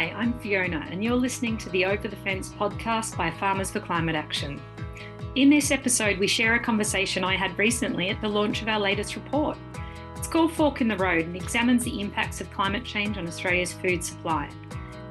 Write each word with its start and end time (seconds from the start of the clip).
Hi, 0.00 0.14
I'm 0.16 0.32
Fiona, 0.38 0.88
and 0.90 1.04
you're 1.04 1.14
listening 1.14 1.58
to 1.58 1.68
the 1.68 1.84
Over 1.84 2.08
the 2.08 2.16
Fence 2.16 2.54
podcast 2.58 3.18
by 3.18 3.30
Farmers 3.30 3.70
for 3.70 3.80
Climate 3.80 4.16
Action. 4.16 4.58
In 5.34 5.50
this 5.50 5.70
episode, 5.70 6.18
we 6.18 6.26
share 6.26 6.54
a 6.54 6.58
conversation 6.58 7.22
I 7.22 7.36
had 7.36 7.58
recently 7.58 8.08
at 8.08 8.18
the 8.22 8.28
launch 8.28 8.62
of 8.62 8.68
our 8.68 8.80
latest 8.80 9.14
report. 9.14 9.58
It's 10.16 10.26
called 10.26 10.54
Fork 10.54 10.80
in 10.80 10.88
the 10.88 10.96
Road 10.96 11.26
and 11.26 11.36
examines 11.36 11.84
the 11.84 12.00
impacts 12.00 12.40
of 12.40 12.50
climate 12.50 12.82
change 12.82 13.18
on 13.18 13.26
Australia's 13.26 13.74
food 13.74 14.02
supply. 14.02 14.48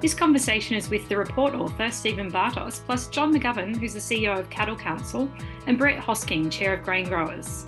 This 0.02 0.16
conversation 0.16 0.76
is 0.76 0.90
with 0.90 1.08
the 1.08 1.18
report 1.18 1.54
author, 1.54 1.92
Stephen 1.92 2.32
Bartos, 2.32 2.84
plus 2.84 3.10
John 3.10 3.32
McGovern, 3.32 3.76
who's 3.76 3.94
the 3.94 4.00
CEO 4.00 4.40
of 4.40 4.50
Cattle 4.50 4.76
Council, 4.76 5.30
and 5.68 5.78
Brett 5.78 6.02
Hosking, 6.02 6.52
Chair 6.52 6.74
of 6.74 6.84
Grain 6.84 7.08
Growers. 7.08 7.68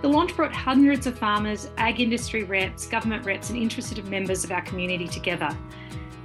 The 0.00 0.08
launch 0.08 0.34
brought 0.34 0.54
hundreds 0.54 1.06
of 1.06 1.18
farmers, 1.18 1.68
ag 1.76 2.00
industry 2.00 2.44
reps, 2.44 2.86
government 2.86 3.26
reps, 3.26 3.50
and 3.50 3.58
interested 3.58 4.02
members 4.06 4.42
of 4.42 4.52
our 4.52 4.62
community 4.62 5.06
together. 5.06 5.54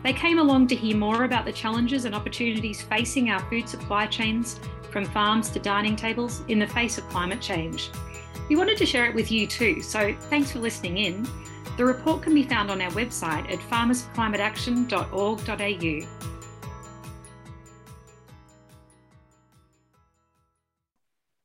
They 0.08 0.14
came 0.14 0.40
along 0.40 0.68
to 0.68 0.76
hear 0.76 0.96
more 0.96 1.26
about 1.26 1.44
the 1.44 1.52
challenges 1.52 2.06
and 2.06 2.16
opportunities 2.16 2.82
facing 2.82 3.30
our 3.30 3.42
food 3.50 3.68
supply 3.68 4.08
chains, 4.08 4.58
from 4.90 5.04
farms 5.04 5.50
to 5.50 5.60
dining 5.60 5.98
tables, 5.98 6.44
in 6.48 6.60
the 6.60 6.68
face 6.68 6.98
of 6.98 7.04
climate 7.10 7.42
change. 7.42 7.90
We 8.48 8.56
wanted 8.56 8.78
to 8.78 8.86
share 8.86 9.06
it 9.08 9.14
with 9.14 9.30
you 9.30 9.48
too, 9.48 9.82
so 9.82 10.16
thanks 10.30 10.54
for 10.54 10.60
listening 10.60 10.98
in. 10.98 11.28
The 11.76 11.84
report 11.84 12.22
can 12.22 12.34
be 12.34 12.44
found 12.44 12.72
on 12.72 12.82
our 12.82 12.90
website 12.92 13.52
at 13.52 13.60
farmersforclimateaction.org.au. 13.60 16.08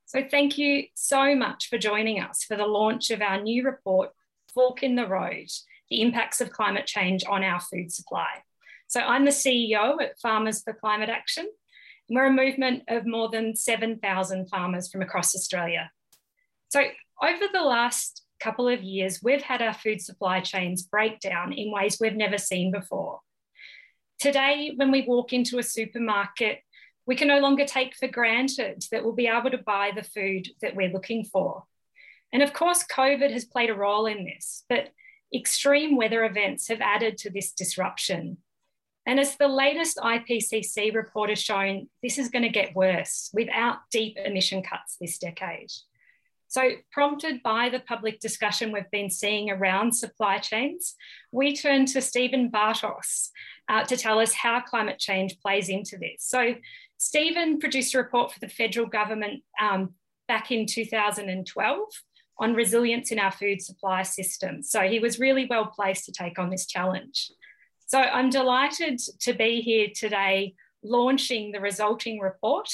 So, 0.06 0.22
thank 0.30 0.56
you 0.56 0.84
so 0.94 1.34
much 1.34 1.68
for 1.68 1.78
joining 1.78 2.20
us 2.20 2.44
for 2.44 2.56
the 2.56 2.68
launch 2.68 3.10
of 3.10 3.22
our 3.22 3.42
new 3.42 3.64
report, 3.64 4.10
Fork 4.54 4.84
in 4.84 4.94
the 4.94 5.08
Road 5.08 5.48
The 5.90 6.00
Impacts 6.00 6.40
of 6.40 6.52
Climate 6.52 6.86
Change 6.86 7.24
on 7.28 7.42
Our 7.42 7.58
Food 7.58 7.90
Supply. 7.90 8.28
So 8.92 9.00
I'm 9.00 9.24
the 9.24 9.30
CEO 9.30 10.02
at 10.02 10.20
Farmers 10.20 10.62
for 10.62 10.74
Climate 10.74 11.08
Action. 11.08 11.48
And 12.10 12.14
we're 12.14 12.26
a 12.26 12.30
movement 12.30 12.82
of 12.88 13.06
more 13.06 13.30
than 13.30 13.56
7,000 13.56 14.50
farmers 14.50 14.90
from 14.90 15.00
across 15.00 15.34
Australia. 15.34 15.90
So 16.68 16.82
over 17.22 17.44
the 17.50 17.62
last 17.62 18.22
couple 18.38 18.68
of 18.68 18.82
years, 18.82 19.22
we've 19.22 19.40
had 19.40 19.62
our 19.62 19.72
food 19.72 20.02
supply 20.02 20.40
chains 20.40 20.82
break 20.82 21.20
down 21.20 21.54
in 21.54 21.72
ways 21.72 21.96
we've 21.98 22.14
never 22.14 22.36
seen 22.36 22.70
before. 22.70 23.20
Today, 24.18 24.72
when 24.76 24.90
we 24.90 25.06
walk 25.08 25.32
into 25.32 25.58
a 25.58 25.62
supermarket, 25.62 26.58
we 27.06 27.16
can 27.16 27.28
no 27.28 27.38
longer 27.40 27.64
take 27.64 27.96
for 27.96 28.08
granted 28.08 28.84
that 28.92 29.02
we'll 29.02 29.14
be 29.14 29.26
able 29.26 29.52
to 29.52 29.56
buy 29.56 29.92
the 29.96 30.02
food 30.02 30.48
that 30.60 30.76
we're 30.76 30.92
looking 30.92 31.24
for. 31.24 31.64
And 32.30 32.42
of 32.42 32.52
course, 32.52 32.84
COVID 32.84 33.32
has 33.32 33.46
played 33.46 33.70
a 33.70 33.74
role 33.74 34.04
in 34.04 34.26
this, 34.26 34.64
but 34.68 34.90
extreme 35.34 35.96
weather 35.96 36.26
events 36.26 36.68
have 36.68 36.82
added 36.82 37.16
to 37.16 37.30
this 37.30 37.52
disruption. 37.52 38.36
And 39.06 39.18
as 39.18 39.36
the 39.36 39.48
latest 39.48 39.96
IPCC 39.96 40.94
report 40.94 41.30
has 41.30 41.40
shown, 41.40 41.88
this 42.02 42.18
is 42.18 42.28
going 42.28 42.44
to 42.44 42.48
get 42.48 42.76
worse 42.76 43.30
without 43.32 43.78
deep 43.90 44.16
emission 44.16 44.62
cuts 44.62 44.96
this 45.00 45.18
decade. 45.18 45.70
So, 46.52 46.72
prompted 46.92 47.42
by 47.42 47.70
the 47.70 47.80
public 47.80 48.20
discussion 48.20 48.72
we've 48.72 48.90
been 48.90 49.08
seeing 49.08 49.50
around 49.50 49.96
supply 49.96 50.36
chains, 50.36 50.94
we 51.32 51.56
turn 51.56 51.86
to 51.86 52.02
Stephen 52.02 52.50
Bartos 52.50 53.30
uh, 53.70 53.84
to 53.84 53.96
tell 53.96 54.18
us 54.18 54.34
how 54.34 54.60
climate 54.60 54.98
change 54.98 55.40
plays 55.40 55.70
into 55.70 55.96
this. 55.96 56.16
So, 56.18 56.56
Stephen 56.98 57.58
produced 57.58 57.94
a 57.94 57.98
report 57.98 58.32
for 58.32 58.38
the 58.38 58.50
federal 58.50 58.86
government 58.86 59.42
um, 59.60 59.94
back 60.28 60.52
in 60.52 60.66
2012 60.66 61.78
on 62.38 62.54
resilience 62.54 63.10
in 63.10 63.18
our 63.18 63.32
food 63.32 63.62
supply 63.62 64.02
system. 64.02 64.62
So, 64.62 64.82
he 64.82 64.98
was 64.98 65.18
really 65.18 65.46
well 65.48 65.72
placed 65.74 66.04
to 66.04 66.12
take 66.12 66.38
on 66.38 66.50
this 66.50 66.66
challenge. 66.66 67.30
So 67.92 68.00
I'm 68.00 68.30
delighted 68.30 69.00
to 69.20 69.34
be 69.34 69.60
here 69.60 69.88
today 69.94 70.54
launching 70.82 71.52
the 71.52 71.60
resulting 71.60 72.20
report 72.20 72.70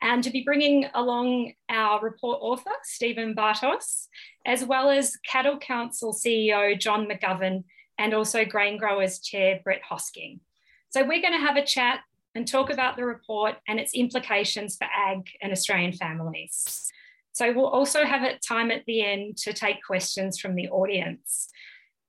and 0.00 0.24
to 0.24 0.30
be 0.30 0.40
bringing 0.42 0.86
along 0.94 1.52
our 1.68 2.00
report 2.00 2.38
author, 2.40 2.70
Stephen 2.82 3.34
Bartos, 3.34 4.06
as 4.46 4.64
well 4.64 4.88
as 4.88 5.18
Cattle 5.30 5.58
Council 5.58 6.14
CEO 6.14 6.80
John 6.80 7.06
McGovern 7.06 7.64
and 7.98 8.14
also 8.14 8.46
Grain 8.46 8.78
Growers 8.78 9.18
Chair 9.18 9.60
Brett 9.62 9.82
Hosking. 9.86 10.40
So 10.88 11.02
we're 11.02 11.20
going 11.20 11.38
to 11.38 11.46
have 11.46 11.58
a 11.58 11.66
chat 11.66 12.00
and 12.34 12.48
talk 12.48 12.70
about 12.70 12.96
the 12.96 13.04
report 13.04 13.56
and 13.68 13.78
its 13.78 13.92
implications 13.92 14.78
for 14.78 14.86
ag 14.86 15.28
and 15.42 15.52
Australian 15.52 15.92
families. 15.92 16.90
So 17.32 17.52
we'll 17.52 17.66
also 17.66 18.02
have 18.02 18.22
a 18.22 18.38
time 18.38 18.70
at 18.70 18.86
the 18.86 19.04
end 19.04 19.36
to 19.42 19.52
take 19.52 19.84
questions 19.86 20.40
from 20.40 20.54
the 20.54 20.70
audience. 20.70 21.50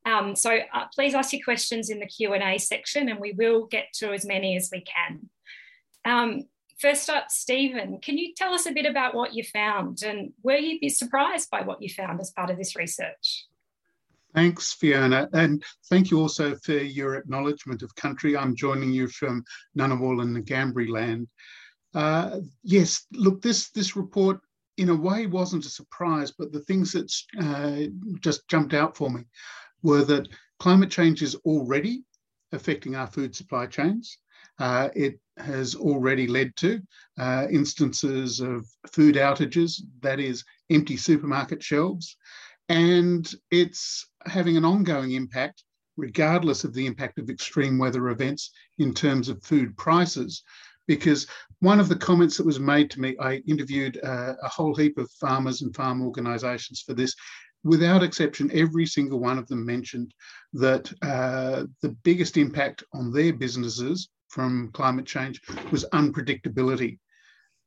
Um, 0.06 0.36
so 0.36 0.58
uh, 0.74 0.86
please 0.94 1.14
ask 1.14 1.34
your 1.34 1.44
questions 1.44 1.90
in 1.90 2.00
the 2.00 2.06
Q&A 2.06 2.58
section 2.58 3.10
and 3.10 3.20
we 3.20 3.34
will 3.34 3.66
get 3.66 3.88
to 3.96 4.14
as 4.14 4.26
many 4.26 4.56
as 4.56 4.70
we 4.72 4.82
can. 4.82 5.30
Um, 6.06 6.44
first 6.80 7.10
up, 7.10 7.30
Stephen, 7.30 8.00
can 8.02 8.18
you 8.18 8.34
tell 8.34 8.54
us 8.54 8.66
a 8.66 8.72
bit 8.72 8.86
about 8.86 9.14
what 9.14 9.34
you 9.34 9.44
found 9.44 10.04
and 10.04 10.32
were 10.42 10.56
you 10.56 10.90
surprised 10.90 11.50
by 11.50 11.62
what 11.62 11.82
you 11.82 11.90
found 11.90 12.22
as 12.22 12.32
part 12.32 12.50
of 12.50 12.58
this 12.58 12.76
research? 12.76 13.46
Thanks, 14.36 14.74
Fiona, 14.74 15.28
and 15.34 15.64
thank 15.90 16.12
you 16.12 16.20
also 16.20 16.56
for 16.64 16.74
your 16.74 17.16
acknowledgement 17.16 17.82
of 17.82 17.94
country. 17.96 18.38
I'm 18.38 18.56
joining 18.56 18.92
you 18.92 19.08
from 19.08 19.44
Ngunnawal 19.78 20.22
and 20.22 20.46
Ngambri 20.46 20.88
land. 20.88 21.28
Uh, 21.96 22.42
yes, 22.64 23.08
look, 23.12 23.42
this 23.42 23.72
this 23.72 23.96
report 23.96 24.40
in 24.78 24.90
a 24.90 24.96
way 24.96 25.26
wasn't 25.26 25.66
a 25.66 25.70
surprise, 25.70 26.32
but 26.38 26.52
the 26.52 26.62
things 26.62 26.92
that 26.92 27.12
uh, 27.42 27.90
just 28.20 28.48
jumped 28.48 28.76
out 28.76 28.96
for 28.96 29.10
me 29.10 29.24
were 29.84 30.04
that 30.06 30.28
climate 30.60 30.92
change 30.92 31.22
is 31.22 31.36
already 31.46 32.04
affecting 32.52 32.96
our 32.96 33.08
food 33.08 33.36
supply 33.36 33.66
chains. 33.66 34.18
Uh, 34.60 34.90
it 34.94 35.20
has 35.38 35.76
already 35.76 36.28
led 36.28 36.54
to 36.58 36.82
uh, 37.18 37.46
instances 37.50 38.40
of 38.42 38.68
food 38.92 39.16
outages, 39.16 39.82
that 40.02 40.20
is, 40.20 40.44
empty 40.70 40.98
supermarket 40.98 41.64
shelves, 41.64 42.18
and 42.68 43.34
it's 43.52 44.08
having 44.26 44.58
an 44.58 44.66
ongoing 44.66 45.12
impact, 45.12 45.64
regardless 45.98 46.64
of 46.64 46.74
the 46.74 46.86
impact 46.86 47.20
of 47.20 47.30
extreme 47.30 47.78
weather 47.78 48.10
events, 48.10 48.52
in 48.78 48.94
terms 48.94 49.30
of 49.30 49.44
food 49.44 49.76
prices. 49.78 50.44
Because 50.88 51.28
one 51.60 51.80
of 51.80 51.88
the 51.88 51.96
comments 51.96 52.38
that 52.38 52.46
was 52.46 52.60
made 52.60 52.90
to 52.92 53.00
me, 53.00 53.16
I 53.20 53.36
interviewed 53.48 54.00
uh, 54.04 54.34
a 54.42 54.50
whole 54.50 54.76
heap 54.76 54.98
of 54.98 55.10
farmers 55.12 55.62
and 55.62 55.76
farm 55.76 56.02
organisations 56.02 56.82
for 56.82 56.94
this, 56.94 57.16
without 57.64 58.04
exception, 58.04 58.50
every 58.54 58.86
single 58.86 59.20
one 59.20 59.38
of 59.38 59.48
them 59.48 59.66
mentioned 59.66 60.14
that 60.54 60.92
uh, 61.02 61.66
the 61.82 61.96
biggest 62.04 62.38
impact 62.38 62.84
on 62.94 63.12
their 63.12 63.34
businesses 63.34 64.10
from 64.30 64.72
climate 64.74 65.06
change 65.06 65.42
was 65.72 65.86
unpredictability. 65.94 67.00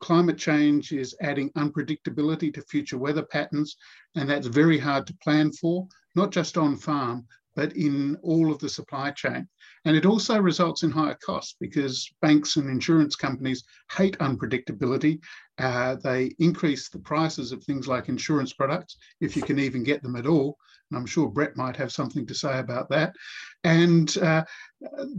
Climate 0.00 0.38
change 0.38 0.92
is 0.92 1.14
adding 1.20 1.50
unpredictability 1.52 2.52
to 2.54 2.62
future 2.62 2.98
weather 2.98 3.22
patterns, 3.24 3.76
and 4.16 4.28
that's 4.28 4.46
very 4.46 4.78
hard 4.78 5.06
to 5.06 5.16
plan 5.22 5.52
for, 5.52 5.86
not 6.14 6.30
just 6.30 6.56
on 6.56 6.76
farm, 6.76 7.26
but 7.54 7.76
in 7.76 8.16
all 8.22 8.50
of 8.50 8.58
the 8.58 8.68
supply 8.68 9.10
chain. 9.10 9.48
And 9.84 9.96
it 9.96 10.06
also 10.06 10.40
results 10.40 10.82
in 10.82 10.90
higher 10.90 11.18
costs 11.24 11.56
because 11.60 12.08
banks 12.20 12.56
and 12.56 12.70
insurance 12.70 13.16
companies 13.16 13.64
hate 13.90 14.16
unpredictability. 14.18 15.20
Uh, 15.58 15.96
they 15.96 16.34
increase 16.38 16.88
the 16.88 16.98
prices 16.98 17.52
of 17.52 17.62
things 17.64 17.88
like 17.88 18.08
insurance 18.08 18.52
products, 18.52 18.96
if 19.20 19.36
you 19.36 19.42
can 19.42 19.58
even 19.58 19.82
get 19.82 20.02
them 20.02 20.16
at 20.16 20.26
all. 20.26 20.56
And 20.90 20.98
I'm 20.98 21.06
sure 21.06 21.28
Brett 21.28 21.56
might 21.56 21.76
have 21.76 21.92
something 21.92 22.26
to 22.26 22.34
say 22.34 22.58
about 22.58 22.88
that. 22.90 23.14
And 23.64 24.16
uh, 24.18 24.44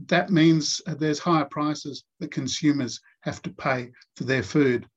that 0.07 0.29
means 0.29 0.81
there's 0.85 1.19
higher 1.19 1.45
prices 1.45 2.03
that 2.19 2.31
consumers 2.31 2.99
have 3.21 3.41
to 3.43 3.49
pay 3.51 3.91
for 4.15 4.23
their 4.23 4.43
food. 4.43 4.87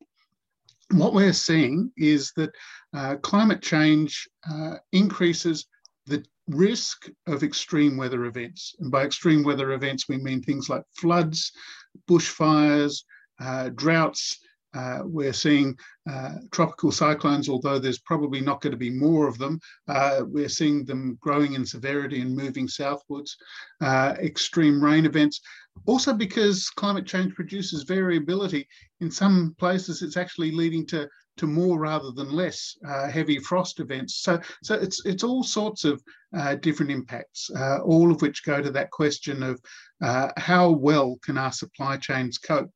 What 0.92 1.14
we're 1.14 1.32
seeing 1.32 1.90
is 1.96 2.32
that 2.36 2.50
uh, 2.94 3.16
climate 3.16 3.62
change 3.62 4.28
uh, 4.48 4.76
increases 4.92 5.66
the 6.06 6.24
risk 6.48 7.08
of 7.26 7.42
extreme 7.42 7.96
weather 7.96 8.24
events. 8.24 8.74
And 8.78 8.90
by 8.90 9.04
extreme 9.04 9.42
weather 9.42 9.72
events, 9.72 10.08
we 10.08 10.18
mean 10.18 10.42
things 10.42 10.68
like 10.68 10.82
floods, 10.96 11.52
bushfires, 12.08 13.02
uh, 13.40 13.70
droughts. 13.70 14.38
Uh, 14.74 15.00
we're 15.04 15.32
seeing 15.32 15.74
uh, 16.10 16.34
tropical 16.50 16.92
cyclones, 16.92 17.48
although 17.48 17.78
there's 17.78 18.00
probably 18.00 18.42
not 18.42 18.60
going 18.60 18.72
to 18.72 18.76
be 18.76 18.90
more 18.90 19.26
of 19.26 19.38
them. 19.38 19.58
Uh, 19.88 20.20
we're 20.26 20.50
seeing 20.50 20.84
them 20.84 21.16
growing 21.20 21.54
in 21.54 21.64
severity 21.64 22.20
and 22.20 22.36
moving 22.36 22.68
southwards. 22.68 23.36
Uh, 23.80 24.14
extreme 24.18 24.82
rain 24.82 25.06
events. 25.06 25.40
Also, 25.86 26.12
because 26.12 26.68
climate 26.70 27.06
change 27.06 27.34
produces 27.34 27.84
variability, 27.84 28.68
in 29.00 29.10
some 29.10 29.54
places 29.58 30.02
it's 30.02 30.16
actually 30.16 30.50
leading 30.52 30.86
to 30.86 31.08
to 31.36 31.46
more 31.46 31.78
rather 31.78 32.12
than 32.12 32.32
less 32.32 32.76
uh, 32.86 33.08
heavy 33.08 33.38
frost 33.38 33.80
events. 33.80 34.16
So, 34.16 34.40
so 34.62 34.74
it's 34.74 35.04
it's 35.04 35.24
all 35.24 35.42
sorts 35.42 35.84
of 35.84 36.02
uh, 36.36 36.56
different 36.56 36.92
impacts, 36.92 37.50
uh, 37.50 37.78
all 37.84 38.10
of 38.10 38.22
which 38.22 38.44
go 38.44 38.62
to 38.62 38.70
that 38.72 38.90
question 38.90 39.42
of 39.42 39.60
uh, 40.02 40.30
how 40.36 40.70
well 40.70 41.18
can 41.22 41.38
our 41.38 41.52
supply 41.52 41.96
chains 41.96 42.38
cope. 42.38 42.70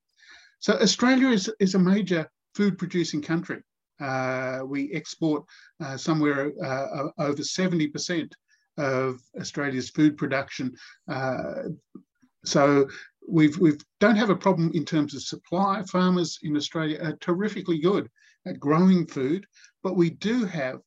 So 0.59 0.75
Australia 0.75 1.29
is 1.29 1.51
is 1.59 1.75
a 1.75 1.79
major 1.79 2.29
food 2.55 2.79
producing 2.79 3.23
country. 3.23 3.63
Uh, 4.01 4.61
we 4.65 4.93
export 4.93 5.45
uh, 5.85 5.97
somewhere 5.97 6.53
over 7.19 7.43
seventy 7.43 7.89
percent 7.89 8.35
of 8.79 9.21
Australia's 9.39 9.91
food 9.91 10.17
production 10.17 10.75
so 12.45 12.89
we've 13.29 13.59
we've 13.59 13.83
don't 14.01 14.17
have 14.17 14.31
a 14.31 14.37
problem 14.37 14.71
in 14.75 14.85
terms 14.85 15.15
of 15.15 15.23
supply. 15.23 15.83
Farmers 15.83 16.39
in 16.43 16.57
Australia 16.57 16.99
are 17.03 17.17
terrifically 17.17 17.79
good 17.79 18.09
at 18.47 18.61
growing 18.61 19.07
food, 19.07 19.47
but 19.83 19.97
we 19.97 20.11
do 20.11 20.45
have 20.45 20.81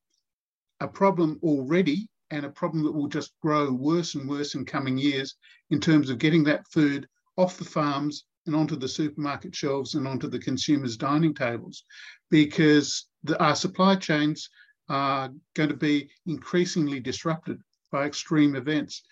a 0.79 0.87
problem 0.87 1.39
already 1.43 2.07
and 2.31 2.45
a 2.45 2.49
problem 2.49 2.83
that 2.83 2.91
will 2.91 3.07
just 3.07 3.33
grow 3.41 3.71
worse 3.71 4.15
and 4.15 4.27
worse 4.27 4.55
in 4.55 4.65
coming 4.65 4.97
years 4.97 5.35
in 5.69 5.79
terms 5.79 6.09
of 6.09 6.17
getting 6.17 6.43
that 6.43 6.67
food 6.71 7.07
off 7.37 7.57
the 7.57 7.65
farms 7.65 8.25
and 8.45 8.55
onto 8.55 8.75
the 8.75 8.87
supermarket 8.87 9.55
shelves 9.55 9.95
and 9.95 10.07
onto 10.07 10.27
the 10.27 10.39
consumers' 10.39 10.97
dining 10.97 11.33
tables 11.33 11.83
because 12.29 13.05
the, 13.23 13.41
our 13.41 13.55
supply 13.55 13.95
chains 13.95 14.49
are 14.89 15.29
going 15.53 15.69
to 15.69 15.75
be 15.75 16.09
increasingly 16.25 16.99
disrupted 16.99 17.57
by 17.91 18.05
extreme 18.05 18.55
events. 18.55 19.03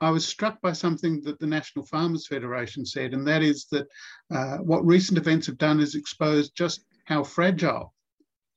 I 0.00 0.10
was 0.10 0.26
struck 0.26 0.60
by 0.60 0.72
something 0.72 1.22
that 1.22 1.38
the 1.38 1.46
National 1.46 1.86
Farmers 1.86 2.26
Federation 2.26 2.84
said, 2.84 3.14
and 3.14 3.26
that 3.26 3.42
is 3.42 3.66
that 3.70 3.86
uh, 4.34 4.58
what 4.58 4.84
recent 4.84 5.16
events 5.16 5.46
have 5.46 5.58
done 5.58 5.78
is 5.78 5.94
exposed 5.94 6.56
just 6.56 6.84
how 7.12 7.22
fragile 7.22 7.92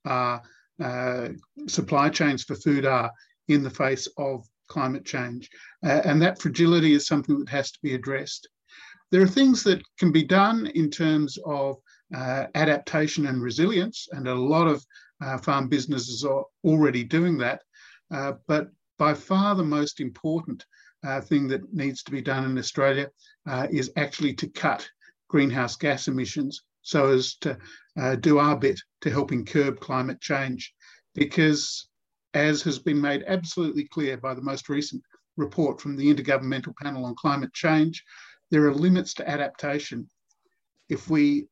our 0.05 0.41
uh, 0.81 1.29
supply 1.67 2.09
chains 2.09 2.43
for 2.43 2.55
food 2.55 2.85
are 2.85 3.11
in 3.47 3.61
the 3.63 3.69
face 3.69 4.07
of 4.17 4.45
climate 4.67 5.05
change. 5.05 5.49
Uh, 5.85 6.01
and 6.05 6.21
that 6.21 6.41
fragility 6.41 6.93
is 6.93 7.05
something 7.05 7.37
that 7.39 7.49
has 7.49 7.71
to 7.71 7.79
be 7.83 7.93
addressed. 7.93 8.47
There 9.11 9.21
are 9.21 9.27
things 9.27 9.63
that 9.63 9.81
can 9.99 10.11
be 10.11 10.23
done 10.23 10.67
in 10.67 10.89
terms 10.89 11.37
of 11.45 11.75
uh, 12.15 12.45
adaptation 12.55 13.27
and 13.27 13.41
resilience, 13.41 14.07
and 14.11 14.27
a 14.27 14.35
lot 14.53 14.67
of 14.67 14.85
uh, 15.23 15.37
farm 15.37 15.67
businesses 15.67 16.23
are 16.23 16.43
already 16.63 17.03
doing 17.03 17.37
that. 17.39 17.61
Uh, 18.11 18.33
but 18.47 18.69
by 18.97 19.13
far 19.13 19.55
the 19.55 19.63
most 19.63 19.99
important 19.99 20.65
uh, 21.05 21.21
thing 21.21 21.47
that 21.47 21.73
needs 21.73 22.03
to 22.03 22.11
be 22.11 22.21
done 22.21 22.45
in 22.45 22.57
Australia 22.57 23.09
uh, 23.47 23.67
is 23.69 23.91
actually 23.97 24.33
to 24.33 24.47
cut 24.47 24.87
greenhouse 25.29 25.75
gas 25.75 26.07
emissions 26.07 26.63
so 26.85 27.11
as 27.11 27.35
to 27.37 27.57
uh, 27.99 28.15
do 28.15 28.37
our 28.37 28.55
bit 28.55 28.79
to 29.01 29.09
helping 29.09 29.43
curb 29.43 29.79
climate 29.79 30.21
change. 30.21 30.73
Because, 31.15 31.89
as 32.33 32.61
has 32.61 32.77
been 32.77 33.01
made 33.01 33.23
absolutely 33.27 33.85
clear 33.85 34.17
by 34.17 34.33
the 34.33 34.41
most 34.41 34.69
recent 34.69 35.01
report 35.35 35.81
from 35.81 35.95
the 35.95 36.13
Intergovernmental 36.13 36.75
Panel 36.77 37.05
on 37.05 37.15
Climate 37.15 37.53
Change, 37.53 38.03
there 38.51 38.65
are 38.65 38.73
limits 38.73 39.15
to 39.15 39.27
adaptation. 39.27 40.07
If 40.87 41.09
we 41.09 41.47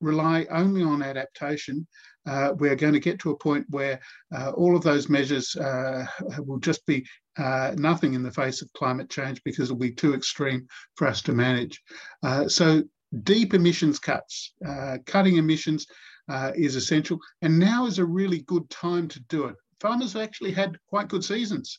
rely 0.00 0.46
only 0.50 0.82
on 0.82 1.02
adaptation, 1.02 1.86
uh, 2.26 2.54
we're 2.56 2.76
going 2.76 2.94
to 2.94 3.00
get 3.00 3.18
to 3.18 3.30
a 3.32 3.36
point 3.36 3.66
where 3.68 4.00
uh, 4.34 4.52
all 4.52 4.74
of 4.74 4.82
those 4.82 5.10
measures 5.10 5.54
uh, 5.56 6.06
will 6.38 6.60
just 6.60 6.86
be 6.86 7.06
uh, 7.36 7.74
nothing 7.76 8.14
in 8.14 8.22
the 8.22 8.30
face 8.30 8.62
of 8.62 8.72
climate 8.72 9.10
change 9.10 9.42
because 9.44 9.64
it'll 9.64 9.76
be 9.76 9.92
too 9.92 10.14
extreme 10.14 10.66
for 10.94 11.06
us 11.06 11.20
to 11.22 11.32
manage. 11.32 11.82
Uh, 12.22 12.48
so 12.48 12.82
deep 13.22 13.54
emissions 13.54 13.98
cuts, 13.98 14.52
uh, 14.66 14.98
cutting 15.06 15.36
emissions 15.36 15.86
is 16.54 16.76
essential. 16.76 17.18
And 17.42 17.58
now 17.58 17.86
is 17.86 17.98
a 17.98 18.04
really 18.04 18.40
good 18.40 18.68
time 18.70 19.08
to 19.08 19.20
do 19.28 19.46
it. 19.46 19.56
Farmers 19.80 20.12
have 20.12 20.22
actually 20.22 20.52
had 20.52 20.78
quite 20.88 21.08
good 21.08 21.24
seasons. 21.24 21.78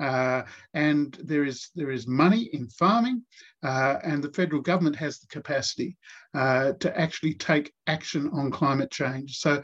Uh, 0.00 0.42
and 0.72 1.18
there 1.22 1.44
is 1.44 1.68
there 1.74 1.90
is 1.90 2.06
money 2.06 2.48
in 2.54 2.66
farming, 2.70 3.22
uh, 3.62 3.96
and 4.02 4.24
the 4.24 4.32
federal 4.32 4.62
government 4.62 4.96
has 4.96 5.18
the 5.18 5.26
capacity 5.26 5.96
uh, 6.32 6.72
to 6.80 6.98
actually 6.98 7.34
take 7.34 7.72
action 7.86 8.30
on 8.32 8.50
climate 8.50 8.90
change. 8.90 9.36
So 9.36 9.62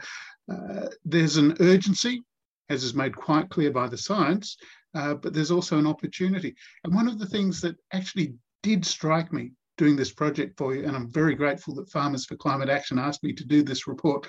uh, 0.51 0.87
there's 1.03 1.37
an 1.37 1.55
urgency, 1.59 2.23
as 2.69 2.83
is 2.83 2.93
made 2.93 3.15
quite 3.15 3.49
clear 3.49 3.71
by 3.71 3.87
the 3.87 3.97
science, 3.97 4.57
uh, 4.93 5.15
but 5.15 5.33
there's 5.33 5.51
also 5.51 5.79
an 5.79 5.87
opportunity. 5.87 6.55
And 6.83 6.93
one 6.93 7.07
of 7.07 7.17
the 7.17 7.25
things 7.25 7.59
that 7.61 7.75
actually 7.91 8.35
did 8.61 8.85
strike 8.85 9.33
me 9.33 9.53
doing 9.77 9.95
this 9.95 10.11
project 10.11 10.57
for 10.57 10.75
you, 10.75 10.85
and 10.85 10.95
I'm 10.95 11.09
very 11.09 11.35
grateful 11.35 11.75
that 11.75 11.91
Farmers 11.91 12.25
for 12.25 12.35
Climate 12.35 12.69
Action 12.69 12.99
asked 12.99 13.23
me 13.23 13.33
to 13.33 13.45
do 13.45 13.63
this 13.63 13.87
report, 13.87 14.27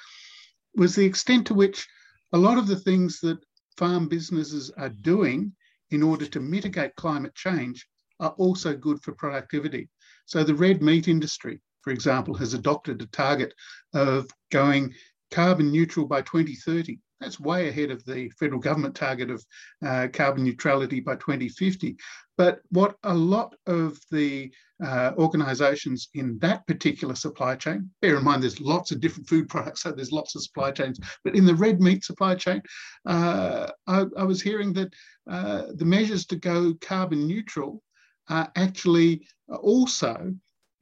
was 0.74 0.94
the 0.94 1.04
extent 1.04 1.46
to 1.46 1.54
which 1.54 1.86
a 2.32 2.38
lot 2.38 2.58
of 2.58 2.66
the 2.66 2.76
things 2.76 3.20
that 3.20 3.38
farm 3.76 4.08
businesses 4.08 4.70
are 4.76 4.90
doing 4.90 5.52
in 5.90 6.02
order 6.02 6.26
to 6.26 6.40
mitigate 6.40 6.94
climate 6.96 7.34
change 7.34 7.86
are 8.20 8.34
also 8.38 8.74
good 8.74 9.00
for 9.02 9.12
productivity. 9.12 9.88
So 10.26 10.44
the 10.44 10.54
red 10.54 10.82
meat 10.82 11.08
industry, 11.08 11.60
for 11.82 11.92
example, 11.92 12.34
has 12.34 12.52
adopted 12.52 13.00
a 13.00 13.06
target 13.06 13.54
of 13.94 14.28
going 14.50 14.94
carbon 15.30 15.70
neutral 15.70 16.06
by 16.06 16.22
2030. 16.22 16.98
That's 17.20 17.40
way 17.40 17.68
ahead 17.68 17.90
of 17.90 18.04
the 18.04 18.30
federal 18.38 18.60
government 18.60 18.94
target 18.94 19.30
of 19.30 19.44
uh, 19.84 20.08
carbon 20.12 20.44
neutrality 20.44 21.00
by 21.00 21.16
2050. 21.16 21.96
But 22.36 22.60
what 22.70 22.96
a 23.02 23.14
lot 23.14 23.54
of 23.66 23.98
the 24.12 24.52
uh, 24.84 25.12
organisations 25.18 26.08
in 26.14 26.38
that 26.38 26.64
particular 26.68 27.16
supply 27.16 27.56
chain, 27.56 27.90
bear 28.00 28.16
in 28.16 28.24
mind 28.24 28.44
there's 28.44 28.60
lots 28.60 28.92
of 28.92 29.00
different 29.00 29.28
food 29.28 29.48
products, 29.48 29.82
so 29.82 29.90
there's 29.90 30.12
lots 30.12 30.36
of 30.36 30.42
supply 30.42 30.70
chains, 30.70 31.00
but 31.24 31.34
in 31.34 31.44
the 31.44 31.54
red 31.54 31.80
meat 31.80 32.04
supply 32.04 32.36
chain, 32.36 32.62
uh, 33.06 33.68
I, 33.88 34.04
I, 34.16 34.22
was 34.22 34.40
hearing 34.40 34.72
that 34.74 34.92
uh, 35.28 35.64
the 35.74 35.84
measures 35.84 36.26
to 36.26 36.36
go 36.36 36.74
carbon 36.80 37.26
neutral 37.26 37.82
are 38.28 38.52
actually 38.54 39.26
also 39.48 40.32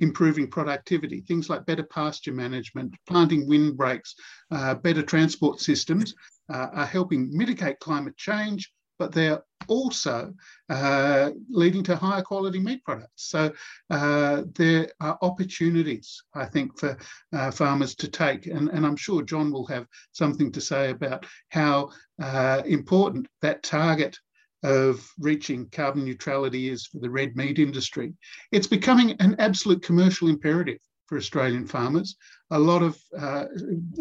improving 0.00 0.48
productivity. 0.48 1.20
Things 1.20 1.48
like 1.48 1.66
better 1.66 1.84
pasture 1.84 2.32
management, 2.32 2.94
planting 3.08 3.48
windbreaks, 3.48 4.14
uh, 4.50 4.74
better 4.74 5.02
transport 5.02 5.60
systems 5.60 6.14
uh, 6.52 6.68
are 6.72 6.86
helping 6.86 7.36
mitigate 7.36 7.78
climate 7.80 8.16
change, 8.16 8.72
but 8.98 9.12
they're 9.12 9.42
also 9.68 10.32
uh, 10.68 11.30
leading 11.48 11.82
to 11.82 11.96
higher 11.96 12.22
quality 12.22 12.58
meat 12.58 12.84
products. 12.84 13.30
So 13.30 13.52
uh, 13.90 14.42
there 14.54 14.88
are 15.00 15.18
opportunities, 15.22 16.22
I 16.34 16.46
think, 16.46 16.78
for 16.78 16.96
uh, 17.32 17.50
farmers 17.50 17.94
to 17.96 18.08
take. 18.08 18.46
And, 18.46 18.68
and, 18.70 18.86
I'm 18.86 18.96
sure 18.96 19.22
John 19.22 19.50
will 19.50 19.66
have 19.66 19.86
something 20.12 20.52
to 20.52 20.60
say 20.60 20.90
about 20.90 21.26
how 21.50 21.90
uh, 22.22 22.62
important 22.64 23.26
that 23.42 23.62
target 23.62 24.18
of 24.66 25.08
reaching 25.20 25.68
carbon 25.70 26.04
neutrality 26.04 26.68
is 26.68 26.86
for 26.86 26.98
the 26.98 27.08
red 27.08 27.36
meat 27.36 27.60
industry. 27.60 28.12
It's 28.50 28.66
becoming 28.66 29.12
an 29.20 29.36
absolute 29.38 29.80
commercial 29.80 30.26
imperative 30.26 30.78
for 31.06 31.16
Australian 31.16 31.68
farmers. 31.68 32.16
A 32.50 32.58
lot 32.58 32.82
of, 32.82 33.00
uh, 33.16 33.44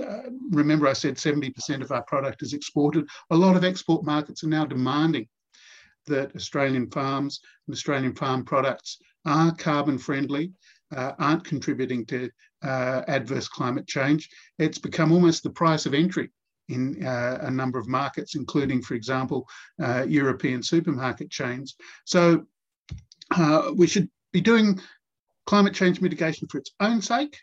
uh, 0.01 0.21
remember 0.50 0.88
I 0.88 0.94
said 0.94 1.17
70% 1.17 1.83
of 1.83 1.91
our 1.91 2.01
product 2.03 2.41
is 2.41 2.53
exported. 2.53 3.07
A 3.29 3.38
lot 3.38 3.56
of 3.56 3.63
export 3.63 4.03
markets 4.06 4.44
are 4.44 4.47
now 4.47 4.65
demanding 4.65 5.27
that 6.07 6.35
Australian 6.35 6.89
farms 6.89 7.41
and 7.67 7.75
Australian 7.75 8.15
farm 8.15 8.43
products 8.43 8.98
are 9.24 9.53
carbon 9.53 10.00
friendly, 10.00 10.51
uh, 10.95 11.12
aren't 11.19 11.43
contributing 11.43 12.07
to 12.07 12.31
uh, 12.63 13.03
adverse 13.07 13.48
climate 13.48 13.86
change. 13.86 14.29
It's 14.57 14.79
become 14.79 15.12
almost 15.12 15.43
the 15.43 15.51
price 15.51 15.86
of 15.86 15.93
entry 15.93 16.31
in 16.69 17.05
uh, 17.05 17.39
a 17.41 17.51
number 17.51 17.79
of 17.79 17.88
markets, 17.88 18.36
including, 18.36 18.81
for 18.81 18.95
example, 18.95 19.48
uh, 19.81 20.05
European 20.07 20.63
supermarket 20.63 21.29
chains. 21.29 21.75
So 22.05 22.45
uh, 23.31 23.72
we 23.75 23.88
should 23.88 24.10
be 24.31 24.41
doing 24.41 24.79
climate 25.45 25.74
change 25.74 26.01
mitigation 26.01 26.48
for 26.48 26.57
its 26.57 26.72
own 26.79 27.01
sake. 27.01 27.38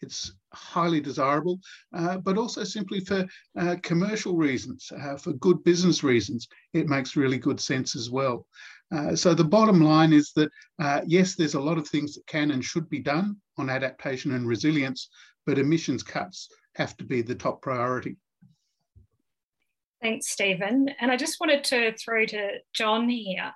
It's 0.00 0.32
highly 0.52 1.00
desirable, 1.00 1.58
uh, 1.92 2.18
but 2.18 2.38
also 2.38 2.62
simply 2.62 3.00
for 3.00 3.26
uh, 3.58 3.76
commercial 3.82 4.36
reasons, 4.36 4.90
uh, 4.96 5.16
for 5.16 5.32
good 5.34 5.64
business 5.64 6.04
reasons. 6.04 6.46
It 6.72 6.88
makes 6.88 7.16
really 7.16 7.38
good 7.38 7.60
sense 7.60 7.96
as 7.96 8.08
well. 8.08 8.46
so 9.14 9.34
the 9.34 9.44
bottom 9.44 9.80
line 9.80 10.12
is 10.12 10.32
that 10.36 10.50
yes, 11.06 11.34
there's 11.34 11.54
a 11.54 11.60
lot 11.60 11.78
of 11.78 11.88
things 11.88 12.14
that 12.14 12.26
can 12.26 12.52
and 12.52 12.64
should 12.64 12.88
be 12.88 13.00
done 13.00 13.36
on 13.58 13.68
adaptation 13.68 14.32
and 14.32 14.46
resilience, 14.46 15.08
but 15.46 15.58
emissions 15.58 16.02
cuts 16.02 16.48
have 16.76 16.96
to 16.96 17.04
be 17.04 17.20
the 17.20 17.34
top 17.34 17.60
priority. 17.60 18.16
Thanks, 20.00 20.28
Stephen. 20.28 20.90
And 21.00 21.10
I 21.10 21.16
just 21.16 21.40
wanted 21.40 21.64
to 21.64 21.92
throw 21.96 22.24
to 22.26 22.58
John 22.72 23.08
here. 23.08 23.52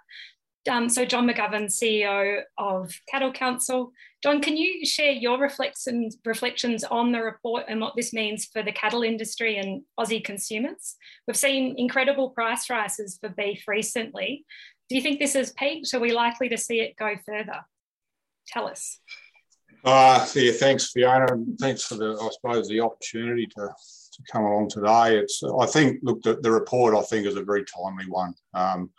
Um, 0.71 0.89
so, 0.89 1.05
John 1.05 1.29
McGovern, 1.29 1.67
CEO 1.67 2.43
of 2.57 2.93
Cattle 3.11 3.33
Council. 3.33 3.93
John, 4.23 4.41
can 4.41 4.57
you 4.57 4.87
share 4.87 5.11
your 5.11 5.39
reflections, 5.39 6.17
reflections 6.25 6.85
on 6.85 7.11
the 7.11 7.21
report 7.21 7.65
and 7.67 7.81
what 7.81 7.95
this 7.97 8.13
means 8.13 8.45
for 8.45 8.63
the 8.63 8.71
cattle 8.71 9.03
industry 9.03 9.57
and 9.59 9.83
Aussie 9.99 10.23
consumers? 10.23 10.97
We've 11.27 11.37
seen 11.37 11.75
incredible 11.79 12.31
price 12.31 12.71
rises 12.71 13.19
for 13.21 13.29
beef 13.29 13.65
recently. 13.67 14.45
Do 14.89 14.95
you 14.95 15.03
think 15.03 15.19
this 15.19 15.35
has 15.35 15.53
peaked? 15.53 15.93
Are 15.95 16.01
we 16.01 16.13
likely 16.13 16.49
to 16.51 16.59
see 16.59 16.81
it 16.81 16.97
go 16.97 17.15
further? 17.27 17.65
Tell 18.47 18.69
us. 18.69 19.01
Uh, 19.85 20.25
yeah, 20.35 20.53
thanks, 20.53 20.93
Fiona, 20.93 21.33
and 21.33 21.59
thanks 21.59 21.83
for 21.83 21.97
the, 21.97 22.13
I 22.13 22.29
suppose, 22.31 22.69
the 22.69 22.81
opportunity 22.81 23.49
to 23.57 23.69
to 24.13 24.23
come 24.31 24.45
along 24.45 24.69
today. 24.69 25.19
It's 25.19 25.43
I 25.61 25.67
think 25.67 26.01
look 26.03 26.23
the, 26.23 26.35
the 26.35 26.51
report 26.51 26.95
I 26.95 27.03
think 27.03 27.27
is 27.27 27.37
a 27.37 27.43
very 27.43 27.65
timely 27.65 28.07
one. 28.09 28.35
Um, 28.55 28.91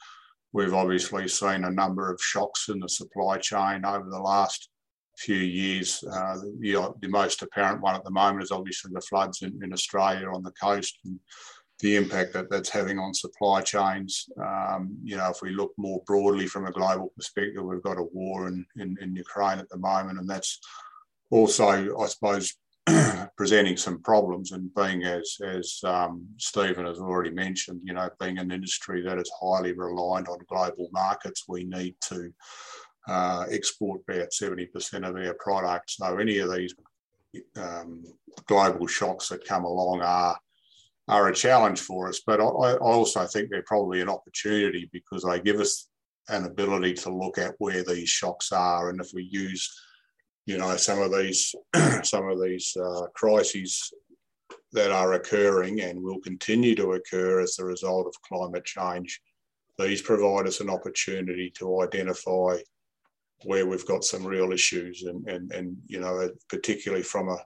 we've 0.51 0.73
obviously 0.73 1.27
seen 1.27 1.63
a 1.63 1.71
number 1.71 2.11
of 2.11 2.21
shocks 2.21 2.69
in 2.69 2.79
the 2.79 2.89
supply 2.89 3.37
chain 3.37 3.85
over 3.85 4.09
the 4.09 4.19
last 4.19 4.69
few 5.17 5.35
years. 5.35 6.03
Uh, 6.03 6.37
the, 6.59 6.93
the, 7.01 7.07
most 7.07 7.41
apparent 7.41 7.81
one 7.81 7.95
at 7.95 8.03
the 8.03 8.11
moment 8.11 8.43
is 8.43 8.51
obviously 8.51 8.91
the 8.93 9.01
floods 9.01 9.41
in, 9.41 9.59
in 9.63 9.73
Australia 9.73 10.27
on 10.27 10.43
the 10.43 10.51
coast 10.51 10.97
and 11.05 11.19
the 11.79 11.95
impact 11.95 12.33
that 12.33 12.49
that's 12.49 12.69
having 12.69 12.97
on 12.97 13.13
supply 13.13 13.61
chains. 13.61 14.27
Um, 14.39 14.95
you 15.03 15.17
know, 15.17 15.29
if 15.29 15.41
we 15.41 15.51
look 15.51 15.73
more 15.77 16.01
broadly 16.05 16.47
from 16.47 16.65
a 16.65 16.71
global 16.71 17.11
perspective, 17.15 17.63
we've 17.63 17.83
got 17.83 17.97
a 17.97 18.07
war 18.13 18.47
in, 18.47 18.65
in, 18.77 18.97
in 19.01 19.15
Ukraine 19.15 19.59
at 19.59 19.69
the 19.69 19.77
moment, 19.77 20.19
and 20.19 20.29
that's 20.29 20.59
also, 21.29 21.97
I 21.99 22.07
suppose, 22.07 22.53
presenting 23.37 23.77
some 23.77 24.01
problems 24.01 24.51
and 24.51 24.73
being 24.75 25.03
as 25.03 25.37
as 25.45 25.79
um, 25.83 26.25
Stephen 26.37 26.85
has 26.85 26.99
already 26.99 27.31
mentioned, 27.31 27.81
you 27.83 27.93
know, 27.93 28.09
being 28.19 28.37
an 28.37 28.51
industry 28.51 29.01
that 29.01 29.17
is 29.17 29.31
highly 29.39 29.73
reliant 29.73 30.27
on 30.27 30.39
global 30.47 30.89
markets, 30.91 31.45
we 31.47 31.63
need 31.63 31.95
to 32.01 32.33
uh, 33.07 33.45
export 33.49 34.01
about 34.07 34.29
70% 34.29 35.07
of 35.07 35.15
our 35.15 35.35
products. 35.39 35.97
So 35.97 36.17
any 36.17 36.39
of 36.39 36.53
these 36.53 36.73
um, 37.57 38.03
global 38.47 38.87
shocks 38.87 39.29
that 39.29 39.45
come 39.45 39.65
along 39.65 40.01
are 40.01 40.37
are 41.09 41.27
a 41.27 41.35
challenge 41.35 41.81
for 41.81 42.07
us. 42.07 42.21
But 42.25 42.39
I, 42.39 42.43
I 42.45 42.77
also 42.77 43.25
think 43.25 43.49
they're 43.49 43.63
probably 43.63 44.01
an 44.01 44.09
opportunity 44.09 44.89
because 44.93 45.23
they 45.23 45.39
give 45.41 45.59
us 45.59 45.89
an 46.29 46.45
ability 46.45 46.93
to 46.93 47.13
look 47.13 47.37
at 47.37 47.55
where 47.57 47.83
these 47.83 48.09
shocks 48.09 48.51
are, 48.53 48.89
and 48.89 49.01
if 49.01 49.09
we 49.13 49.27
use, 49.29 49.69
you 50.45 50.57
know, 50.57 50.75
some 50.77 50.99
of 50.99 51.15
these 51.15 51.55
some 52.03 52.27
of 52.29 52.41
these 52.41 52.75
uh, 52.77 53.07
crises 53.13 53.91
that 54.71 54.91
are 54.91 55.13
occurring 55.13 55.81
and 55.81 56.01
will 56.01 56.19
continue 56.19 56.75
to 56.75 56.93
occur 56.93 57.39
as 57.39 57.59
a 57.59 57.65
result 57.65 58.07
of 58.07 58.21
climate 58.21 58.65
change, 58.65 59.21
these 59.77 60.01
provide 60.01 60.47
us 60.47 60.59
an 60.59 60.69
opportunity 60.69 61.51
to 61.57 61.81
identify 61.81 62.57
where 63.43 63.65
we've 63.65 63.85
got 63.85 64.03
some 64.03 64.25
real 64.25 64.51
issues 64.51 65.03
and 65.03 65.27
and 65.27 65.51
and 65.51 65.77
you 65.87 65.99
know 65.99 66.29
particularly 66.49 67.03
from 67.03 67.29
a 67.29 67.37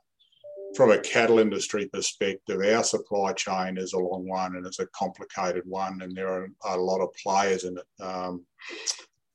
from 0.76 0.92
a 0.92 1.00
cattle 1.00 1.40
industry 1.40 1.90
perspective, 1.92 2.62
our 2.62 2.84
supply 2.84 3.34
chain 3.34 3.78
is 3.78 3.94
a 3.94 3.98
long 3.98 4.28
one 4.28 4.56
and 4.56 4.66
it's 4.66 4.80
a 4.80 4.88
complicated 4.88 5.64
one, 5.66 6.02
and 6.02 6.16
there 6.16 6.28
are 6.28 6.50
a 6.66 6.78
lot 6.78 7.02
of 7.02 7.14
players 7.24 7.64
in 7.64 7.78
it. 7.78 8.04
Um, 8.04 8.46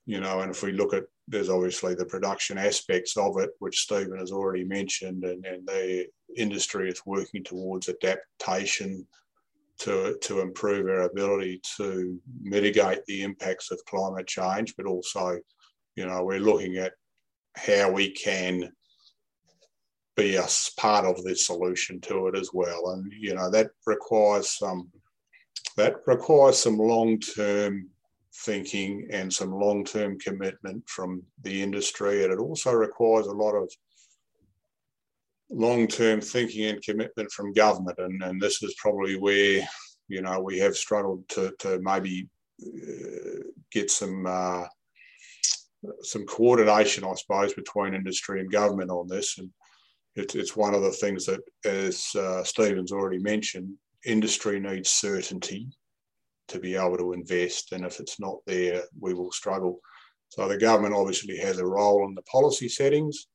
you 0.06 0.20
know, 0.20 0.40
and 0.40 0.50
if 0.50 0.62
we 0.62 0.72
look 0.72 0.94
at 0.94 1.04
there's 1.28 1.48
obviously 1.48 1.94
the 1.94 2.04
production 2.04 2.58
aspects 2.58 3.16
of 3.16 3.38
it, 3.38 3.50
which 3.60 3.80
Stephen 3.80 4.18
has 4.18 4.32
already 4.32 4.64
mentioned, 4.64 5.24
and, 5.24 5.44
and 5.46 5.66
the 5.66 6.06
industry 6.36 6.88
is 6.90 7.06
working 7.06 7.44
towards 7.44 7.88
adaptation 7.88 9.06
to, 9.78 10.18
to 10.20 10.40
improve 10.40 10.86
our 10.86 11.02
ability 11.02 11.60
to 11.76 12.20
mitigate 12.42 13.04
the 13.06 13.22
impacts 13.22 13.70
of 13.70 13.84
climate 13.86 14.26
change, 14.26 14.74
but 14.76 14.86
also, 14.86 15.38
you 15.94 16.06
know, 16.06 16.24
we're 16.24 16.40
looking 16.40 16.76
at 16.76 16.92
how 17.56 17.90
we 17.90 18.10
can 18.10 18.70
be 20.16 20.36
a 20.36 20.46
part 20.76 21.04
of 21.04 21.22
the 21.24 21.34
solution 21.34 22.00
to 22.00 22.26
it 22.28 22.36
as 22.36 22.50
well. 22.52 22.90
And 22.90 23.10
you 23.18 23.34
know 23.34 23.50
that 23.50 23.70
requires 23.86 24.58
some 24.58 24.90
that 25.76 25.96
requires 26.06 26.58
some 26.58 26.78
long 26.78 27.18
term 27.18 27.88
thinking 28.34 29.08
and 29.10 29.32
some 29.32 29.52
long 29.52 29.84
term 29.84 30.18
commitment 30.18 30.88
from 30.88 31.22
the 31.42 31.62
industry, 31.62 32.24
and 32.24 32.32
it 32.32 32.38
also 32.38 32.72
requires 32.72 33.26
a 33.26 33.32
lot 33.32 33.54
of 33.54 33.70
long 35.50 35.86
term 35.86 36.20
thinking 36.20 36.66
and 36.66 36.82
commitment 36.82 37.30
from 37.30 37.52
government. 37.52 37.98
And, 37.98 38.22
and 38.22 38.40
this 38.40 38.62
is 38.62 38.74
probably 38.78 39.16
where 39.18 39.66
you 40.08 40.22
know 40.22 40.40
we 40.40 40.58
have 40.58 40.76
struggled 40.76 41.28
to 41.30 41.52
to 41.60 41.80
maybe 41.82 42.28
uh, 42.62 43.42
get 43.70 43.90
some. 43.90 44.26
Uh, 44.26 44.64
some 46.02 46.24
coordination, 46.26 47.02
I 47.02 47.12
suppose, 47.14 47.54
between 47.54 47.94
industry 47.94 48.40
and 48.40 48.52
government 48.52 48.88
on 48.88 49.08
this. 49.08 49.38
And 49.38 49.50
it's, 50.14 50.36
it's 50.36 50.54
one 50.54 50.74
of 50.74 50.82
the 50.82 50.92
things 50.92 51.26
that, 51.26 51.40
as 51.64 52.06
uh, 52.14 52.44
Stephen's 52.44 52.92
already 52.92 53.18
mentioned, 53.18 53.74
industry 54.04 54.60
needs 54.60 54.90
certainty 54.90 55.66
to 56.48 56.58
be 56.58 56.76
able 56.76 56.98
to 56.98 57.12
invest. 57.12 57.72
And 57.72 57.84
if 57.84 58.00
it's 58.00 58.20
not 58.20 58.38
there, 58.46 58.82
we 59.00 59.14
will 59.14 59.32
struggle. 59.32 59.80
So 60.28 60.48
the 60.48 60.58
government 60.58 60.94
obviously 60.94 61.36
has 61.38 61.58
a 61.58 61.66
role 61.66 62.06
in 62.06 62.14
the 62.14 62.22
policy 62.22 62.68
settings. 62.68 63.26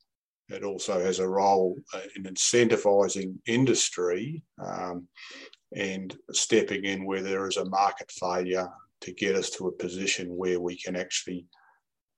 It 0.48 0.64
also 0.64 0.98
has 1.00 1.18
a 1.18 1.28
role 1.28 1.76
uh, 1.94 2.00
in 2.16 2.24
incentivising 2.24 3.36
industry 3.46 4.42
um, 4.64 5.06
and 5.76 6.16
stepping 6.32 6.84
in 6.84 7.04
where 7.04 7.22
there 7.22 7.46
is 7.46 7.58
a 7.58 7.68
market 7.68 8.10
failure 8.10 8.68
to 9.02 9.12
get 9.12 9.36
us 9.36 9.50
to 9.50 9.68
a 9.68 9.72
position 9.72 10.36
where 10.36 10.60
we 10.60 10.76
can 10.76 10.96
actually 10.96 11.46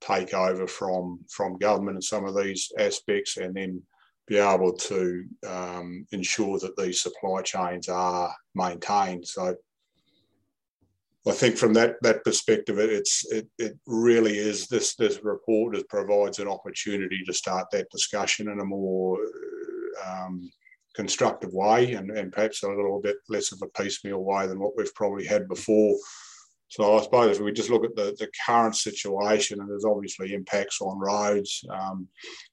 take 0.00 0.32
over 0.32 0.66
from 0.66 1.20
from 1.28 1.58
government 1.58 1.96
in 1.96 2.02
some 2.02 2.24
of 2.24 2.34
these 2.34 2.72
aspects 2.78 3.36
and 3.36 3.54
then 3.54 3.82
be 4.26 4.38
able 4.38 4.72
to 4.72 5.24
um, 5.46 6.06
ensure 6.12 6.58
that 6.60 6.76
these 6.76 7.02
supply 7.02 7.42
chains 7.42 7.88
are 7.88 8.32
maintained. 8.54 9.26
So 9.26 9.56
I 11.26 11.32
think 11.32 11.56
from 11.56 11.74
that 11.74 11.96
that 12.02 12.24
perspective, 12.24 12.78
it's 12.78 13.30
it, 13.30 13.46
it 13.58 13.78
really 13.86 14.38
is 14.38 14.68
this 14.68 14.94
this 14.94 15.22
report 15.22 15.76
is, 15.76 15.84
provides 15.84 16.38
an 16.38 16.48
opportunity 16.48 17.20
to 17.26 17.34
start 17.34 17.66
that 17.72 17.90
discussion 17.90 18.48
in 18.48 18.58
a 18.60 18.64
more 18.64 19.18
um, 20.06 20.50
constructive 20.94 21.52
way 21.52 21.92
and, 21.92 22.10
and 22.10 22.32
perhaps 22.32 22.62
a 22.62 22.68
little 22.68 23.00
bit 23.02 23.16
less 23.28 23.52
of 23.52 23.60
a 23.62 23.82
piecemeal 23.82 24.24
way 24.24 24.46
than 24.46 24.58
what 24.58 24.72
we've 24.76 24.94
probably 24.94 25.26
had 25.26 25.46
before. 25.46 25.94
So 26.68 26.96
I 26.96 27.02
suppose 27.02 27.36
if 27.36 27.42
we 27.42 27.52
just 27.52 27.68
look 27.68 27.84
at 27.84 27.96
the, 27.96 28.14
the 28.18 28.28
current 28.46 28.76
situation, 28.76 29.60
and 29.60 29.68
there's 29.68 29.84
obviously 29.84 30.32
impacts 30.32 30.80
on 30.80 31.00
roads, 31.00 31.64
um, 31.68 32.06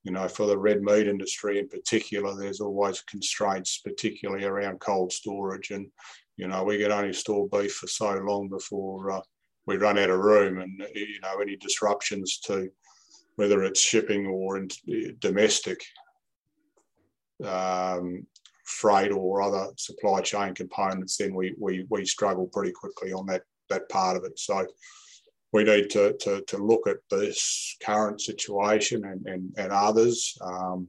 you 0.03 0.11
know, 0.11 0.27
for 0.27 0.47
the 0.47 0.57
red 0.57 0.81
meat 0.81 1.07
industry 1.07 1.59
in 1.59 1.67
particular, 1.69 2.35
there's 2.35 2.59
always 2.59 3.01
constraints, 3.01 3.77
particularly 3.77 4.43
around 4.43 4.79
cold 4.79 5.13
storage. 5.13 5.69
And, 5.69 5.87
you 6.37 6.47
know, 6.47 6.63
we 6.63 6.77
can 6.77 6.91
only 6.91 7.13
store 7.13 7.47
beef 7.49 7.73
for 7.73 7.87
so 7.87 8.13
long 8.13 8.47
before 8.47 9.11
uh, 9.11 9.21
we 9.65 9.77
run 9.77 9.97
out 9.97 10.09
of 10.09 10.19
room. 10.19 10.59
And, 10.59 10.87
you 10.93 11.19
know, 11.21 11.39
any 11.41 11.57
disruptions 11.57 12.39
to 12.45 12.69
whether 13.35 13.63
it's 13.63 13.81
shipping 13.81 14.25
or 14.27 14.57
in, 14.57 14.69
domestic 15.19 15.79
um, 17.43 18.25
freight 18.65 19.11
or 19.11 19.41
other 19.41 19.67
supply 19.77 20.21
chain 20.21 20.53
components, 20.53 21.17
then 21.17 21.33
we, 21.33 21.55
we, 21.59 21.85
we 21.89 22.05
struggle 22.05 22.47
pretty 22.47 22.71
quickly 22.71 23.13
on 23.13 23.25
that 23.27 23.43
that 23.69 23.89
part 23.89 24.17
of 24.17 24.23
it. 24.23 24.39
So 24.39 24.65
we 25.51 25.63
need 25.63 25.89
to, 25.91 26.15
to, 26.21 26.41
to 26.47 26.57
look 26.57 26.87
at 26.87 26.97
this 27.09 27.75
current 27.83 28.21
situation 28.21 29.05
and, 29.05 29.25
and, 29.25 29.53
and 29.57 29.71
others 29.71 30.37
um, 30.41 30.87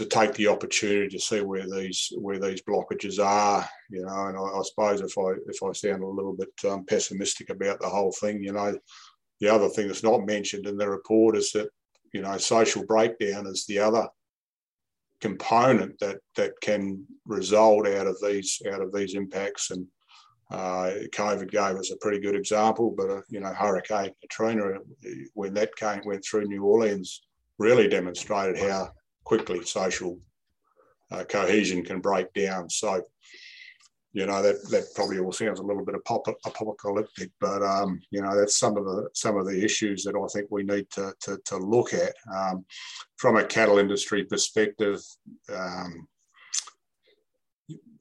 to 0.00 0.06
take 0.06 0.32
the 0.32 0.46
opportunity 0.46 1.08
to 1.08 1.20
see 1.20 1.42
where 1.42 1.68
these 1.68 2.10
where 2.16 2.38
these 2.38 2.62
blockages 2.62 3.22
are, 3.22 3.68
you 3.90 4.02
know. 4.02 4.26
And 4.28 4.38
I, 4.38 4.40
I 4.40 4.62
suppose 4.62 5.02
if 5.02 5.12
I 5.18 5.32
if 5.46 5.62
I 5.62 5.72
sound 5.72 6.02
a 6.02 6.06
little 6.06 6.32
bit 6.32 6.48
um, 6.70 6.86
pessimistic 6.86 7.50
about 7.50 7.80
the 7.80 7.88
whole 7.88 8.10
thing, 8.10 8.42
you 8.42 8.54
know, 8.54 8.78
the 9.40 9.48
other 9.50 9.68
thing 9.68 9.88
that's 9.88 10.02
not 10.02 10.24
mentioned 10.24 10.66
in 10.66 10.78
the 10.78 10.88
report 10.88 11.36
is 11.36 11.52
that 11.52 11.68
you 12.14 12.22
know 12.22 12.34
social 12.38 12.86
breakdown 12.86 13.46
is 13.46 13.66
the 13.66 13.78
other 13.78 14.08
component 15.20 15.98
that 15.98 16.16
that 16.34 16.58
can 16.62 17.04
result 17.26 17.86
out 17.86 18.06
of 18.06 18.16
these 18.22 18.62
out 18.72 18.80
of 18.80 18.94
these 18.94 19.14
impacts 19.14 19.70
and 19.70 19.86
uh, 20.50 20.92
COVID 21.14 21.50
gave 21.50 21.76
us 21.76 21.92
a 21.92 21.96
pretty 21.98 22.18
good 22.18 22.34
example, 22.34 22.90
but 22.96 23.10
uh, 23.10 23.20
you 23.28 23.40
know 23.40 23.52
Hurricane 23.52 24.12
Katrina, 24.22 24.78
when 25.34 25.52
that 25.54 25.76
came 25.76 26.00
went 26.06 26.24
through 26.24 26.46
New 26.46 26.64
Orleans, 26.64 27.20
really 27.58 27.86
demonstrated 27.86 28.58
how 28.58 28.90
quickly 29.24 29.64
social 29.64 30.18
uh, 31.10 31.24
cohesion 31.24 31.84
can 31.84 32.00
break 32.00 32.32
down. 32.32 32.70
So, 32.70 33.02
you 34.12 34.26
know 34.26 34.42
that 34.42 34.68
that 34.70 34.86
probably 34.96 35.20
all 35.20 35.30
sounds 35.30 35.60
a 35.60 35.62
little 35.62 35.84
bit 35.84 35.94
apocalyptic, 35.94 37.30
but 37.40 37.62
um, 37.62 38.00
you 38.10 38.20
know 38.20 38.36
that's 38.36 38.58
some 38.58 38.76
of 38.76 38.84
the 38.84 39.08
some 39.14 39.36
of 39.36 39.46
the 39.46 39.64
issues 39.64 40.02
that 40.02 40.16
I 40.16 40.26
think 40.32 40.50
we 40.50 40.64
need 40.64 40.90
to 40.90 41.14
to, 41.20 41.38
to 41.44 41.56
look 41.56 41.94
at 41.94 42.14
um, 42.34 42.64
from 43.16 43.36
a 43.36 43.44
cattle 43.44 43.78
industry 43.78 44.24
perspective. 44.24 45.00
Um, 45.48 46.08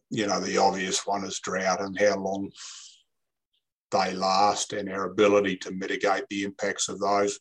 you 0.09 0.25
know, 0.25 0.39
the 0.39 0.57
obvious 0.57 1.05
one 1.05 1.23
is 1.23 1.39
drought 1.39 1.81
and 1.81 1.97
how 1.99 2.17
long 2.17 2.49
they 3.91 4.13
last 4.13 4.73
and 4.73 4.89
our 4.89 5.05
ability 5.05 5.57
to 5.57 5.71
mitigate 5.71 6.23
the 6.29 6.43
impacts 6.43 6.89
of 6.89 6.99
those. 6.99 7.39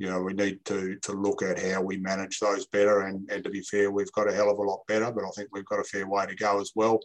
You 0.00 0.08
know, 0.08 0.22
we 0.22 0.32
need 0.32 0.64
to 0.64 0.96
to 0.96 1.12
look 1.12 1.42
at 1.42 1.58
how 1.58 1.82
we 1.82 1.98
manage 1.98 2.38
those 2.38 2.64
better. 2.68 3.02
And, 3.02 3.30
and 3.30 3.44
to 3.44 3.50
be 3.50 3.60
fair, 3.60 3.90
we've 3.90 4.10
got 4.12 4.30
a 4.30 4.32
hell 4.32 4.48
of 4.48 4.56
a 4.56 4.62
lot 4.62 4.80
better, 4.88 5.12
but 5.12 5.24
I 5.24 5.30
think 5.36 5.50
we've 5.52 5.66
got 5.66 5.78
a 5.78 5.84
fair 5.84 6.08
way 6.08 6.24
to 6.24 6.34
go 6.34 6.58
as 6.58 6.72
well. 6.74 7.00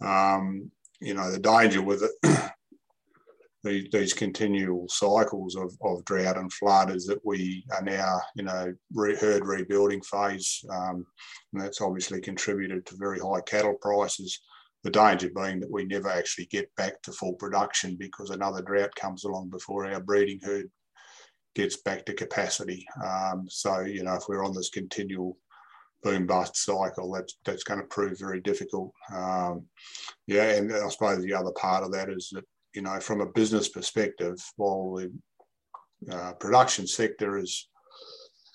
Um, 0.00 0.70
you 1.00 1.12
know, 1.12 1.28
the 1.28 1.40
danger 1.40 1.82
with 1.82 2.04
it, 2.04 2.52
these, 3.64 3.88
these 3.90 4.12
continual 4.12 4.86
cycles 4.88 5.56
of, 5.56 5.76
of 5.82 6.04
drought 6.04 6.36
and 6.36 6.52
flood 6.52 6.94
is 6.94 7.04
that 7.06 7.18
we 7.26 7.64
are 7.72 7.82
now, 7.82 8.20
you 8.36 8.44
know, 8.44 8.72
re- 8.94 9.16
herd 9.16 9.44
rebuilding 9.44 10.02
phase. 10.02 10.64
Um, 10.70 11.04
and 11.52 11.60
that's 11.60 11.80
obviously 11.80 12.20
contributed 12.20 12.86
to 12.86 12.96
very 12.96 13.18
high 13.18 13.40
cattle 13.40 13.74
prices. 13.82 14.38
The 14.84 14.90
danger 14.90 15.30
being 15.34 15.58
that 15.58 15.70
we 15.72 15.84
never 15.84 16.08
actually 16.08 16.46
get 16.46 16.72
back 16.76 17.02
to 17.02 17.12
full 17.12 17.34
production 17.34 17.96
because 17.98 18.30
another 18.30 18.62
drought 18.62 18.94
comes 18.94 19.24
along 19.24 19.50
before 19.50 19.92
our 19.92 20.00
breeding 20.00 20.38
herd 20.44 20.70
gets 21.54 21.76
back 21.76 22.04
to 22.06 22.14
capacity. 22.14 22.86
Um, 23.04 23.46
so, 23.48 23.80
you 23.80 24.02
know, 24.02 24.14
if 24.14 24.24
we're 24.28 24.44
on 24.44 24.54
this 24.54 24.70
continual 24.70 25.36
boom 26.02 26.26
bust 26.26 26.56
cycle. 26.56 27.12
That's 27.12 27.36
that's 27.44 27.64
going 27.64 27.80
to 27.80 27.86
prove 27.86 28.18
very 28.18 28.40
difficult. 28.40 28.92
Um, 29.12 29.66
yeah, 30.26 30.52
and 30.52 30.72
I 30.72 30.88
suppose 30.88 31.22
the 31.22 31.34
other 31.34 31.52
part 31.52 31.84
of 31.84 31.92
that 31.92 32.08
is 32.08 32.30
that 32.32 32.44
you 32.74 32.82
know 32.82 33.00
from 33.00 33.20
a 33.20 33.26
business 33.26 33.68
perspective, 33.68 34.36
while 34.56 34.94
the 34.94 35.12
uh, 36.12 36.32
production 36.34 36.86
sector 36.86 37.38
is 37.38 37.68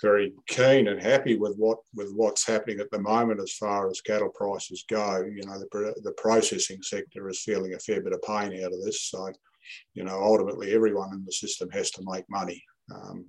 very 0.02 0.34
keen 0.48 0.88
and 0.88 1.02
happy 1.02 1.38
with 1.38 1.56
what 1.58 1.80
with 1.94 2.12
what's 2.16 2.46
happening 2.46 2.80
at 2.80 2.92
the 2.92 3.00
moment 3.00 3.42
as 3.42 3.54
far 3.54 3.90
as 3.90 4.02
cattle 4.02 4.32
prices 4.34 4.84
go. 4.90 5.24
You 5.24 5.46
know, 5.46 5.60
the 5.60 5.94
the 6.04 6.14
processing 6.18 6.82
sector 6.82 7.30
is 7.30 7.42
feeling 7.42 7.74
a 7.74 7.80
fair 7.80 8.02
bit 8.02 8.14
of 8.14 8.22
pain 8.22 8.64
out 8.64 8.74
of 8.74 8.84
this. 8.84 9.04
So, 9.04 9.32
you 9.94 10.04
know, 10.04 10.22
ultimately 10.22 10.74
everyone 10.74 11.14
in 11.14 11.24
the 11.26 11.32
system 11.32 11.70
has 11.72 11.92
to 11.92 12.04
make 12.06 12.26
money. 12.30 12.64
Um, 12.94 13.26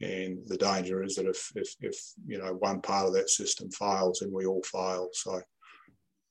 and 0.00 0.38
the 0.48 0.56
danger 0.56 1.02
is 1.02 1.14
that 1.14 1.26
if, 1.26 1.52
if, 1.54 1.74
if 1.80 1.96
you 2.26 2.38
know 2.38 2.54
one 2.54 2.80
part 2.80 3.06
of 3.06 3.14
that 3.14 3.30
system 3.30 3.70
fails, 3.70 4.18
then 4.20 4.32
we 4.32 4.46
all 4.46 4.62
fail. 4.64 5.08
So 5.12 5.40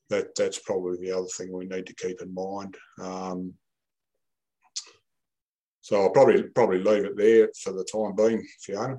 that 0.10 0.36
that's 0.36 0.60
probably 0.60 0.98
the 0.98 1.17
other 1.17 1.27
thing 1.27 1.51
we 1.51 1.65
need 1.65 1.86
to 1.88 1.96
keep 1.96 2.22
in 2.22 2.34
mind. 2.34 2.75
Um, 3.01 3.53
so 5.79 6.01
I'll 6.01 6.12
probably 6.12 6.43
probably 6.43 6.79
leave 6.79 7.05
it 7.05 7.17
there 7.17 7.50
for 7.63 7.72
the 7.72 7.86
time 7.86 8.15
being, 8.15 8.46
Fiona. 8.60 8.98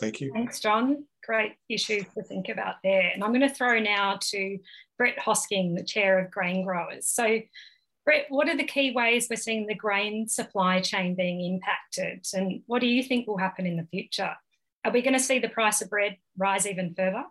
Thank 0.00 0.20
you. 0.20 0.30
Thanks, 0.32 0.60
John. 0.60 1.04
Great 1.24 1.54
issue 1.68 2.02
to 2.14 2.22
think 2.22 2.48
about 2.48 2.76
there. 2.84 3.10
And 3.12 3.24
I'm 3.24 3.32
going 3.32 3.46
to 3.46 3.54
throw 3.54 3.80
now 3.80 4.18
to 4.30 4.58
Brett 4.96 5.18
Hosking, 5.18 5.76
the 5.76 5.84
chair 5.84 6.20
of 6.20 6.30
Grain 6.30 6.64
Growers. 6.64 7.08
So 7.08 7.40
Brett, 8.08 8.24
what 8.30 8.48
are 8.48 8.56
the 8.56 8.64
key 8.64 8.92
ways 8.92 9.26
we're 9.28 9.36
seeing 9.36 9.66
the 9.66 9.74
grain 9.74 10.26
supply 10.28 10.80
chain 10.80 11.14
being 11.14 11.44
impacted? 11.44 12.26
And 12.32 12.62
what 12.64 12.80
do 12.80 12.86
you 12.86 13.02
think 13.02 13.26
will 13.26 13.36
happen 13.36 13.66
in 13.66 13.76
the 13.76 13.84
future? 13.84 14.34
Are 14.82 14.90
we 14.90 15.02
going 15.02 15.12
to 15.12 15.20
see 15.20 15.40
the 15.40 15.50
price 15.50 15.82
of 15.82 15.90
bread 15.90 16.16
rise 16.38 16.66
even 16.66 16.94
further? 16.94 17.24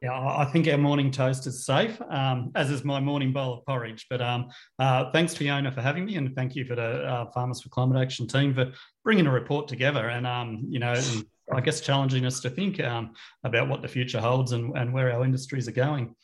Yeah, 0.00 0.18
I 0.18 0.46
think 0.46 0.66
our 0.66 0.78
morning 0.78 1.12
toast 1.12 1.46
is 1.46 1.64
safe, 1.64 2.02
um, 2.10 2.50
as 2.56 2.72
is 2.72 2.82
my 2.82 2.98
morning 2.98 3.32
bowl 3.32 3.54
of 3.54 3.64
porridge. 3.64 4.06
But 4.10 4.20
um, 4.20 4.48
uh, 4.80 5.12
thanks, 5.12 5.36
Fiona, 5.36 5.70
for 5.70 5.80
having 5.80 6.06
me, 6.06 6.16
and 6.16 6.34
thank 6.34 6.56
you 6.56 6.64
for 6.64 6.74
the 6.74 7.04
uh, 7.04 7.30
Farmers 7.30 7.62
for 7.62 7.68
Climate 7.68 8.02
Action 8.02 8.26
team 8.26 8.52
for 8.54 8.72
bringing 9.04 9.28
a 9.28 9.30
report 9.30 9.68
together. 9.68 10.08
And 10.08 10.26
um, 10.26 10.64
you 10.68 10.80
know, 10.80 10.94
and 10.94 11.24
I 11.54 11.60
guess 11.60 11.80
challenging 11.80 12.26
us 12.26 12.40
to 12.40 12.50
think 12.50 12.80
um, 12.80 13.12
about 13.44 13.68
what 13.68 13.80
the 13.80 13.86
future 13.86 14.20
holds 14.20 14.50
and, 14.50 14.76
and 14.76 14.92
where 14.92 15.12
our 15.12 15.24
industries 15.24 15.68
are 15.68 15.72
going. 15.72 16.16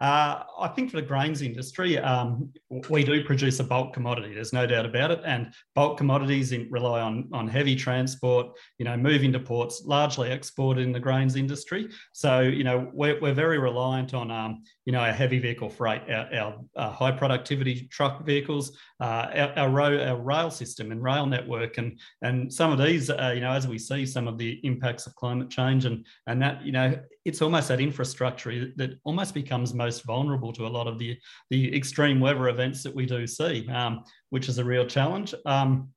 Uh, 0.00 0.44
I 0.60 0.68
think 0.68 0.90
for 0.90 0.96
the 0.96 1.06
grains 1.06 1.42
industry, 1.42 1.98
um, 1.98 2.52
we 2.88 3.02
do 3.02 3.24
produce 3.24 3.58
a 3.58 3.64
bulk 3.64 3.92
commodity. 3.92 4.32
There's 4.32 4.52
no 4.52 4.66
doubt 4.66 4.86
about 4.86 5.10
it. 5.10 5.20
And 5.24 5.52
bulk 5.74 5.98
commodities 5.98 6.52
in, 6.52 6.68
rely 6.70 7.00
on, 7.00 7.28
on 7.32 7.48
heavy 7.48 7.74
transport, 7.74 8.46
you 8.78 8.84
know, 8.84 8.96
moving 8.96 9.32
to 9.32 9.40
ports, 9.40 9.82
largely 9.84 10.30
exported 10.30 10.82
in 10.82 10.92
the 10.92 11.00
grains 11.00 11.34
industry. 11.34 11.88
So, 12.12 12.40
you 12.40 12.62
know, 12.62 12.88
we're, 12.92 13.20
we're 13.20 13.34
very 13.34 13.58
reliant 13.58 14.14
on, 14.14 14.30
um, 14.30 14.62
you 14.84 14.92
know, 14.92 15.00
our 15.00 15.12
heavy 15.12 15.40
vehicle 15.40 15.68
freight, 15.68 16.02
our, 16.08 16.32
our 16.32 16.60
uh, 16.76 16.90
high 16.90 17.12
productivity 17.12 17.88
truck 17.90 18.24
vehicles, 18.24 18.78
uh, 19.00 19.52
our, 19.56 19.80
our, 19.80 20.00
our 20.00 20.16
rail 20.16 20.50
system 20.50 20.92
and 20.92 21.02
rail 21.02 21.26
network. 21.26 21.78
And, 21.78 21.98
and 22.22 22.52
some 22.52 22.70
of 22.70 22.78
these, 22.78 23.10
uh, 23.10 23.32
you 23.34 23.40
know, 23.40 23.52
as 23.52 23.66
we 23.66 23.78
see 23.78 24.06
some 24.06 24.28
of 24.28 24.38
the 24.38 24.60
impacts 24.62 25.08
of 25.08 25.14
climate 25.16 25.50
change 25.50 25.86
and, 25.86 26.06
and 26.28 26.40
that, 26.40 26.64
you 26.64 26.70
know, 26.70 26.96
it's 27.24 27.42
almost 27.42 27.68
that 27.68 27.80
infrastructure 27.80 28.72
that 28.76 28.98
almost 29.04 29.34
becomes 29.34 29.74
most 29.74 30.04
vulnerable 30.04 30.52
to 30.52 30.66
a 30.66 30.68
lot 30.68 30.86
of 30.86 30.98
the, 30.98 31.18
the 31.50 31.76
extreme 31.76 32.20
weather 32.20 32.48
events 32.48 32.82
that 32.82 32.94
we 32.94 33.06
do 33.06 33.26
see, 33.26 33.68
um, 33.68 34.04
which 34.30 34.48
is 34.48 34.58
a 34.58 34.64
real 34.64 34.86
challenge. 34.86 35.34
Um, 35.44 35.90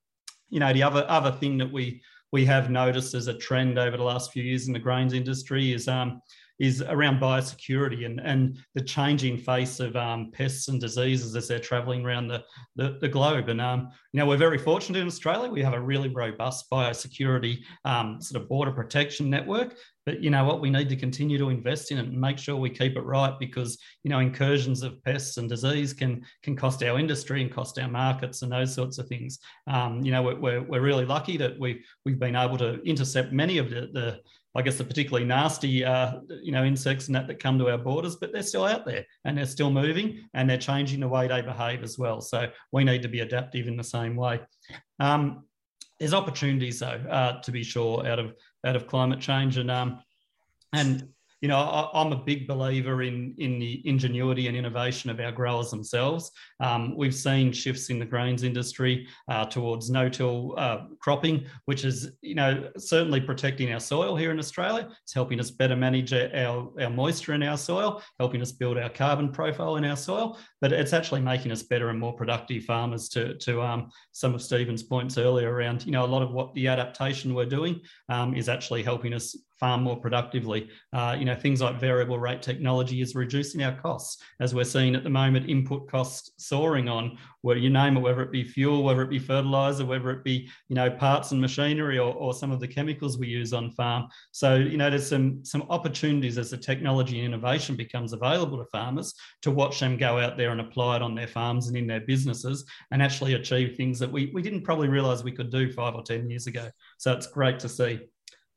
you 0.49 0.59
know, 0.59 0.73
the 0.73 0.83
other 0.83 1.05
other 1.07 1.31
thing 1.31 1.57
that 1.59 1.71
we 1.71 2.01
we 2.31 2.45
have 2.45 2.69
noticed 2.69 3.13
as 3.13 3.27
a 3.27 3.37
trend 3.37 3.77
over 3.77 3.97
the 3.97 4.03
last 4.03 4.31
few 4.31 4.43
years 4.43 4.67
in 4.67 4.73
the 4.73 4.79
grains 4.79 5.13
industry 5.13 5.73
is 5.73 5.87
um, 5.87 6.21
is 6.61 6.83
around 6.83 7.19
biosecurity 7.19 8.05
and, 8.05 8.19
and 8.19 8.55
the 8.75 8.81
changing 8.81 9.35
face 9.35 9.79
of 9.79 9.95
um, 9.95 10.29
pests 10.31 10.67
and 10.67 10.79
diseases 10.79 11.35
as 11.35 11.47
they're 11.47 11.57
traveling 11.57 12.05
around 12.05 12.27
the, 12.27 12.43
the, 12.75 12.99
the 13.01 13.07
globe. 13.07 13.49
And, 13.49 13.59
um, 13.59 13.89
you 14.13 14.19
know, 14.19 14.27
we're 14.27 14.37
very 14.37 14.59
fortunate 14.59 14.99
in 14.99 15.07
Australia. 15.07 15.49
We 15.49 15.63
have 15.63 15.73
a 15.73 15.81
really 15.81 16.09
robust 16.09 16.69
biosecurity 16.69 17.63
um, 17.83 18.21
sort 18.21 18.43
of 18.43 18.47
border 18.47 18.71
protection 18.71 19.27
network. 19.27 19.75
But 20.05 20.21
you 20.21 20.29
know 20.29 20.45
what, 20.45 20.61
we 20.61 20.69
need 20.69 20.89
to 20.89 20.95
continue 20.95 21.39
to 21.39 21.49
invest 21.49 21.91
in 21.91 21.97
it 21.97 22.07
and 22.07 22.19
make 22.19 22.37
sure 22.37 22.55
we 22.55 22.69
keep 22.69 22.95
it 22.95 23.01
right 23.01 23.37
because 23.39 23.77
you 24.03 24.09
know 24.09 24.17
incursions 24.17 24.81
of 24.81 25.01
pests 25.03 25.37
and 25.37 25.47
disease 25.47 25.93
can 25.93 26.23
can 26.41 26.55
cost 26.55 26.81
our 26.81 26.97
industry 26.97 27.43
and 27.43 27.51
cost 27.51 27.77
our 27.77 27.87
markets 27.87 28.41
and 28.41 28.51
those 28.51 28.73
sorts 28.73 28.97
of 28.97 29.07
things. 29.07 29.37
Um, 29.67 30.01
you 30.01 30.11
know, 30.11 30.23
we're, 30.23 30.63
we're 30.63 30.81
really 30.81 31.05
lucky 31.05 31.37
that 31.37 31.59
we've 31.59 31.85
we've 32.03 32.19
been 32.19 32.35
able 32.35 32.57
to 32.57 32.81
intercept 32.81 33.31
many 33.31 33.59
of 33.59 33.69
the, 33.69 33.89
the 33.93 34.19
I 34.53 34.61
guess 34.61 34.77
the 34.77 34.83
particularly 34.83 35.25
nasty, 35.25 35.85
uh, 35.85 36.19
you 36.41 36.51
know, 36.51 36.65
insects 36.65 37.07
and 37.07 37.15
that 37.15 37.27
that 37.27 37.39
come 37.39 37.57
to 37.59 37.69
our 37.69 37.77
borders, 37.77 38.17
but 38.17 38.33
they're 38.33 38.43
still 38.43 38.65
out 38.65 38.85
there 38.85 39.05
and 39.23 39.37
they're 39.37 39.45
still 39.45 39.71
moving 39.71 40.27
and 40.33 40.49
they're 40.49 40.57
changing 40.57 40.99
the 40.99 41.07
way 41.07 41.27
they 41.27 41.41
behave 41.41 41.83
as 41.83 41.97
well. 41.97 42.19
So 42.19 42.49
we 42.71 42.83
need 42.83 43.01
to 43.03 43.07
be 43.07 43.21
adaptive 43.21 43.67
in 43.67 43.77
the 43.77 43.83
same 43.83 44.15
way. 44.15 44.41
Um, 44.99 45.45
there's 45.99 46.13
opportunities 46.13 46.79
though, 46.79 47.01
uh, 47.09 47.41
to 47.41 47.51
be 47.51 47.63
sure, 47.63 48.05
out 48.05 48.19
of 48.19 48.33
out 48.65 48.75
of 48.75 48.87
climate 48.87 49.19
change 49.19 49.57
and 49.57 49.71
um, 49.71 50.01
and 50.73 51.07
you 51.41 51.47
know, 51.47 51.57
I, 51.57 52.01
am 52.01 52.11
a 52.11 52.17
big 52.17 52.47
believer 52.47 53.01
in 53.01 53.33
in 53.39 53.57
the 53.57 53.81
ingenuity 53.83 54.47
and 54.47 54.55
innovation 54.55 55.09
of 55.09 55.19
our 55.19 55.31
growers 55.31 55.71
themselves. 55.71 56.31
Um, 56.59 56.95
we've 56.95 57.15
seen 57.15 57.51
shifts 57.51 57.89
in 57.89 57.97
the 57.97 58.05
grains 58.05 58.43
industry 58.43 59.07
uh, 59.27 59.45
towards 59.45 59.89
no-till 59.89 60.53
uh, 60.57 60.85
cropping, 60.99 61.45
which 61.65 61.83
is, 61.83 62.11
you 62.21 62.35
know, 62.35 62.69
certainly 62.77 63.19
protecting 63.19 63.73
our 63.73 63.79
soil 63.79 64.15
here 64.15 64.29
in 64.29 64.37
Australia. 64.37 64.89
It's 65.03 65.13
helping 65.13 65.39
us 65.39 65.49
better 65.49 65.75
manage 65.75 66.13
our, 66.13 66.69
our 66.79 66.89
moisture 66.91 67.33
in 67.33 67.41
our 67.41 67.57
soil, 67.57 68.03
helping 68.19 68.41
us 68.43 68.51
build 68.51 68.77
our 68.77 68.89
carbon 68.89 69.31
profile 69.31 69.77
in 69.77 69.85
our 69.85 69.97
soil. 69.97 70.37
But 70.61 70.71
it's 70.71 70.93
actually 70.93 71.21
making 71.21 71.51
us 71.51 71.63
better 71.63 71.89
and 71.89 71.99
more 71.99 72.13
productive 72.13 72.65
farmers. 72.65 73.09
To 73.09 73.35
to 73.39 73.63
um, 73.63 73.89
some 74.11 74.35
of 74.35 74.43
Stephen's 74.43 74.83
points 74.83 75.17
earlier 75.17 75.51
around, 75.51 75.87
you 75.87 75.91
know, 75.91 76.05
a 76.05 76.13
lot 76.13 76.21
of 76.21 76.31
what 76.31 76.53
the 76.53 76.67
adaptation 76.67 77.33
we're 77.33 77.45
doing 77.45 77.81
um, 78.09 78.35
is 78.35 78.47
actually 78.47 78.83
helping 78.83 79.13
us 79.13 79.35
farm 79.61 79.83
more 79.83 79.95
productively. 79.95 80.69
Uh, 80.91 81.15
you 81.17 81.23
know, 81.23 81.35
things 81.35 81.61
like 81.61 81.79
variable 81.79 82.19
rate 82.19 82.41
technology 82.41 82.99
is 82.99 83.15
reducing 83.15 83.63
our 83.63 83.79
costs, 83.79 84.21
as 84.41 84.53
we're 84.53 84.65
seeing 84.65 84.95
at 84.95 85.03
the 85.03 85.09
moment, 85.09 85.49
input 85.49 85.87
costs 85.87 86.31
soaring 86.37 86.89
on 86.89 87.17
where 87.41 87.57
you 87.57 87.69
name 87.69 87.95
it, 87.95 88.01
whether 88.01 88.23
it 88.23 88.31
be 88.31 88.43
fuel, 88.43 88.83
whether 88.83 89.03
it 89.03 89.09
be 89.09 89.19
fertilizer, 89.19 89.85
whether 89.85 90.09
it 90.09 90.23
be, 90.23 90.49
you 90.67 90.75
know, 90.75 90.89
parts 90.89 91.31
and 91.31 91.39
machinery 91.39 91.99
or, 91.99 92.13
or 92.15 92.33
some 92.33 92.51
of 92.51 92.59
the 92.59 92.67
chemicals 92.67 93.19
we 93.19 93.27
use 93.27 93.53
on 93.53 93.69
farm. 93.71 94.07
So, 94.31 94.55
you 94.55 94.77
know, 94.77 94.89
there's 94.89 95.07
some, 95.07 95.45
some 95.45 95.63
opportunities 95.69 96.39
as 96.39 96.49
the 96.49 96.57
technology 96.57 97.19
and 97.19 97.33
innovation 97.33 97.75
becomes 97.75 98.13
available 98.13 98.57
to 98.57 98.65
farmers 98.65 99.13
to 99.43 99.51
watch 99.51 99.79
them 99.79 99.95
go 99.95 100.17
out 100.19 100.37
there 100.37 100.49
and 100.49 100.61
apply 100.61 100.97
it 100.97 101.01
on 101.03 101.13
their 101.13 101.27
farms 101.27 101.67
and 101.67 101.77
in 101.77 101.85
their 101.85 102.01
businesses 102.01 102.65
and 102.91 103.01
actually 103.01 103.35
achieve 103.35 103.75
things 103.77 103.99
that 103.99 104.11
we, 104.11 104.31
we 104.33 104.41
didn't 104.41 104.63
probably 104.63 104.87
realize 104.87 105.23
we 105.23 105.31
could 105.31 105.51
do 105.51 105.71
five 105.71 105.93
or 105.93 106.01
10 106.01 106.29
years 106.29 106.47
ago. 106.47 106.67
So 106.97 107.13
it's 107.13 107.27
great 107.27 107.59
to 107.59 107.69
see. 107.69 107.99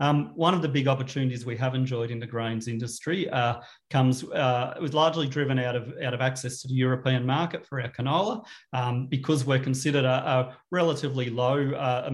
Um, 0.01 0.33
one 0.35 0.55
of 0.55 0.63
the 0.63 0.69
big 0.69 0.89
opportunities 0.89 1.47
we 1.47 1.57
have 1.57 1.75
enjoyed 1.75 2.11
in 2.11 2.19
the 2.19 2.27
grains 2.27 2.69
industry 2.69 3.31
uh, 3.31 3.61
comes 3.91 4.25
uh, 4.25 4.75
was 4.81 4.93
largely 4.93 5.29
driven 5.29 5.59
out 5.59 5.77
of 5.77 5.93
out 6.03 6.15
of 6.15 6.21
access 6.21 6.61
to 6.63 6.69
the 6.69 6.75
European 6.75 7.25
market 7.25 7.67
for 7.67 7.81
our 7.81 7.89
canola, 7.91 8.45
um, 8.73 9.07
because 9.07 9.45
we're 9.45 9.59
considered 9.59 10.05
a, 10.05 10.09
a 10.09 10.57
relatively 10.71 11.31
low 11.31 11.71
uh, 11.73 12.11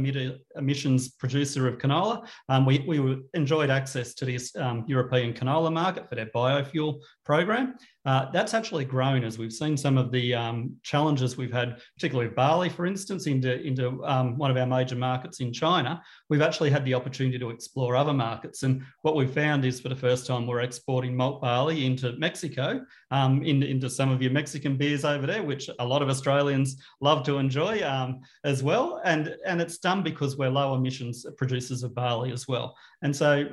emissions 0.56 1.08
producer 1.08 1.66
of 1.66 1.78
canola. 1.78 2.26
Um, 2.48 2.66
we, 2.66 2.84
we 2.86 3.22
enjoyed 3.34 3.70
access 3.70 4.14
to 4.14 4.24
this 4.24 4.54
um, 4.56 4.84
European 4.86 5.32
canola 5.32 5.72
market 5.72 6.08
for 6.08 6.14
their 6.14 6.26
biofuel 6.26 7.00
program. 7.24 7.76
Uh, 8.06 8.30
that's 8.32 8.54
actually 8.54 8.84
grown 8.84 9.24
as 9.24 9.38
we've 9.38 9.52
seen 9.52 9.76
some 9.76 9.98
of 9.98 10.10
the 10.10 10.34
um, 10.34 10.74
challenges 10.82 11.36
we've 11.36 11.52
had, 11.52 11.78
particularly 11.96 12.30
barley, 12.30 12.68
for 12.68 12.86
instance, 12.86 13.26
into, 13.26 13.60
into 13.60 14.02
um, 14.04 14.38
one 14.38 14.50
of 14.50 14.56
our 14.56 14.66
major 14.66 14.96
markets 14.96 15.40
in 15.40 15.52
China. 15.52 16.02
We've 16.30 16.40
actually 16.40 16.70
had 16.70 16.84
the 16.84 16.94
opportunity 16.94 17.38
to 17.38 17.50
explore 17.50 17.96
other 17.96 18.14
markets. 18.14 18.62
And 18.62 18.82
what 19.02 19.16
we've 19.16 19.30
found 19.30 19.64
is 19.64 19.80
for 19.80 19.90
the 19.90 19.96
first 19.96 20.26
time, 20.26 20.46
we're 20.46 20.60
exporting 20.60 21.14
malt 21.14 21.42
barley 21.42 21.84
into 21.84 22.12
Mexico, 22.12 22.80
um, 23.10 23.42
in, 23.42 23.62
into 23.62 23.90
some 23.90 24.10
of 24.10 24.22
your 24.22 24.32
Mexican 24.32 24.76
beers 24.76 25.04
over 25.04 25.26
there, 25.26 25.42
which 25.42 25.68
a 25.78 25.84
lot 25.84 26.00
of 26.00 26.08
Australians 26.08 26.82
love 27.02 27.22
to 27.24 27.36
enjoy 27.36 27.86
um, 27.86 28.20
as 28.44 28.62
well. 28.62 29.02
And, 29.04 29.36
and 29.46 29.60
it's 29.60 29.78
done 29.78 30.02
because 30.02 30.38
we're 30.38 30.48
low 30.48 30.74
emissions 30.74 31.26
producers 31.36 31.82
of 31.82 31.94
barley 31.94 32.32
as 32.32 32.48
well. 32.48 32.74
And 33.02 33.14
so 33.14 33.48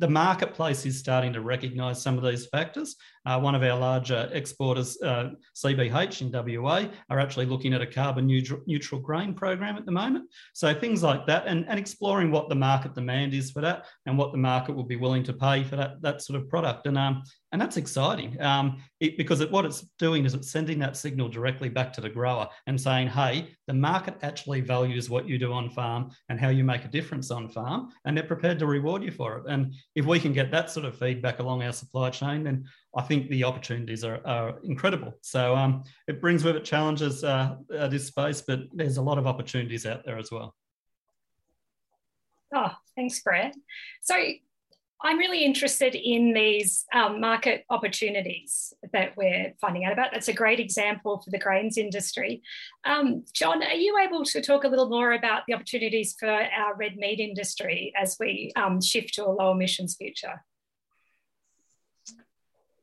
the 0.00 0.08
marketplace 0.08 0.86
is 0.86 0.98
starting 0.98 1.30
to 1.34 1.42
recognise 1.42 2.02
some 2.02 2.16
of 2.16 2.24
these 2.24 2.46
factors. 2.46 2.96
Uh, 3.26 3.38
one 3.38 3.54
of 3.54 3.62
our 3.62 3.78
larger 3.78 4.30
exporters, 4.32 5.00
uh, 5.02 5.28
CBH 5.54 6.22
in 6.22 6.32
WA, 6.32 6.86
are 7.10 7.20
actually 7.20 7.44
looking 7.44 7.74
at 7.74 7.82
a 7.82 7.86
carbon 7.86 8.26
neutral, 8.26 8.62
neutral, 8.66 8.98
grain 8.98 9.34
program 9.34 9.76
at 9.76 9.84
the 9.84 9.92
moment. 9.92 10.24
So 10.54 10.72
things 10.72 11.02
like 11.02 11.26
that, 11.26 11.46
and, 11.46 11.68
and 11.68 11.78
exploring 11.78 12.30
what 12.30 12.48
the 12.48 12.54
market 12.54 12.94
demand 12.94 13.34
is 13.34 13.50
for 13.50 13.60
that, 13.60 13.84
and 14.06 14.16
what 14.16 14.32
the 14.32 14.38
market 14.38 14.74
will 14.74 14.84
be 14.84 14.96
willing 14.96 15.22
to 15.24 15.34
pay 15.34 15.64
for 15.64 15.76
that 15.76 16.00
that 16.00 16.22
sort 16.22 16.40
of 16.40 16.48
product. 16.48 16.86
And 16.86 16.96
um, 16.96 17.22
And 17.52 17.60
that's 17.60 17.76
exciting 17.76 18.40
um, 18.40 18.80
it, 19.00 19.16
because 19.16 19.40
it, 19.40 19.50
what 19.50 19.64
it's 19.64 19.80
doing 19.98 20.24
is 20.24 20.34
it's 20.34 20.52
sending 20.52 20.78
that 20.78 20.96
signal 20.96 21.28
directly 21.28 21.68
back 21.68 21.92
to 21.94 22.00
the 22.00 22.08
grower 22.08 22.48
and 22.68 22.80
saying, 22.80 23.08
hey, 23.08 23.48
the 23.66 23.74
market 23.74 24.14
actually 24.22 24.60
values 24.60 25.10
what 25.10 25.28
you 25.28 25.36
do 25.36 25.52
on 25.52 25.68
farm 25.68 26.12
and 26.28 26.38
how 26.38 26.48
you 26.48 26.62
make 26.62 26.84
a 26.84 26.88
difference 26.88 27.32
on 27.32 27.48
farm, 27.48 27.90
and 28.04 28.16
they're 28.16 28.22
prepared 28.22 28.60
to 28.60 28.66
reward 28.66 29.02
you 29.02 29.10
for 29.10 29.38
it. 29.38 29.44
And 29.48 29.74
if 29.96 30.06
we 30.06 30.20
can 30.20 30.32
get 30.32 30.52
that 30.52 30.70
sort 30.70 30.86
of 30.86 30.96
feedback 30.96 31.40
along 31.40 31.64
our 31.64 31.72
supply 31.72 32.10
chain, 32.10 32.44
then 32.44 32.66
I 32.94 33.02
think 33.02 33.28
the 33.28 33.42
opportunities 33.42 34.04
are, 34.04 34.20
are 34.24 34.60
incredible. 34.62 35.14
So 35.22 35.56
um, 35.56 35.82
it 36.06 36.20
brings 36.20 36.44
with 36.44 36.54
it 36.54 36.64
challenges, 36.64 37.24
uh, 37.24 37.56
uh, 37.76 37.88
this 37.88 38.06
space, 38.06 38.42
but 38.42 38.60
there's 38.72 38.98
a 38.98 39.02
lot 39.02 39.18
of 39.18 39.26
opportunities 39.26 39.86
out 39.86 40.04
there 40.04 40.18
as 40.18 40.30
well. 40.30 40.54
Oh, 42.54 42.72
thanks, 42.94 43.20
Brett. 43.20 43.56
So 44.02 44.14
I'm 45.02 45.18
really 45.18 45.44
interested 45.44 45.94
in 45.94 46.34
these 46.34 46.84
um, 46.92 47.20
market 47.20 47.64
opportunities 47.70 48.74
that 48.92 49.16
we're 49.16 49.54
finding 49.58 49.86
out 49.86 49.92
about. 49.92 50.10
That's 50.12 50.28
a 50.28 50.32
great 50.32 50.60
example 50.60 51.22
for 51.24 51.30
the 51.30 51.38
grains 51.38 51.78
industry. 51.78 52.42
Um, 52.84 53.24
John, 53.32 53.62
are 53.62 53.74
you 53.74 53.98
able 53.98 54.24
to 54.26 54.42
talk 54.42 54.64
a 54.64 54.68
little 54.68 54.90
more 54.90 55.12
about 55.12 55.44
the 55.46 55.54
opportunities 55.54 56.16
for 56.18 56.28
our 56.28 56.76
red 56.76 56.96
meat 56.96 57.18
industry 57.18 57.94
as 57.98 58.16
we 58.20 58.52
um, 58.56 58.82
shift 58.82 59.14
to 59.14 59.24
a 59.24 59.30
low 59.30 59.52
emissions 59.52 59.96
future? 59.96 60.44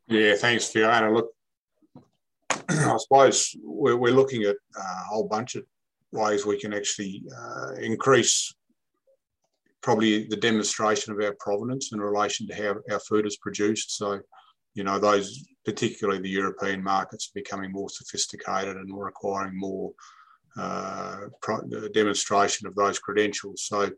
Yeah, 0.08 0.36
thanks, 0.36 0.70
Fiona. 0.70 1.14
Look, 1.14 1.30
I 2.70 2.98
suppose 2.98 3.56
we're, 3.62 3.98
we're 3.98 4.14
looking 4.14 4.42
at 4.44 4.56
a 4.76 5.04
whole 5.08 5.28
bunch 5.28 5.56
of 5.56 5.66
ways 6.12 6.48
we 6.48 6.60
can 6.60 6.74
actually 6.74 7.24
uh, 7.38 7.74
increase 7.74 8.56
probably 9.82 10.28
the 10.28 10.36
demonstration 10.36 11.14
of 11.14 11.20
our 11.20 11.36
provenance 11.40 11.92
in 11.92 12.00
relation 12.00 12.48
to 12.48 12.56
how 12.56 12.76
our 12.92 13.00
food 13.00 13.26
is 13.26 13.38
produced. 13.38 13.98
So, 13.98 14.20
you 14.74 14.84
know, 14.84 15.00
those, 15.00 15.46
particularly 15.66 16.22
the 16.22 16.30
European 16.30 16.84
markets, 16.84 17.30
are 17.30 17.40
becoming 17.40 17.72
more 17.72 17.90
sophisticated 17.90 18.76
and 18.76 18.98
requiring 18.98 19.58
more 19.58 19.92
uh, 20.58 21.28
demonstration 21.94 22.68
of 22.68 22.76
those 22.76 23.00
credentials. 23.00 23.64
So, 23.66 23.90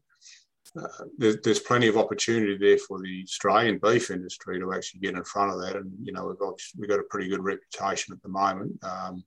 uh, 0.79 0.87
there's, 1.17 1.37
there's 1.43 1.59
plenty 1.59 1.87
of 1.87 1.97
opportunity 1.97 2.55
there 2.57 2.77
for 2.77 2.99
the 3.01 3.23
Australian 3.23 3.79
beef 3.81 4.11
industry 4.11 4.59
to 4.59 4.73
actually 4.73 4.99
get 4.99 5.15
in 5.15 5.23
front 5.23 5.51
of 5.51 5.61
that. 5.61 5.75
And, 5.75 5.91
you 6.03 6.13
know, 6.13 6.27
we've, 6.27 6.51
we've 6.77 6.89
got 6.89 6.99
a 6.99 7.09
pretty 7.09 7.27
good 7.27 7.43
reputation 7.43 8.13
at 8.13 8.21
the 8.21 8.29
moment. 8.29 8.77
Um, 8.83 9.23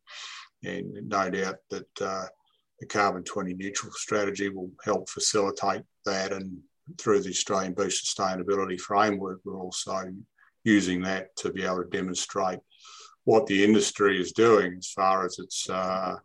and 0.65 1.09
no 1.09 1.29
doubt 1.31 1.57
that 1.71 2.01
uh, 2.01 2.27
the 2.79 2.87
carbon 2.87 3.25
20 3.25 3.55
neutral 3.55 3.93
strategy 3.93 4.49
will 4.49 4.71
help 4.85 5.09
facilitate 5.09 5.83
that. 6.05 6.33
And 6.33 6.59
through 6.99 7.21
the 7.21 7.31
Australian 7.31 7.75
Beef 7.75 7.89
Sustainability 7.89 8.79
Framework, 8.81 9.41
we're 9.45 9.59
also 9.59 10.03
using 10.65 11.03
that 11.03 11.35
to 11.37 11.53
be 11.53 11.65
able 11.65 11.83
to 11.83 11.91
demonstrate 11.91 12.59
what 13.25 13.47
the 13.47 13.63
industry 13.63 14.21
is 14.21 14.33
doing 14.33 14.75
as 14.79 14.89
far 14.91 15.25
as 15.25 15.39
its 15.39 15.69
uh, 15.71 16.17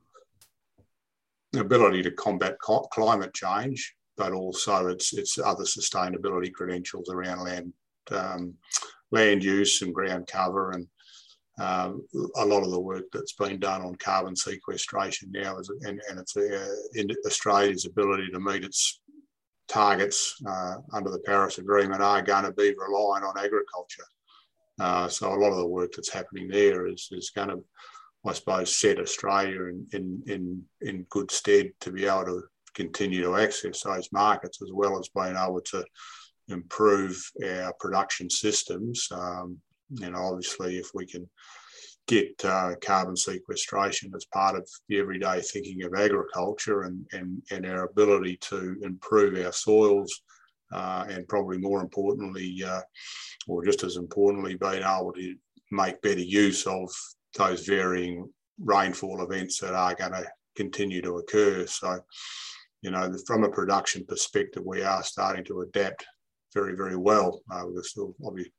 ability 1.55 2.01
to 2.03 2.11
combat 2.11 2.57
climate 2.59 3.33
change, 3.33 3.95
but 4.15 4.33
also 4.33 4.87
its, 4.87 5.13
its 5.13 5.37
other 5.37 5.63
sustainability 5.63 6.51
credentials 6.51 7.09
around 7.09 7.43
land, 7.43 7.73
um, 8.11 8.53
land 9.11 9.43
use 9.43 9.81
and 9.81 9.93
ground 9.93 10.27
cover 10.27 10.71
and 10.71 10.87
um, 11.59 12.05
a 12.35 12.45
lot 12.45 12.63
of 12.63 12.69
the 12.69 12.79
work 12.79 13.05
that's 13.11 13.33
been 13.33 13.59
done 13.59 13.81
on 13.81 13.95
carbon 13.95 14.35
sequestration 14.35 15.31
now 15.31 15.57
is, 15.57 15.71
and, 15.81 15.99
and 16.07 16.19
it's 16.19 16.37
uh, 16.37 16.67
Australia's 17.25 17.85
ability 17.85 18.27
to 18.31 18.39
meet 18.39 18.63
its 18.63 19.01
targets 19.67 20.35
uh, 20.47 20.75
under 20.93 21.09
the 21.09 21.19
Paris 21.19 21.57
Agreement 21.57 22.01
are 22.01 22.21
going 22.21 22.43
to 22.43 22.51
be 22.51 22.73
reliant 22.77 23.25
on 23.25 23.37
agriculture. 23.37 24.05
Uh, 24.79 25.07
so 25.07 25.33
a 25.33 25.39
lot 25.39 25.51
of 25.51 25.57
the 25.57 25.67
work 25.67 25.91
that's 25.95 26.11
happening 26.11 26.47
there 26.47 26.87
is, 26.87 27.09
is 27.11 27.31
going 27.31 27.49
to, 27.49 27.63
I 28.25 28.33
suppose, 28.33 28.75
set 28.75 28.99
Australia 28.99 29.63
in, 29.63 29.87
in, 29.93 30.23
in, 30.27 30.63
in 30.81 31.05
good 31.09 31.31
stead 31.31 31.71
to 31.81 31.91
be 31.91 32.05
able 32.05 32.25
to 32.25 32.43
continue 32.75 33.21
to 33.23 33.37
access 33.37 33.81
those 33.81 34.09
markets 34.11 34.61
as 34.61 34.69
well 34.71 34.99
as 34.99 35.09
being 35.09 35.35
able 35.35 35.61
to 35.61 35.83
improve 36.47 37.19
our 37.43 37.73
production 37.79 38.29
systems 38.29 39.07
um, 39.11 39.59
and 40.01 40.15
obviously, 40.15 40.77
if 40.77 40.91
we 40.93 41.05
can 41.05 41.27
get 42.07 42.33
uh, 42.45 42.73
carbon 42.81 43.15
sequestration 43.15 44.11
as 44.15 44.25
part 44.25 44.55
of 44.55 44.67
the 44.87 44.97
everyday 44.97 45.41
thinking 45.41 45.83
of 45.83 45.93
agriculture 45.93 46.83
and, 46.83 47.05
and, 47.11 47.41
and 47.51 47.65
our 47.65 47.83
ability 47.83 48.37
to 48.37 48.77
improve 48.81 49.45
our 49.45 49.51
soils, 49.51 50.21
uh, 50.71 51.05
and 51.09 51.27
probably 51.27 51.57
more 51.57 51.81
importantly, 51.81 52.63
uh, 52.65 52.81
or 53.47 53.63
just 53.63 53.83
as 53.83 53.97
importantly, 53.97 54.55
being 54.55 54.83
able 54.83 55.13
to 55.13 55.35
make 55.71 56.01
better 56.01 56.21
use 56.21 56.65
of 56.65 56.89
those 57.37 57.65
varying 57.65 58.27
rainfall 58.63 59.21
events 59.21 59.59
that 59.59 59.73
are 59.73 59.93
going 59.95 60.13
to 60.13 60.25
continue 60.55 61.01
to 61.01 61.17
occur. 61.17 61.65
So, 61.67 61.99
you 62.81 62.91
know, 62.91 63.13
from 63.25 63.43
a 63.43 63.49
production 63.49 64.05
perspective, 64.05 64.63
we 64.65 64.81
are 64.81 65.03
starting 65.03 65.43
to 65.45 65.61
adapt 65.61 66.05
very, 66.53 66.75
very 66.75 66.95
well. 66.95 67.41
Uh, 67.51 67.63
we're 67.67 67.83
still 67.83 68.15
obviously 68.25 68.51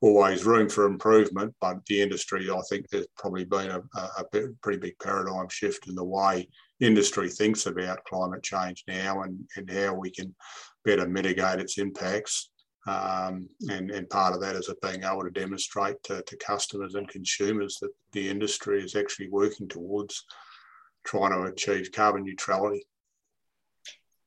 always 0.00 0.44
room 0.44 0.68
for 0.68 0.84
improvement, 0.84 1.54
but 1.60 1.84
the 1.86 2.02
industry, 2.02 2.50
I 2.50 2.60
think 2.68 2.88
there's 2.88 3.06
probably 3.16 3.44
been 3.44 3.70
a, 3.70 3.80
a, 3.96 4.24
pretty 4.62 4.78
big 4.78 4.98
paradigm 4.98 5.48
shift 5.48 5.88
in 5.88 5.94
the 5.94 6.04
way 6.04 6.48
industry 6.80 7.30
thinks 7.30 7.66
about 7.66 8.04
climate 8.04 8.42
change 8.42 8.84
now 8.86 9.22
and, 9.22 9.38
and 9.56 9.70
how 9.70 9.94
we 9.94 10.10
can 10.10 10.34
better 10.84 11.08
mitigate 11.08 11.60
its 11.60 11.78
impacts. 11.78 12.50
Um, 12.86 13.48
and, 13.68 13.90
and 13.90 14.08
part 14.08 14.34
of 14.34 14.40
that 14.42 14.54
is 14.54 14.68
it 14.68 14.80
being 14.80 15.02
able 15.02 15.24
to 15.24 15.30
demonstrate 15.30 16.00
to, 16.04 16.22
to 16.22 16.36
customers 16.36 16.94
and 16.94 17.08
consumers 17.08 17.78
that 17.80 17.90
the 18.12 18.28
industry 18.28 18.82
is 18.82 18.94
actually 18.94 19.28
working 19.30 19.66
towards 19.66 20.24
trying 21.04 21.32
to 21.32 21.50
achieve 21.50 21.90
carbon 21.90 22.24
neutrality. 22.24 22.86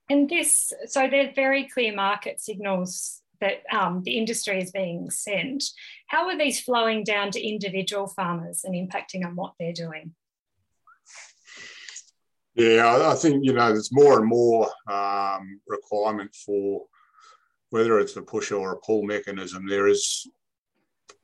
And 0.10 0.28
this, 0.28 0.74
so 0.88 1.08
there's 1.10 1.36
very 1.36 1.70
clear 1.70 1.96
market 1.96 2.42
signals 2.42 3.22
that 3.42 3.64
um, 3.72 4.04
the 4.04 4.18
industry 4.18 4.62
is 4.62 4.72
being 4.72 5.10
sent. 5.10 5.64
How 6.08 6.28
are 6.28 6.38
these 6.38 6.60
flowing 6.60 7.04
down 7.04 7.32
to 7.32 7.42
individual 7.42 8.08
farmers 8.08 8.64
and 8.64 8.76
impacting 8.76 9.26
on 9.26 9.36
what 9.36 9.54
they're 9.60 9.74
doing? 9.74 10.14
Yeah, 12.56 13.10
I 13.10 13.16
think 13.16 13.46
you 13.46 13.54
know 13.54 13.70
there's 13.70 13.94
more 13.94 14.20
and 14.20 14.28
more 14.28 14.70
um, 14.92 15.62
requirement 15.68 16.36
for 16.46 16.86
whether 17.70 18.00
it's 18.00 18.18
a 18.18 18.22
push 18.22 18.52
or 18.52 18.74
a 18.74 18.80
pull 18.80 19.04
mechanism. 19.04 19.68
There 19.68 19.88
is 19.88 20.28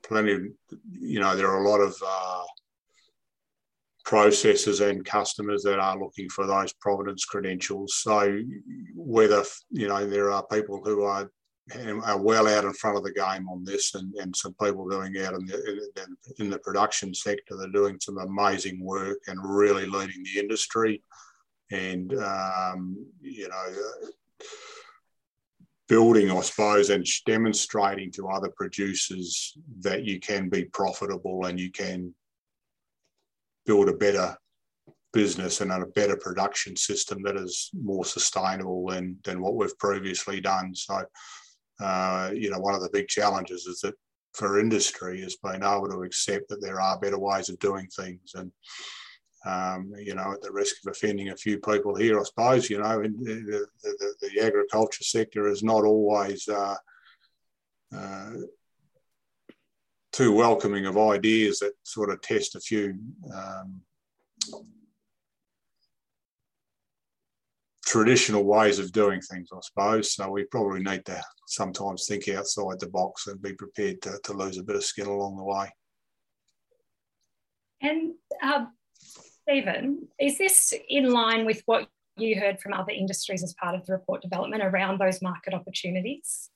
plenty 0.02 0.32
of 0.32 0.42
you 0.90 1.20
know 1.20 1.36
there 1.36 1.50
are 1.50 1.62
a 1.62 1.68
lot 1.68 1.80
of 1.80 1.94
uh, 2.06 2.44
and 4.08 5.04
customers 5.04 5.62
that 5.64 5.80
are 5.80 5.98
looking 5.98 6.28
for 6.28 6.46
those 6.46 6.72
provenance 6.74 7.24
credentials. 7.24 7.94
So 7.96 8.38
whether 8.94 9.42
you 9.70 9.88
know 9.88 10.06
there 10.06 10.30
are 10.30 10.46
people 10.46 10.80
who 10.84 11.02
are 11.02 11.30
are 11.74 12.20
well 12.20 12.46
out 12.46 12.64
in 12.64 12.72
front 12.72 12.96
of 12.96 13.04
the 13.04 13.12
game 13.12 13.48
on 13.48 13.64
this, 13.64 13.94
and, 13.94 14.14
and 14.14 14.34
some 14.36 14.54
people 14.62 14.88
doing 14.88 15.16
out 15.18 15.34
in 15.34 15.46
the 15.46 16.06
in 16.38 16.50
the 16.50 16.58
production 16.60 17.12
sector. 17.12 17.56
They're 17.56 17.68
doing 17.68 17.98
some 18.00 18.18
amazing 18.18 18.78
work 18.84 19.18
and 19.26 19.38
really 19.42 19.86
leading 19.86 20.22
the 20.22 20.40
industry, 20.40 21.02
and 21.70 22.12
um, 22.18 22.96
you 23.20 23.48
know. 23.48 23.66
building, 25.88 26.32
I 26.32 26.40
suppose, 26.40 26.90
and 26.90 27.06
demonstrating 27.26 28.10
to 28.12 28.26
other 28.26 28.50
producers 28.56 29.56
that 29.82 30.04
you 30.04 30.18
can 30.18 30.48
be 30.48 30.64
profitable 30.64 31.46
and 31.46 31.60
you 31.60 31.70
can 31.70 32.12
build 33.66 33.88
a 33.88 33.92
better 33.92 34.36
business 35.12 35.60
and 35.60 35.70
a 35.70 35.86
better 35.86 36.16
production 36.16 36.74
system 36.76 37.22
that 37.22 37.36
is 37.36 37.70
more 37.72 38.04
sustainable 38.04 38.86
than 38.88 39.16
than 39.22 39.40
what 39.40 39.54
we've 39.54 39.78
previously 39.78 40.40
done. 40.40 40.74
So 40.74 41.04
uh, 41.80 42.30
you 42.34 42.50
know, 42.50 42.58
one 42.58 42.74
of 42.74 42.82
the 42.82 42.90
big 42.92 43.08
challenges 43.08 43.66
is 43.66 43.80
that 43.80 43.94
for 44.34 44.60
industry 44.60 45.20
is 45.20 45.38
being 45.42 45.62
able 45.62 45.88
to 45.88 46.02
accept 46.02 46.48
that 46.48 46.60
there 46.60 46.80
are 46.80 47.00
better 47.00 47.18
ways 47.18 47.48
of 47.48 47.58
doing 47.58 47.88
things. 47.88 48.34
And, 48.34 48.52
um, 49.46 49.92
you 49.98 50.14
know, 50.14 50.32
at 50.32 50.42
the 50.42 50.52
risk 50.52 50.76
of 50.84 50.90
offending 50.90 51.30
a 51.30 51.36
few 51.36 51.58
people 51.58 51.94
here, 51.94 52.20
I 52.20 52.22
suppose, 52.24 52.68
you 52.68 52.78
know, 52.78 53.02
the, 53.02 53.66
the, 53.82 54.14
the 54.20 54.40
agriculture 54.44 55.04
sector 55.04 55.48
is 55.48 55.62
not 55.62 55.84
always 55.84 56.46
uh, 56.48 56.76
uh, 57.96 58.30
too 60.12 60.32
welcoming 60.32 60.86
of 60.86 60.98
ideas 60.98 61.60
that 61.60 61.72
sort 61.82 62.10
of 62.10 62.20
test 62.20 62.56
a 62.56 62.60
few 62.60 62.98
um, 63.34 63.80
traditional 67.86 68.44
ways 68.44 68.78
of 68.78 68.92
doing 68.92 69.20
things, 69.20 69.48
I 69.52 69.58
suppose. 69.62 70.12
So 70.12 70.28
we 70.28 70.44
probably 70.44 70.82
need 70.82 71.04
to 71.06 71.22
sometimes 71.46 72.06
think 72.06 72.28
outside 72.28 72.80
the 72.80 72.88
box 72.88 73.28
and 73.28 73.40
be 73.40 73.54
prepared 73.54 74.02
to, 74.02 74.18
to 74.24 74.32
lose 74.32 74.58
a 74.58 74.64
bit 74.64 74.76
of 74.76 74.84
skin 74.84 75.06
along 75.06 75.36
the 75.36 75.44
way. 75.44 75.72
And 77.80 78.14
uh, 78.42 78.66
Stephen, 78.98 80.08
is 80.18 80.36
this 80.36 80.74
in 80.88 81.12
line 81.12 81.46
with 81.46 81.62
what 81.66 81.88
you 82.16 82.40
heard 82.40 82.58
from 82.60 82.72
other 82.72 82.92
industries 82.92 83.42
as 83.44 83.54
part 83.54 83.74
of 83.74 83.86
the 83.86 83.92
report 83.92 84.22
development 84.22 84.62
around 84.64 84.98
those 84.98 85.22
market 85.22 85.54
opportunities? 85.54 86.50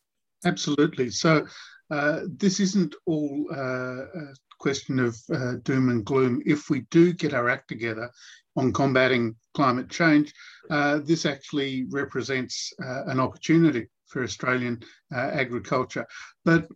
Absolutely. 0.44 1.10
So 1.10 1.46
uh, 1.90 2.20
this 2.26 2.58
isn't 2.60 2.94
all 3.06 3.46
uh, 3.54 4.04
a 4.04 4.34
question 4.58 4.98
of 4.98 5.16
uh, 5.32 5.54
doom 5.62 5.90
and 5.90 6.04
gloom. 6.04 6.42
If 6.46 6.70
we 6.70 6.80
do 6.90 7.12
get 7.12 7.34
our 7.34 7.48
act 7.48 7.68
together 7.68 8.10
on 8.56 8.72
combating 8.72 9.34
climate 9.54 9.88
change, 9.88 10.32
uh, 10.70 10.98
this 11.04 11.26
actually 11.26 11.86
represents 11.90 12.72
uh, 12.84 13.04
an 13.06 13.20
opportunity 13.20 13.86
for 14.06 14.22
Australian 14.22 14.82
agriculture. 15.12 16.04
But 16.44 16.66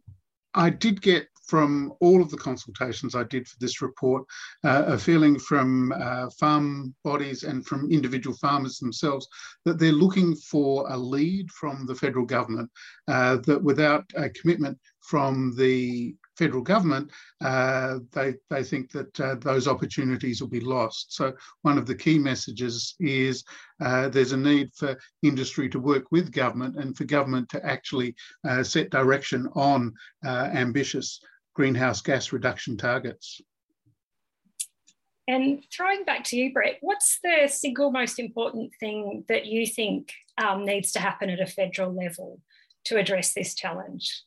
I 0.55 0.71
did 0.71 1.03
get 1.03 1.27
from 1.47 1.93
all 2.01 2.23
of 2.23 2.31
the 2.31 2.37
consultations 2.37 3.15
I 3.15 3.25
did 3.25 3.47
for 3.47 3.57
this 3.61 3.83
report, 3.83 4.25
uh, 4.65 4.85
a 4.87 4.99
feeling 4.99 5.39
from 5.39 5.93
uh, 5.93 6.31
farm 6.31 6.95
bodies 7.05 7.43
and 7.43 7.67
from 7.67 7.91
individual 7.91 8.37
farmers 8.37 8.79
themselves 8.79 9.29
that 9.65 9.79
they're 9.79 9.93
looking 9.93 10.35
for 10.35 10.91
a 10.91 10.97
lead 10.97 11.51
from 11.51 11.87
the 11.87 11.95
federal 11.95 12.25
government, 12.25 12.71
uh, 13.09 13.37
that 13.47 13.63
without 13.63 14.05
a 14.15 14.31
commitment 14.31 14.79
from 15.01 15.55
the 15.57 16.15
federal 16.37 16.63
government, 16.63 17.11
uh, 17.41 17.99
they, 18.13 18.35
they 18.51 18.63
think 18.63 18.91
that 18.93 19.21
uh, 19.21 19.37
those 19.37 19.69
opportunities 19.69 20.41
will 20.41 20.49
be 20.49 20.61
lost. 20.61 21.15
So 21.15 21.33
one 21.63 21.79
of 21.79 21.87
the 21.87 21.95
key 21.95 22.19
messages 22.19 22.95
is 23.01 23.45
uh, 23.81 24.09
there's 24.09 24.33
a 24.33 24.37
need 24.37 24.71
for 24.75 24.99
industry 25.23 25.69
to 25.71 25.79
work 25.79 26.11
with 26.11 26.33
government 26.33 26.77
and 26.77 26.97
for 26.97 27.05
government 27.05 27.49
to 27.51 27.65
actually 27.65 28.15
uh, 28.49 28.63
set 28.63 28.91
direction 28.91 29.49
on 29.55 29.93
uh, 30.25 30.49
ambitious 30.53 31.21
greenhouse 31.55 32.01
gas 32.01 32.33
reduction 32.33 32.77
targets. 32.77 33.41
And 35.27 35.65
throwing 35.75 36.05
back 36.05 36.25
to 36.25 36.37
you, 36.37 36.53
Brett, 36.53 36.77
what's 36.83 37.19
the 37.23 37.49
single 37.49 37.91
most 37.91 38.19
important 38.19 38.73
thing 38.79 39.25
that 39.29 39.47
you 39.47 39.67
think 39.67 40.13
um, 40.37 40.67
needs 40.67 40.93
to 40.93 41.01
happen 41.01 41.31
at 41.31 41.41
a 41.41 41.47
federal 41.47 41.95
level 41.95 42.41
to 42.87 42.99
address 42.99 43.33
this 43.33 43.55
challenge? 43.55 44.23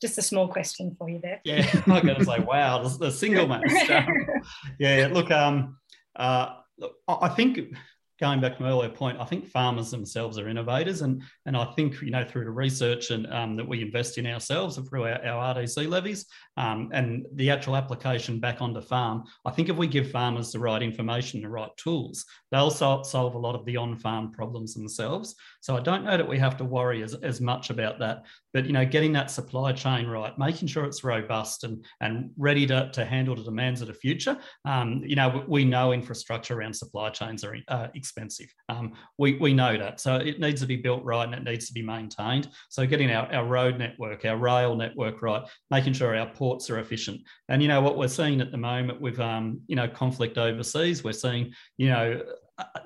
Just 0.00 0.18
a 0.18 0.22
small 0.22 0.48
question 0.48 0.96
for 0.98 1.08
you 1.10 1.20
there. 1.22 1.40
Yeah, 1.44 1.68
I'm 1.74 1.82
not 1.86 2.04
going 2.04 2.18
to 2.18 2.24
say, 2.24 2.40
wow, 2.40 2.82
the 2.86 3.10
single. 3.10 3.52
Um, 3.52 3.62
yeah, 4.78 5.08
look, 5.12 5.30
um, 5.30 5.76
uh, 6.16 6.56
look, 6.78 6.94
I 7.06 7.28
think 7.28 7.74
going 8.20 8.40
back 8.40 8.56
to 8.56 8.62
my 8.62 8.68
earlier 8.68 8.90
point, 8.90 9.18
I 9.18 9.24
think 9.24 9.46
farmers 9.46 9.90
themselves 9.90 10.38
are 10.38 10.48
innovators, 10.48 11.02
and 11.02 11.22
and 11.46 11.56
I 11.56 11.64
think 11.76 12.00
you 12.02 12.10
know 12.10 12.24
through 12.24 12.44
the 12.44 12.50
research 12.50 13.10
and 13.10 13.26
um, 13.32 13.56
that 13.56 13.66
we 13.66 13.82
invest 13.82 14.18
in 14.18 14.26
ourselves 14.26 14.78
through 14.88 15.04
our, 15.04 15.24
our 15.24 15.54
RDC 15.54 15.88
levies 15.88 16.26
um, 16.56 16.90
and 16.92 17.26
the 17.34 17.50
actual 17.50 17.76
application 17.76 18.38
back 18.38 18.60
onto 18.60 18.80
farm, 18.80 19.24
I 19.46 19.50
think 19.50 19.68
if 19.68 19.76
we 19.76 19.86
give 19.86 20.10
farmers 20.10 20.52
the 20.52 20.58
right 20.58 20.82
information, 20.82 21.40
the 21.40 21.48
right 21.48 21.74
tools, 21.76 22.26
they'll 22.50 22.70
sol- 22.70 23.04
solve 23.04 23.34
a 23.34 23.38
lot 23.38 23.54
of 23.54 23.64
the 23.64 23.76
on-farm 23.76 24.32
problems 24.32 24.74
themselves. 24.74 25.34
So 25.60 25.76
I 25.76 25.80
don't 25.80 26.04
know 26.04 26.16
that 26.16 26.28
we 26.28 26.38
have 26.38 26.56
to 26.58 26.64
worry 26.64 27.02
as, 27.02 27.14
as 27.14 27.40
much 27.40 27.70
about 27.70 27.98
that, 28.00 28.24
but 28.52 28.66
you 28.66 28.72
know 28.72 28.84
getting 28.84 29.12
that 29.14 29.30
supply 29.30 29.72
chain 29.72 30.06
right, 30.06 30.36
making 30.38 30.68
sure 30.68 30.84
it's 30.84 31.04
robust 31.04 31.64
and 31.64 31.84
and 32.00 32.30
ready 32.36 32.66
to, 32.66 32.90
to 32.92 33.04
handle 33.04 33.36
the 33.36 33.44
demands 33.44 33.80
of 33.80 33.88
the 33.88 33.94
future. 33.94 34.36
Um, 34.64 35.02
you 35.04 35.16
know 35.16 35.44
we 35.48 35.64
know 35.64 35.92
infrastructure 35.92 36.58
around 36.58 36.74
supply 36.74 37.10
chains 37.10 37.44
are 37.44 37.56
uh, 37.68 37.88
expensive. 38.10 38.52
Um, 38.68 38.92
we, 39.18 39.36
we 39.38 39.54
know 39.54 39.78
that. 39.78 40.00
So 40.00 40.16
it 40.16 40.40
needs 40.40 40.60
to 40.60 40.66
be 40.66 40.76
built 40.76 41.04
right 41.04 41.24
and 41.24 41.34
it 41.34 41.44
needs 41.44 41.66
to 41.68 41.72
be 41.72 41.82
maintained. 41.82 42.48
So 42.68 42.86
getting 42.86 43.10
our, 43.10 43.32
our 43.32 43.44
road 43.44 43.78
network, 43.78 44.24
our 44.24 44.36
rail 44.36 44.74
network 44.74 45.22
right, 45.22 45.42
making 45.70 45.92
sure 45.92 46.16
our 46.16 46.28
ports 46.28 46.68
are 46.70 46.80
efficient. 46.80 47.20
And, 47.48 47.62
you 47.62 47.68
know, 47.68 47.80
what 47.80 47.96
we're 47.96 48.08
seeing 48.08 48.40
at 48.40 48.50
the 48.50 48.58
moment 48.58 49.00
with, 49.00 49.20
um, 49.20 49.60
you 49.68 49.76
know, 49.76 49.88
conflict 49.88 50.38
overseas, 50.38 51.04
we're 51.04 51.12
seeing, 51.12 51.52
you 51.78 51.88
know, 51.88 52.22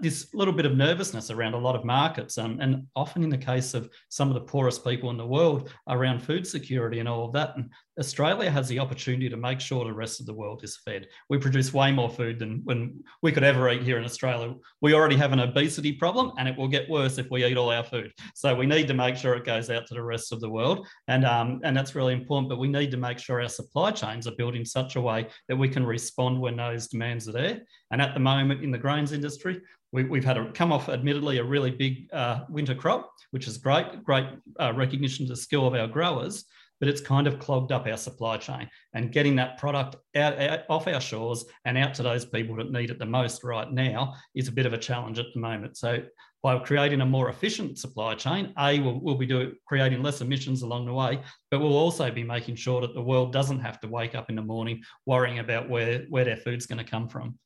this 0.00 0.32
little 0.34 0.54
bit 0.54 0.66
of 0.66 0.76
nervousness 0.76 1.30
around 1.30 1.54
a 1.54 1.58
lot 1.58 1.76
of 1.76 1.84
markets, 1.84 2.38
um, 2.38 2.58
and 2.60 2.86
often 2.94 3.22
in 3.22 3.30
the 3.30 3.38
case 3.38 3.74
of 3.74 3.88
some 4.08 4.28
of 4.28 4.34
the 4.34 4.40
poorest 4.40 4.84
people 4.84 5.10
in 5.10 5.16
the 5.16 5.26
world 5.26 5.70
around 5.88 6.20
food 6.20 6.46
security 6.46 7.00
and 7.00 7.08
all 7.08 7.24
of 7.24 7.32
that. 7.32 7.56
And 7.56 7.70
Australia 7.98 8.50
has 8.50 8.68
the 8.68 8.78
opportunity 8.78 9.28
to 9.28 9.36
make 9.36 9.60
sure 9.60 9.84
the 9.84 9.92
rest 9.92 10.20
of 10.20 10.26
the 10.26 10.34
world 10.34 10.64
is 10.64 10.78
fed. 10.84 11.06
We 11.30 11.38
produce 11.38 11.72
way 11.72 11.92
more 11.92 12.10
food 12.10 12.38
than 12.38 12.60
when 12.64 13.02
we 13.22 13.32
could 13.32 13.44
ever 13.44 13.70
eat 13.70 13.82
here 13.82 13.98
in 13.98 14.04
Australia. 14.04 14.54
We 14.80 14.94
already 14.94 15.16
have 15.16 15.32
an 15.32 15.40
obesity 15.40 15.92
problem, 15.92 16.32
and 16.38 16.48
it 16.48 16.56
will 16.56 16.68
get 16.68 16.90
worse 16.90 17.18
if 17.18 17.30
we 17.30 17.44
eat 17.44 17.56
all 17.56 17.70
our 17.70 17.84
food. 17.84 18.12
So 18.34 18.54
we 18.54 18.66
need 18.66 18.88
to 18.88 18.94
make 18.94 19.16
sure 19.16 19.34
it 19.34 19.44
goes 19.44 19.70
out 19.70 19.86
to 19.86 19.94
the 19.94 20.02
rest 20.02 20.32
of 20.32 20.40
the 20.40 20.50
world, 20.50 20.86
and 21.08 21.24
um, 21.24 21.60
and 21.64 21.76
that's 21.76 21.94
really 21.94 22.14
important. 22.14 22.48
But 22.48 22.58
we 22.58 22.68
need 22.68 22.90
to 22.90 22.96
make 22.96 23.18
sure 23.18 23.40
our 23.40 23.48
supply 23.48 23.90
chains 23.90 24.26
are 24.26 24.36
built 24.36 24.56
in 24.56 24.64
such 24.64 24.96
a 24.96 25.00
way 25.00 25.28
that 25.48 25.56
we 25.56 25.68
can 25.68 25.86
respond 25.86 26.40
when 26.40 26.56
those 26.56 26.88
demands 26.88 27.28
are 27.28 27.32
there. 27.32 27.60
And 27.94 28.02
at 28.02 28.12
the 28.12 28.18
moment 28.18 28.64
in 28.64 28.72
the 28.72 28.78
grains 28.78 29.12
industry, 29.12 29.60
we, 29.92 30.02
have 30.18 30.24
had 30.24 30.36
a, 30.36 30.50
come 30.50 30.72
off, 30.72 30.88
admittedly, 30.88 31.38
a 31.38 31.44
really 31.44 31.70
big 31.70 32.12
uh, 32.12 32.40
winter 32.48 32.74
crop, 32.74 33.08
which 33.30 33.46
is 33.46 33.56
great, 33.56 34.02
great 34.02 34.26
uh, 34.58 34.72
recognition 34.74 35.26
of 35.26 35.28
the 35.28 35.36
skill 35.36 35.64
of 35.64 35.74
our 35.74 35.86
growers, 35.86 36.44
but 36.80 36.88
it's 36.88 37.00
kind 37.00 37.28
of 37.28 37.38
clogged 37.38 37.70
up 37.70 37.86
our 37.86 37.96
supply 37.96 38.36
chain. 38.36 38.68
And 38.94 39.12
getting 39.12 39.36
that 39.36 39.58
product 39.58 39.94
out, 40.16 40.36
out 40.40 40.62
off 40.68 40.88
our 40.88 41.00
shores 41.00 41.44
and 41.66 41.78
out 41.78 41.94
to 41.94 42.02
those 42.02 42.24
people 42.24 42.56
that 42.56 42.72
need 42.72 42.90
it 42.90 42.98
the 42.98 43.06
most 43.06 43.44
right 43.44 43.70
now 43.70 44.14
is 44.34 44.48
a 44.48 44.52
bit 44.52 44.66
of 44.66 44.72
a 44.72 44.78
challenge 44.78 45.20
at 45.20 45.26
the 45.32 45.38
moment. 45.38 45.76
So 45.76 46.02
by 46.42 46.58
creating 46.58 47.00
a 47.00 47.06
more 47.06 47.28
efficient 47.28 47.78
supply 47.78 48.16
chain, 48.16 48.52
A, 48.58 48.80
we'll, 48.80 48.98
we'll 48.98 49.14
be 49.14 49.24
doing, 49.24 49.52
creating 49.68 50.02
less 50.02 50.20
emissions 50.20 50.62
along 50.62 50.86
the 50.86 50.92
way, 50.92 51.20
but 51.52 51.60
we'll 51.60 51.78
also 51.78 52.10
be 52.10 52.24
making 52.24 52.56
sure 52.56 52.80
that 52.80 52.92
the 52.92 53.00
world 53.00 53.32
doesn't 53.32 53.60
have 53.60 53.78
to 53.82 53.86
wake 53.86 54.16
up 54.16 54.30
in 54.30 54.34
the 54.34 54.42
morning 54.42 54.82
worrying 55.06 55.38
about 55.38 55.70
where, 55.70 56.06
where 56.08 56.24
their 56.24 56.36
food's 56.36 56.66
going 56.66 56.84
to 56.84 56.90
come 56.90 57.08
from. 57.08 57.38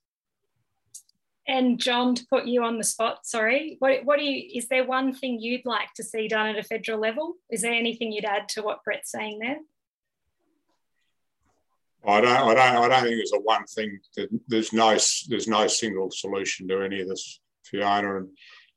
And 1.48 1.80
John, 1.80 2.14
to 2.14 2.26
put 2.28 2.44
you 2.44 2.62
on 2.62 2.76
the 2.76 2.84
spot, 2.84 3.26
sorry, 3.26 3.76
what, 3.78 4.04
what 4.04 4.18
do 4.18 4.24
you, 4.24 4.50
is 4.54 4.68
there 4.68 4.84
one 4.84 5.14
thing 5.14 5.40
you'd 5.40 5.64
like 5.64 5.88
to 5.96 6.04
see 6.04 6.28
done 6.28 6.46
at 6.46 6.58
a 6.58 6.62
federal 6.62 7.00
level? 7.00 7.36
Is 7.50 7.62
there 7.62 7.72
anything 7.72 8.12
you'd 8.12 8.26
add 8.26 8.50
to 8.50 8.62
what 8.62 8.84
Brett's 8.84 9.10
saying 9.10 9.38
there? 9.38 9.56
I 12.06 12.20
don't, 12.20 12.30
I 12.30 12.54
don't, 12.54 12.84
I 12.84 12.88
don't 12.88 13.02
think 13.02 13.16
there's 13.16 13.32
a 13.34 13.40
one 13.40 13.64
thing. 13.64 13.98
There's 14.46 14.74
no, 14.74 14.90
there's 15.28 15.48
no 15.48 15.66
single 15.66 16.10
solution 16.10 16.68
to 16.68 16.82
any 16.82 17.00
of 17.00 17.08
this, 17.08 17.40
Fiona. 17.64 18.18
And 18.18 18.28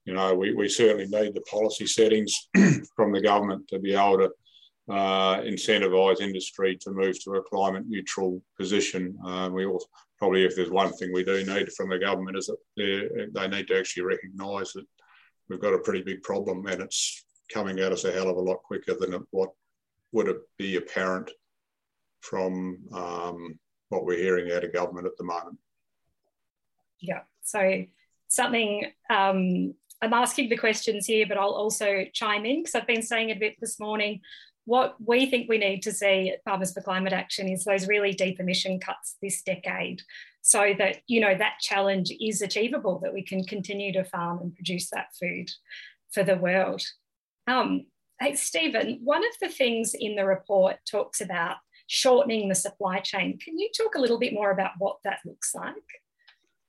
you 0.05 0.13
know, 0.13 0.33
we, 0.33 0.53
we 0.53 0.69
certainly 0.69 1.07
need 1.07 1.33
the 1.33 1.41
policy 1.41 1.85
settings 1.85 2.47
from 2.95 3.11
the 3.11 3.21
government 3.21 3.67
to 3.67 3.79
be 3.79 3.93
able 3.93 4.17
to 4.17 4.31
uh, 4.89 5.41
incentivise 5.41 6.21
industry 6.21 6.77
to 6.81 6.91
move 6.91 7.21
to 7.23 7.35
a 7.35 7.43
climate 7.43 7.83
neutral 7.87 8.41
position. 8.57 9.17
Uh, 9.25 9.49
we 9.51 9.65
also, 9.65 9.85
probably 10.21 10.45
if 10.45 10.55
there's 10.55 10.69
one 10.69 10.93
thing 10.93 11.11
we 11.11 11.23
do 11.23 11.43
need 11.43 11.73
from 11.73 11.89
the 11.89 11.97
government 11.97 12.37
is 12.37 12.45
that 12.45 13.31
they 13.33 13.47
need 13.47 13.67
to 13.67 13.75
actually 13.75 14.03
recognise 14.03 14.71
that 14.71 14.85
we've 15.49 15.59
got 15.59 15.73
a 15.73 15.79
pretty 15.79 16.03
big 16.03 16.21
problem 16.21 16.63
and 16.67 16.79
it's 16.79 17.25
coming 17.51 17.79
at 17.79 17.91
us 17.91 18.05
a 18.05 18.11
hell 18.11 18.29
of 18.29 18.37
a 18.37 18.39
lot 18.39 18.61
quicker 18.61 18.93
than 18.93 19.19
what 19.31 19.49
would 20.11 20.27
it 20.27 20.37
be 20.59 20.75
apparent 20.75 21.31
from 22.19 22.77
um, 22.93 23.57
what 23.89 24.05
we're 24.05 24.15
hearing 24.15 24.51
out 24.51 24.63
of 24.63 24.71
government 24.71 25.07
at 25.07 25.17
the 25.17 25.23
moment. 25.23 25.57
Yeah, 26.99 27.21
so 27.41 27.83
something 28.27 28.91
um, 29.09 29.73
I'm 30.03 30.13
asking 30.13 30.49
the 30.49 30.57
questions 30.57 31.07
here, 31.07 31.25
but 31.27 31.39
I'll 31.39 31.49
also 31.49 32.05
chime 32.13 32.45
in 32.45 32.61
because 32.61 32.75
I've 32.75 32.85
been 32.85 33.01
saying 33.01 33.31
it 33.31 33.37
a 33.37 33.39
bit 33.39 33.55
this 33.59 33.79
morning 33.79 34.21
what 34.65 34.95
we 35.03 35.25
think 35.25 35.49
we 35.49 35.57
need 35.57 35.81
to 35.83 35.91
see 35.91 36.29
at 36.29 36.43
Farmers 36.43 36.73
for 36.73 36.81
Climate 36.81 37.13
Action 37.13 37.47
is 37.47 37.63
those 37.63 37.87
really 37.87 38.13
deep 38.13 38.39
emission 38.39 38.79
cuts 38.79 39.15
this 39.21 39.41
decade 39.41 40.01
so 40.41 40.73
that 40.77 40.97
you 41.07 41.19
know 41.19 41.35
that 41.35 41.59
challenge 41.61 42.11
is 42.19 42.41
achievable 42.41 42.99
that 42.99 43.13
we 43.13 43.23
can 43.23 43.43
continue 43.43 43.93
to 43.93 44.03
farm 44.03 44.39
and 44.41 44.55
produce 44.55 44.89
that 44.89 45.07
food 45.19 45.49
for 46.11 46.23
the 46.23 46.37
world. 46.37 46.83
Um, 47.47 47.85
hey 48.19 48.35
stephen 48.35 48.99
one 49.03 49.23
of 49.23 49.33
the 49.41 49.49
things 49.49 49.95
in 49.95 50.15
the 50.15 50.25
report 50.25 50.77
talks 50.89 51.21
about 51.21 51.55
shortening 51.87 52.47
the 52.47 52.55
supply 52.55 52.99
chain. 52.99 53.37
Can 53.37 53.59
you 53.59 53.69
talk 53.75 53.95
a 53.95 53.99
little 53.99 54.17
bit 54.17 54.33
more 54.33 54.51
about 54.51 54.71
what 54.77 54.97
that 55.03 55.19
looks 55.25 55.53
like? 55.53 55.73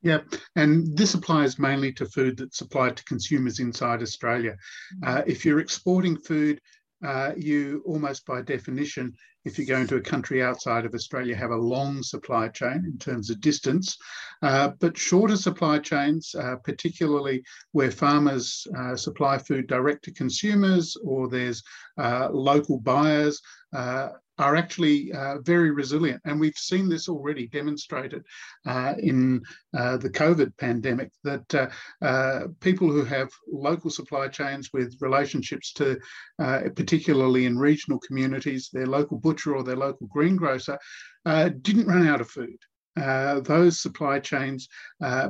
Yeah, 0.01 0.19
and 0.57 0.97
this 0.97 1.13
applies 1.13 1.57
mainly 1.57 1.93
to 1.93 2.05
food 2.05 2.37
that's 2.37 2.57
supplied 2.57 2.97
to 2.97 3.05
consumers 3.05 3.59
inside 3.59 4.01
Australia. 4.01 4.57
Uh, 5.01 5.21
if 5.25 5.45
you're 5.45 5.61
exporting 5.61 6.17
food, 6.17 6.59
uh, 7.03 7.31
you 7.35 7.83
almost 7.85 8.25
by 8.25 8.41
definition, 8.41 9.13
if 9.45 9.59
you 9.59 9.65
go 9.65 9.77
into 9.77 9.97
a 9.97 10.01
country 10.01 10.41
outside 10.41 10.85
of 10.85 10.93
Australia, 10.93 11.35
have 11.35 11.51
a 11.51 11.55
long 11.55 12.01
supply 12.01 12.47
chain 12.47 12.83
in 12.85 12.97
terms 12.97 13.29
of 13.29 13.41
distance, 13.41 13.97
uh, 14.41 14.69
but 14.79 14.97
shorter 14.97 15.35
supply 15.35 15.79
chains, 15.79 16.33
uh, 16.35 16.55
particularly 16.63 17.43
where 17.71 17.91
farmers 17.91 18.65
uh, 18.77 18.95
supply 18.95 19.37
food 19.37 19.67
direct 19.67 20.03
to 20.05 20.13
consumers 20.13 20.95
or 21.03 21.27
there's 21.27 21.61
uh, 21.97 22.29
local 22.31 22.79
buyers, 22.79 23.41
uh, 23.75 24.09
are 24.39 24.55
actually 24.55 25.11
uh, 25.13 25.39
very 25.39 25.71
resilient. 25.71 26.21
And 26.25 26.39
we've 26.39 26.57
seen 26.57 26.89
this 26.89 27.07
already 27.07 27.47
demonstrated 27.47 28.23
uh, 28.65 28.95
in 28.97 29.43
uh, 29.77 29.97
the 29.97 30.09
COVID 30.09 30.57
pandemic 30.57 31.11
that 31.23 31.55
uh, 31.55 31.69
uh, 32.01 32.47
people 32.59 32.91
who 32.91 33.03
have 33.03 33.29
local 33.51 33.89
supply 33.89 34.27
chains 34.27 34.69
with 34.73 34.97
relationships 35.01 35.71
to, 35.73 35.99
uh, 36.39 36.61
particularly 36.75 37.45
in 37.45 37.57
regional 37.57 37.99
communities, 37.99 38.69
their 38.73 38.87
local 38.87 39.19
butcher 39.19 39.55
or 39.55 39.63
their 39.63 39.75
local 39.75 40.07
greengrocer, 40.07 40.77
didn't 41.25 41.87
run 41.87 42.07
out 42.07 42.21
of 42.21 42.29
food. 42.29 42.57
those 42.95 43.79
supply 43.79 44.19
chains 44.19 44.67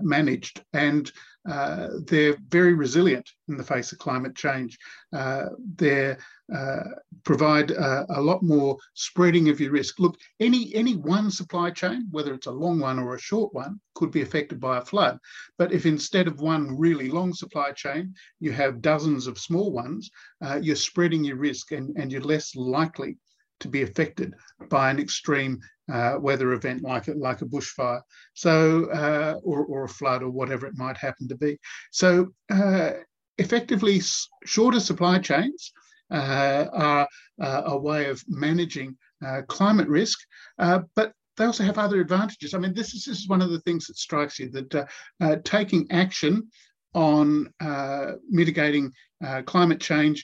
managed 0.01 0.63
and 0.73 1.11
uh, 1.49 1.89
they're 2.05 2.37
very 2.49 2.73
resilient 2.73 3.29
in 3.49 3.57
the 3.57 3.63
face 3.63 3.91
of 3.91 3.97
climate 3.99 4.35
change. 4.35 4.77
Uh, 5.11 5.47
they 5.75 6.15
uh, 6.53 6.83
provide 7.23 7.71
a 7.71 8.21
lot 8.21 8.41
more 8.43 8.77
spreading 8.93 9.49
of 9.49 9.59
your 9.59 9.71
risk. 9.71 9.99
Look, 9.99 10.17
any 10.39 10.73
any 10.75 10.95
one 10.95 11.31
supply 11.31 11.71
chain, 11.71 12.07
whether 12.11 12.33
it's 12.33 12.47
a 12.47 12.51
long 12.51 12.79
one 12.79 12.99
or 12.99 13.15
a 13.15 13.19
short 13.19 13.53
one, 13.53 13.79
could 13.95 14.11
be 14.11 14.21
affected 14.21 14.59
by 14.59 14.77
a 14.77 14.85
flood. 14.85 15.17
But 15.57 15.71
if 15.71 15.85
instead 15.85 16.27
of 16.27 16.41
one 16.41 16.77
really 16.77 17.09
long 17.09 17.33
supply 17.33 17.71
chain, 17.71 18.13
you 18.39 18.51
have 18.51 18.81
dozens 18.81 19.27
of 19.27 19.37
small 19.37 19.71
ones, 19.71 20.09
uh, 20.41 20.59
you're 20.61 20.75
spreading 20.75 21.23
your 21.23 21.37
risk 21.37 21.71
and, 21.71 21.95
and 21.97 22.11
you're 22.11 22.21
less 22.21 22.55
likely 22.55 23.17
to 23.63 23.67
be 23.67 23.81
affected 23.81 24.33
by 24.69 24.91
an 24.91 24.99
extreme 24.99 25.59
uh, 25.91 26.15
weather 26.19 26.53
event 26.53 26.81
like 26.81 27.07
a, 27.07 27.13
like 27.13 27.41
a 27.41 27.45
bushfire, 27.45 28.01
so 28.33 28.85
uh, 28.91 29.35
or, 29.43 29.65
or 29.65 29.83
a 29.83 29.89
flood 29.89 30.23
or 30.23 30.29
whatever 30.29 30.65
it 30.67 30.77
might 30.77 30.97
happen 30.97 31.27
to 31.27 31.35
be. 31.35 31.57
So 31.91 32.33
uh, 32.51 32.91
effectively, 33.37 34.01
shorter 34.45 34.79
supply 34.79 35.19
chains 35.19 35.73
uh, 36.11 36.67
are 36.71 37.07
uh, 37.41 37.61
a 37.65 37.77
way 37.77 38.09
of 38.09 38.23
managing 38.27 38.95
uh, 39.25 39.41
climate 39.47 39.87
risk, 39.87 40.19
but 40.57 41.13
they 41.35 41.45
also 41.45 41.63
have 41.63 41.79
other 41.79 41.99
advantages. 41.99 42.53
I 42.53 42.59
mean, 42.59 42.75
this 42.75 42.93
is, 42.93 43.05
this 43.05 43.19
is 43.19 43.27
one 43.27 43.41
of 43.41 43.49
the 43.49 43.61
things 43.61 43.87
that 43.87 43.97
strikes 43.97 44.39
you 44.39 44.49
that 44.51 45.43
taking 45.43 45.89
action 45.91 46.47
on 46.93 47.51
mitigating 48.29 48.91
climate 49.45 49.81
change 49.81 50.23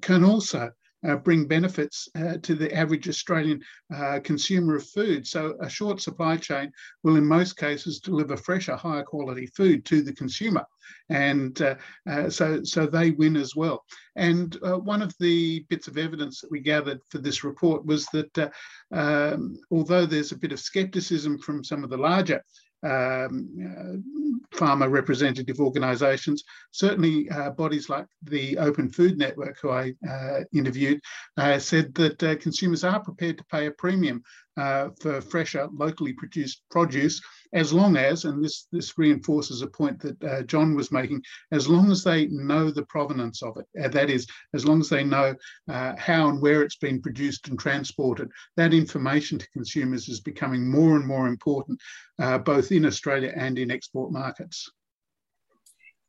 can 0.00 0.24
also 0.24 0.70
uh, 1.06 1.16
bring 1.16 1.46
benefits 1.46 2.08
uh, 2.16 2.36
to 2.42 2.54
the 2.54 2.74
average 2.74 3.08
Australian 3.08 3.60
uh, 3.94 4.20
consumer 4.22 4.76
of 4.76 4.88
food. 4.88 5.26
So 5.26 5.56
a 5.60 5.68
short 5.68 6.00
supply 6.00 6.36
chain 6.36 6.72
will 7.02 7.16
in 7.16 7.24
most 7.24 7.56
cases 7.56 8.00
deliver 8.00 8.36
fresher, 8.36 8.76
higher 8.76 9.02
quality 9.02 9.46
food 9.46 9.84
to 9.86 10.02
the 10.02 10.12
consumer. 10.12 10.64
And 11.10 11.60
uh, 11.60 11.76
uh, 12.08 12.30
so, 12.30 12.62
so 12.64 12.86
they 12.86 13.10
win 13.12 13.36
as 13.36 13.54
well. 13.54 13.84
And 14.16 14.56
uh, 14.62 14.78
one 14.78 15.02
of 15.02 15.14
the 15.20 15.64
bits 15.68 15.86
of 15.86 15.98
evidence 15.98 16.40
that 16.40 16.50
we 16.50 16.60
gathered 16.60 17.00
for 17.10 17.18
this 17.18 17.44
report 17.44 17.84
was 17.84 18.06
that 18.06 18.52
um, 18.92 19.56
although 19.70 20.06
there's 20.06 20.32
a 20.32 20.38
bit 20.38 20.52
of 20.52 20.60
skepticism 20.60 21.38
from 21.38 21.62
some 21.62 21.84
of 21.84 21.90
the 21.90 21.96
larger 21.96 22.42
um, 22.82 23.48
uh, 23.64 24.56
farmer 24.56 24.88
representative 24.88 25.60
organisations. 25.60 26.44
Certainly, 26.70 27.28
uh, 27.30 27.50
bodies 27.50 27.88
like 27.88 28.06
the 28.22 28.58
Open 28.58 28.88
Food 28.88 29.18
Network, 29.18 29.58
who 29.60 29.70
I 29.70 29.94
uh, 30.08 30.40
interviewed, 30.52 31.00
uh, 31.36 31.58
said 31.58 31.94
that 31.94 32.22
uh, 32.22 32.36
consumers 32.36 32.84
are 32.84 33.00
prepared 33.00 33.38
to 33.38 33.44
pay 33.44 33.66
a 33.66 33.72
premium 33.72 34.22
uh, 34.58 34.90
for 35.00 35.20
fresher, 35.20 35.68
locally 35.72 36.12
produced 36.12 36.62
produce, 36.70 37.20
as 37.52 37.72
long 37.72 37.96
as, 37.96 38.24
and 38.24 38.44
this, 38.44 38.66
this 38.72 38.98
reinforces 38.98 39.62
a 39.62 39.66
point 39.66 39.98
that 40.00 40.22
uh, 40.24 40.42
John 40.42 40.74
was 40.74 40.92
making, 40.92 41.22
as 41.52 41.68
long 41.68 41.90
as 41.90 42.04
they 42.04 42.26
know 42.26 42.70
the 42.70 42.84
provenance 42.86 43.42
of 43.42 43.56
it. 43.56 43.66
Uh, 43.82 43.88
that 43.88 44.10
is, 44.10 44.26
as 44.54 44.66
long 44.66 44.80
as 44.80 44.88
they 44.88 45.04
know 45.04 45.34
uh, 45.70 45.94
how 45.96 46.28
and 46.28 46.42
where 46.42 46.62
it's 46.62 46.76
been 46.76 47.00
produced 47.00 47.48
and 47.48 47.58
transported. 47.58 48.28
That 48.56 48.74
information 48.74 49.38
to 49.38 49.50
consumers 49.50 50.08
is 50.08 50.20
becoming 50.20 50.68
more 50.68 50.96
and 50.96 51.06
more 51.06 51.28
important, 51.28 51.80
uh, 52.18 52.38
both 52.38 52.72
in 52.72 52.84
Australia 52.84 53.32
and 53.34 53.58
in 53.58 53.70
export 53.70 54.12
markets. 54.12 54.70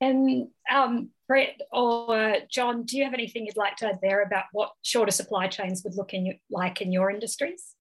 And 0.01 0.47
um, 0.73 1.09
Brett 1.27 1.59
or 1.71 2.37
John, 2.49 2.83
do 2.83 2.97
you 2.97 3.03
have 3.03 3.13
anything 3.13 3.45
you'd 3.45 3.57
like 3.57 3.75
to 3.77 3.87
add 3.87 3.99
there 4.01 4.23
about 4.23 4.45
what 4.53 4.71
shorter 4.81 5.11
supply 5.11 5.47
chains 5.47 5.83
would 5.83 5.95
look 5.95 6.13
in, 6.13 6.39
like 6.49 6.81
in 6.81 6.91
your 6.91 7.11
industries? 7.11 7.75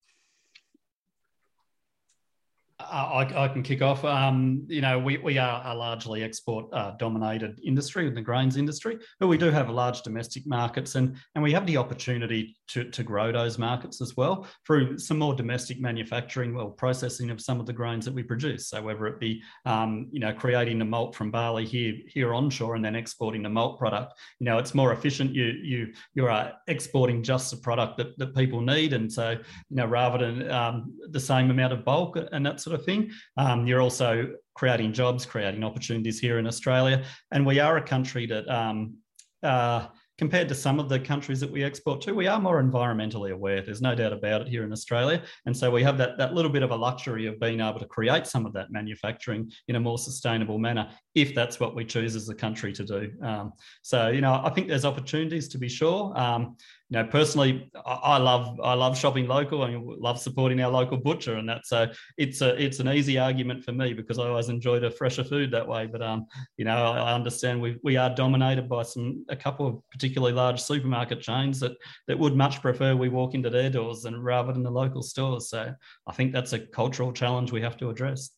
I, 2.81 3.29
I, 3.35 3.49
can 3.49 3.65
kick 3.65 3.83
off. 3.83 4.05
Um, 4.05 4.65
you 4.69 4.81
know, 4.81 5.01
we, 5.01 5.19
we 5.19 5.37
are 5.37 5.63
a 5.65 5.75
largely 5.75 6.23
export 6.23 6.67
uh, 6.73 6.93
dominated 6.93 7.61
industry 7.65 8.07
in 8.07 8.15
the 8.15 8.23
grains 8.23 8.57
industry, 8.57 8.99
but 9.19 9.27
we 9.27 9.37
do 9.37 9.51
have 9.51 9.69
a 9.69 9.73
large 9.73 10.03
domestic 10.03 10.47
markets 10.47 10.95
and, 10.95 11.17
and 11.35 11.43
we 11.43 11.53
have 11.53 11.67
the 11.67 11.77
opportunity 11.77 12.57
to, 12.69 12.85
to 12.91 13.03
grow 13.03 13.33
those 13.33 13.59
markets 13.59 14.01
as 14.01 14.17
well 14.17 14.47
through 14.65 14.97
some 14.97 15.19
more 15.19 15.35
domestic 15.35 15.81
manufacturing, 15.81 16.55
well, 16.55 16.69
processing 16.69 17.31
of 17.31 17.41
some 17.41 17.59
of 17.59 17.67
the 17.67 17.73
grains 17.73 18.05
that 18.05 18.15
we 18.15 18.23
produce. 18.23 18.69
So 18.69 18.81
whether 18.81 19.09
it 19.09 19.19
be, 19.19 19.43
um, 19.67 20.09
you 20.13 20.21
know, 20.21 20.33
creating 20.33 20.79
the 20.79 20.85
malt 20.85 21.17
from 21.17 21.33
barley 21.33 21.67
here, 21.67 21.95
here 22.07 22.33
onshore 22.33 22.77
and 22.77 22.85
then 22.85 22.95
exporting 22.95 23.43
the 23.43 23.49
malt 23.49 23.79
product, 23.79 24.15
you 24.39 24.45
know, 24.45 24.59
it's 24.59 24.75
more 24.75 24.93
efficient. 24.93 25.35
You, 25.35 25.47
you, 25.47 25.93
you 26.15 26.27
are 26.29 26.53
exporting 26.69 27.25
just 27.25 27.51
the 27.51 27.57
product 27.57 27.97
that, 27.99 28.17
that 28.19 28.37
people 28.37 28.61
need. 28.61 28.93
And 28.93 29.13
so, 29.13 29.33
you 29.33 29.77
know, 29.77 29.87
rather 29.87 30.19
than 30.19 30.49
um, 30.49 30.97
the 31.11 31.21
same 31.21 31.51
amount 31.51 31.73
of 31.73 31.85
bulk 31.85 32.17
and 32.31 32.47
that's 32.47 32.68
sort 32.69 32.81
of 32.81 32.87
thing. 32.87 33.11
Um, 33.37 33.67
you're 33.67 33.81
also 33.81 34.33
creating 34.55 34.93
jobs, 34.93 35.25
creating 35.25 35.65
opportunities 35.65 36.21
here 36.21 36.39
in 36.39 36.47
Australia. 36.47 37.05
And 37.33 37.47
we 37.47 37.61
are 37.61 37.77
a 37.77 37.83
country 37.83 38.27
that, 38.27 38.49
um, 38.49 38.97
uh, 39.43 39.87
compared 40.19 40.49
to 40.49 40.55
some 40.55 40.81
of 40.81 40.89
the 40.89 40.99
countries 40.99 41.39
that 41.39 41.51
we 41.51 41.63
export 41.63 42.01
to, 42.01 42.13
we 42.13 42.27
are 42.27 42.41
more 42.41 42.61
environmentally 42.61 43.31
aware. 43.31 43.63
There's 43.63 43.81
no 43.81 43.95
doubt 43.95 44.13
about 44.13 44.43
it 44.43 44.49
here 44.49 44.65
in 44.65 44.73
Australia. 44.73 45.23
And 45.47 45.57
so 45.57 45.71
we 45.71 45.85
have 45.85 45.97
that, 45.99 46.19
that 46.19 46.35
little 46.35 46.51
bit 46.51 46.65
of 46.65 46.73
a 46.73 46.77
luxury 46.77 47.27
of 47.27 47.39
being 47.39 47.61
able 47.61 47.79
to 47.79 47.87
create 47.87 48.27
some 48.27 48.45
of 48.45 48.53
that 48.55 48.73
manufacturing 48.73 49.51
in 49.69 49.77
a 49.77 49.81
more 49.81 49.97
sustainable 49.97 50.59
manner, 50.59 50.91
if 51.21 51.35
that's 51.35 51.59
what 51.61 51.75
we 51.75 51.85
choose 51.85 52.17
as 52.17 52.29
a 52.29 52.35
country 52.35 52.73
to 52.73 52.85
do. 52.85 53.13
Um, 53.23 53.53
so, 53.83 54.09
you 54.09 54.21
know, 54.21 54.41
I 54.45 54.51
think 54.51 54.69
there's 54.69 54.85
opportunities 54.85 55.49
to 55.49 55.59
be 55.59 55.69
sure. 55.69 56.13
Um, 56.19 56.57
you 56.91 56.99
know, 56.99 57.05
personally, 57.05 57.71
I, 57.85 58.17
love 58.17 58.59
I 58.65 58.73
love 58.73 58.97
shopping 58.97 59.27
local 59.27 59.65
and 59.65 59.85
love 59.85 60.19
supporting 60.19 60.59
our 60.63 60.71
local 60.71 60.97
butcher, 60.97 61.35
and 61.35 61.47
that's 61.47 61.71
a 61.71 61.93
it's 62.17 62.41
a 62.41 62.61
it's 62.63 62.81
an 62.81 62.89
easy 62.89 63.19
argument 63.19 63.63
for 63.63 63.73
me 63.73 63.93
because 63.93 64.19
I 64.19 64.27
always 64.27 64.49
enjoy 64.49 64.81
the 64.81 64.91
fresher 64.91 65.23
food 65.23 65.51
that 65.51 65.69
way. 65.69 65.87
But 65.87 66.01
um, 66.01 66.25
you 66.57 66.65
know, 66.65 66.93
I 66.93 67.13
understand 67.13 67.61
we 67.61 67.77
we 67.83 67.99
are 67.99 68.15
dominated 68.15 68.71
by 68.71 68.85
some 68.85 69.27
a 69.29 69.37
couple 69.37 69.67
of 69.67 69.83
particularly 69.91 70.33
large 70.33 70.63
supermarket 70.63 71.21
chains 71.21 71.61
that 71.61 71.73
that 72.07 72.19
would 72.19 72.35
much 72.35 72.63
prefer 72.63 72.97
we 72.97 73.11
walk 73.11 73.35
into 73.35 73.51
their 73.51 73.69
doors 73.69 74.03
than 74.03 74.19
rather 74.19 74.55
than 74.55 74.63
the 74.63 74.71
local 74.71 75.03
stores. 75.03 75.51
So 75.51 75.75
I 76.07 76.13
think 76.15 76.33
that's 76.33 76.55
a 76.55 76.59
cultural 76.59 77.13
challenge 77.13 77.53
we 77.53 77.61
have 77.61 77.77
to 77.79 77.91
address. 77.91 78.31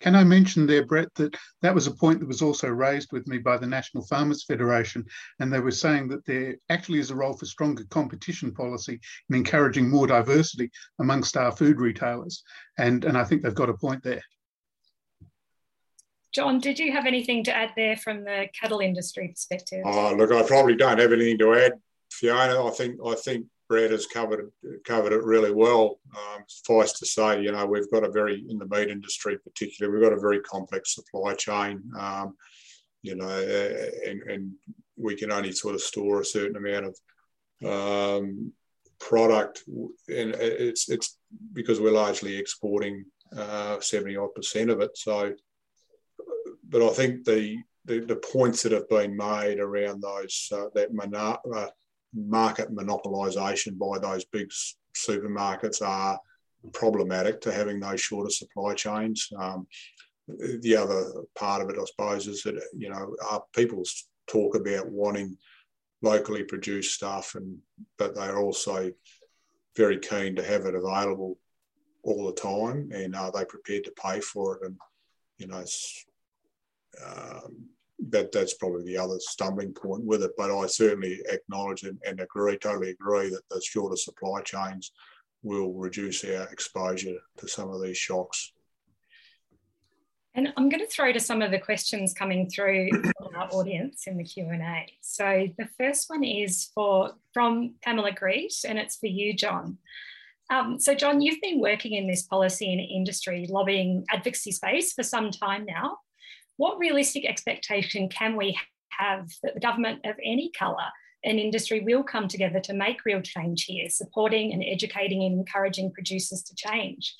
Can 0.00 0.14
I 0.14 0.24
mention 0.24 0.66
there, 0.66 0.84
Brett, 0.84 1.08
that 1.14 1.34
that 1.62 1.74
was 1.74 1.86
a 1.86 1.94
point 1.94 2.20
that 2.20 2.28
was 2.28 2.42
also 2.42 2.68
raised 2.68 3.12
with 3.12 3.26
me 3.26 3.38
by 3.38 3.56
the 3.56 3.66
National 3.66 4.04
Farmers 4.06 4.44
Federation, 4.44 5.04
and 5.40 5.50
they 5.50 5.58
were 5.58 5.70
saying 5.70 6.08
that 6.08 6.24
there 6.26 6.56
actually 6.68 6.98
is 6.98 7.10
a 7.10 7.16
role 7.16 7.32
for 7.32 7.46
stronger 7.46 7.84
competition 7.88 8.52
policy 8.52 9.00
in 9.30 9.36
encouraging 9.36 9.88
more 9.88 10.06
diversity 10.06 10.70
amongst 10.98 11.36
our 11.36 11.50
food 11.50 11.80
retailers, 11.80 12.42
and 12.78 13.04
and 13.04 13.16
I 13.16 13.24
think 13.24 13.42
they've 13.42 13.54
got 13.54 13.70
a 13.70 13.74
point 13.74 14.02
there. 14.02 14.22
John, 16.32 16.60
did 16.60 16.78
you 16.78 16.92
have 16.92 17.06
anything 17.06 17.42
to 17.44 17.56
add 17.56 17.70
there 17.76 17.96
from 17.96 18.22
the 18.24 18.48
cattle 18.52 18.80
industry 18.80 19.28
perspective? 19.28 19.82
Oh, 19.86 20.14
look, 20.14 20.30
I 20.30 20.42
probably 20.42 20.76
don't 20.76 20.98
have 20.98 21.12
anything 21.12 21.38
to 21.38 21.54
add, 21.54 21.72
Fiona. 22.10 22.66
I 22.66 22.70
think 22.70 22.98
I 23.04 23.14
think 23.14 23.46
Brett 23.68 23.90
has 23.90 24.06
covered 24.06 24.50
covered 24.84 25.12
it 25.12 25.24
really 25.24 25.52
well. 25.52 25.98
Um, 26.16 26.44
suffice 26.46 26.92
to 26.98 27.06
say, 27.06 27.42
you 27.42 27.52
know, 27.52 27.66
we've 27.66 27.90
got 27.90 28.04
a 28.04 28.10
very 28.10 28.44
in 28.48 28.58
the 28.58 28.66
meat 28.66 28.88
industry, 28.88 29.38
particularly, 29.38 29.96
we've 29.96 30.08
got 30.08 30.16
a 30.16 30.20
very 30.20 30.40
complex 30.40 30.94
supply 30.94 31.34
chain. 31.34 31.82
Um, 31.98 32.36
you 33.02 33.14
know, 33.14 33.28
and, 33.28 34.22
and, 34.22 34.52
we 34.98 35.14
can 35.14 35.30
only 35.30 35.52
sort 35.52 35.74
of 35.74 35.82
store 35.82 36.22
a 36.22 36.24
certain 36.24 36.56
amount 36.56 36.86
of 36.86 36.96
um, 37.70 38.50
product, 38.98 39.62
and 40.08 40.34
it's 40.34 40.88
it's 40.88 41.18
because 41.52 41.80
we're 41.80 41.90
largely 41.90 42.36
exporting 42.36 43.04
uh, 43.36 43.78
seventy 43.80 44.16
odd 44.16 44.34
percent 44.34 44.70
of 44.70 44.80
it. 44.80 44.96
So, 44.96 45.34
but 46.66 46.82
I 46.82 46.88
think 46.94 47.24
the 47.24 47.58
the, 47.84 48.00
the 48.00 48.16
points 48.16 48.62
that 48.62 48.72
have 48.72 48.88
been 48.88 49.16
made 49.16 49.58
around 49.58 50.00
those 50.00 50.48
uh, 50.52 50.66
that 50.74 50.88
uh, 51.54 51.68
market 52.16 52.72
monopolisation 52.72 53.78
by 53.78 53.98
those 53.98 54.24
big 54.24 54.50
supermarkets 54.94 55.82
are 55.86 56.18
problematic 56.72 57.40
to 57.42 57.52
having 57.52 57.78
those 57.80 58.00
shorter 58.00 58.30
supply 58.30 58.74
chains. 58.74 59.28
Um, 59.38 59.66
the 60.28 60.76
other 60.76 61.04
part 61.36 61.62
of 61.62 61.70
it, 61.70 61.76
I 61.78 61.84
suppose, 61.84 62.26
is 62.26 62.42
that 62.42 62.60
you 62.76 62.88
know 62.88 63.14
people 63.54 63.82
talk 64.26 64.56
about 64.56 64.90
wanting 64.90 65.36
locally 66.02 66.42
produced 66.42 66.94
stuff, 66.94 67.34
and 67.34 67.58
but 67.96 68.14
they're 68.14 68.38
also 68.38 68.90
very 69.76 69.98
keen 69.98 70.34
to 70.36 70.42
have 70.42 70.66
it 70.66 70.74
available 70.74 71.38
all 72.02 72.26
the 72.26 72.40
time, 72.40 72.90
and 72.92 73.14
are 73.14 73.30
they 73.30 73.44
prepared 73.44 73.84
to 73.84 73.92
pay 73.92 74.20
for 74.20 74.56
it? 74.56 74.66
And 74.66 74.76
you 75.38 75.46
know, 75.46 75.64
um, 77.04 77.68
that 78.10 78.32
that's 78.32 78.54
probably 78.54 78.84
the 78.84 78.98
other 78.98 79.18
stumbling 79.18 79.72
point 79.72 80.04
with 80.04 80.22
it. 80.22 80.32
But 80.36 80.56
I 80.56 80.66
certainly 80.66 81.20
acknowledge 81.28 81.82
and, 81.84 81.98
and 82.06 82.20
agree, 82.20 82.58
totally 82.58 82.90
agree 82.90 83.30
that 83.30 83.42
the 83.50 83.60
shorter 83.60 83.96
supply 83.96 84.42
chains 84.42 84.92
will 85.42 85.72
reduce 85.72 86.24
our 86.24 86.48
exposure 86.48 87.18
to 87.38 87.48
some 87.48 87.70
of 87.70 87.82
these 87.82 87.96
shocks. 87.96 88.52
And 90.34 90.52
I'm 90.58 90.68
going 90.68 90.84
to 90.84 90.90
throw 90.90 91.12
to 91.12 91.20
some 91.20 91.40
of 91.40 91.50
the 91.50 91.58
questions 91.58 92.12
coming 92.12 92.50
through 92.50 92.90
from 92.90 93.34
our 93.34 93.48
audience 93.52 94.06
in 94.06 94.18
the 94.18 94.24
Q&A. 94.24 94.86
So 95.00 95.48
the 95.56 95.68
first 95.78 96.10
one 96.10 96.24
is 96.24 96.70
for 96.74 97.12
from 97.32 97.76
Pamela 97.82 98.12
Greet, 98.12 98.52
and 98.68 98.78
it's 98.78 98.96
for 98.96 99.06
you, 99.06 99.32
John. 99.32 99.78
Um, 100.50 100.78
so 100.78 100.94
John, 100.94 101.22
you've 101.22 101.40
been 101.40 101.58
working 101.58 101.94
in 101.94 102.06
this 102.06 102.22
policy 102.22 102.70
and 102.70 102.80
industry 102.80 103.46
lobbying 103.48 104.04
advocacy 104.12 104.52
space 104.52 104.92
for 104.92 105.02
some 105.02 105.30
time 105.30 105.64
now. 105.64 105.98
What 106.56 106.78
realistic 106.78 107.24
expectation 107.24 108.08
can 108.08 108.36
we 108.36 108.58
have 108.98 109.28
that 109.42 109.54
the 109.54 109.60
government 109.60 110.00
of 110.04 110.16
any 110.24 110.50
colour 110.58 110.86
and 111.24 111.38
industry 111.38 111.80
will 111.80 112.02
come 112.02 112.28
together 112.28 112.60
to 112.60 112.72
make 112.72 113.04
real 113.04 113.20
change 113.20 113.64
here, 113.64 113.88
supporting 113.88 114.52
and 114.52 114.62
educating 114.66 115.24
and 115.24 115.38
encouraging 115.38 115.92
producers 115.92 116.42
to 116.42 116.54
change? 116.54 117.14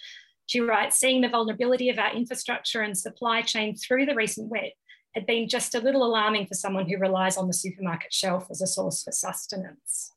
She 0.46 0.60
writes, 0.60 0.96
seeing 0.96 1.22
the 1.22 1.28
vulnerability 1.28 1.90
of 1.90 1.98
our 1.98 2.14
infrastructure 2.14 2.82
and 2.82 2.96
supply 2.96 3.42
chain 3.42 3.76
through 3.76 4.06
the 4.06 4.14
recent 4.14 4.48
wet 4.48 4.72
had 5.14 5.26
been 5.26 5.48
just 5.48 5.74
a 5.74 5.80
little 5.80 6.04
alarming 6.04 6.46
for 6.46 6.54
someone 6.54 6.88
who 6.88 6.98
relies 6.98 7.36
on 7.36 7.48
the 7.48 7.54
supermarket 7.54 8.12
shelf 8.12 8.46
as 8.50 8.60
a 8.60 8.66
source 8.66 9.02
for 9.02 9.12
sustenance. 9.12 10.12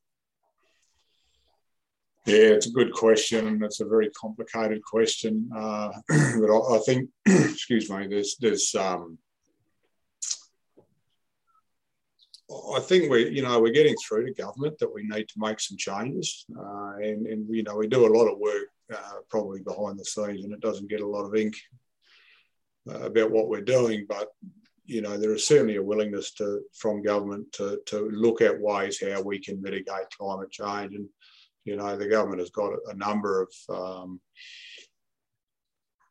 Yeah, 2.29 2.53
it's 2.53 2.67
a 2.67 2.71
good 2.71 2.93
question, 2.93 3.47
and 3.47 3.63
it's 3.63 3.79
a 3.79 3.85
very 3.85 4.11
complicated 4.11 4.83
question. 4.83 5.49
Uh, 5.51 5.89
but 6.07 6.51
I, 6.51 6.75
I, 6.75 6.79
think, 6.85 7.09
excuse 7.25 7.89
me, 7.89 8.05
there's 8.05 8.35
there's 8.39 8.75
um, 8.75 9.17
I 12.75 12.81
think 12.81 13.09
we, 13.09 13.29
you 13.29 13.41
know, 13.41 13.59
we're 13.59 13.73
getting 13.73 13.95
through 13.95 14.27
to 14.27 14.33
government 14.33 14.77
that 14.77 14.93
we 14.93 15.07
need 15.07 15.27
to 15.27 15.39
make 15.39 15.59
some 15.59 15.75
changes, 15.75 16.45
uh, 16.55 16.97
and 16.97 17.25
and 17.25 17.47
you 17.49 17.63
know, 17.63 17.77
we 17.77 17.87
do 17.87 18.05
a 18.05 18.15
lot 18.15 18.31
of 18.31 18.37
work 18.37 18.67
uh, 18.93 19.21
probably 19.31 19.61
behind 19.61 19.97
the 19.97 20.05
scenes, 20.05 20.43
and 20.43 20.53
it 20.53 20.61
doesn't 20.61 20.89
get 20.89 21.01
a 21.01 21.07
lot 21.07 21.25
of 21.25 21.35
ink 21.35 21.55
uh, 22.91 22.99
about 22.99 23.31
what 23.31 23.49
we're 23.49 23.61
doing. 23.61 24.05
But 24.07 24.27
you 24.85 25.01
know, 25.01 25.17
there 25.17 25.33
is 25.33 25.47
certainly 25.47 25.77
a 25.77 25.83
willingness 25.83 26.31
to 26.33 26.61
from 26.75 27.01
government 27.01 27.51
to 27.53 27.79
to 27.87 28.07
look 28.11 28.41
at 28.41 28.61
ways 28.61 29.01
how 29.01 29.19
we 29.23 29.39
can 29.39 29.59
mitigate 29.63 30.15
climate 30.15 30.51
change, 30.51 30.93
and 30.93 31.09
you 31.65 31.75
know, 31.75 31.95
the 31.95 32.07
government 32.07 32.39
has 32.39 32.49
got 32.49 32.73
a 32.87 32.95
number 32.95 33.41
of 33.41 33.75
um, 33.75 34.19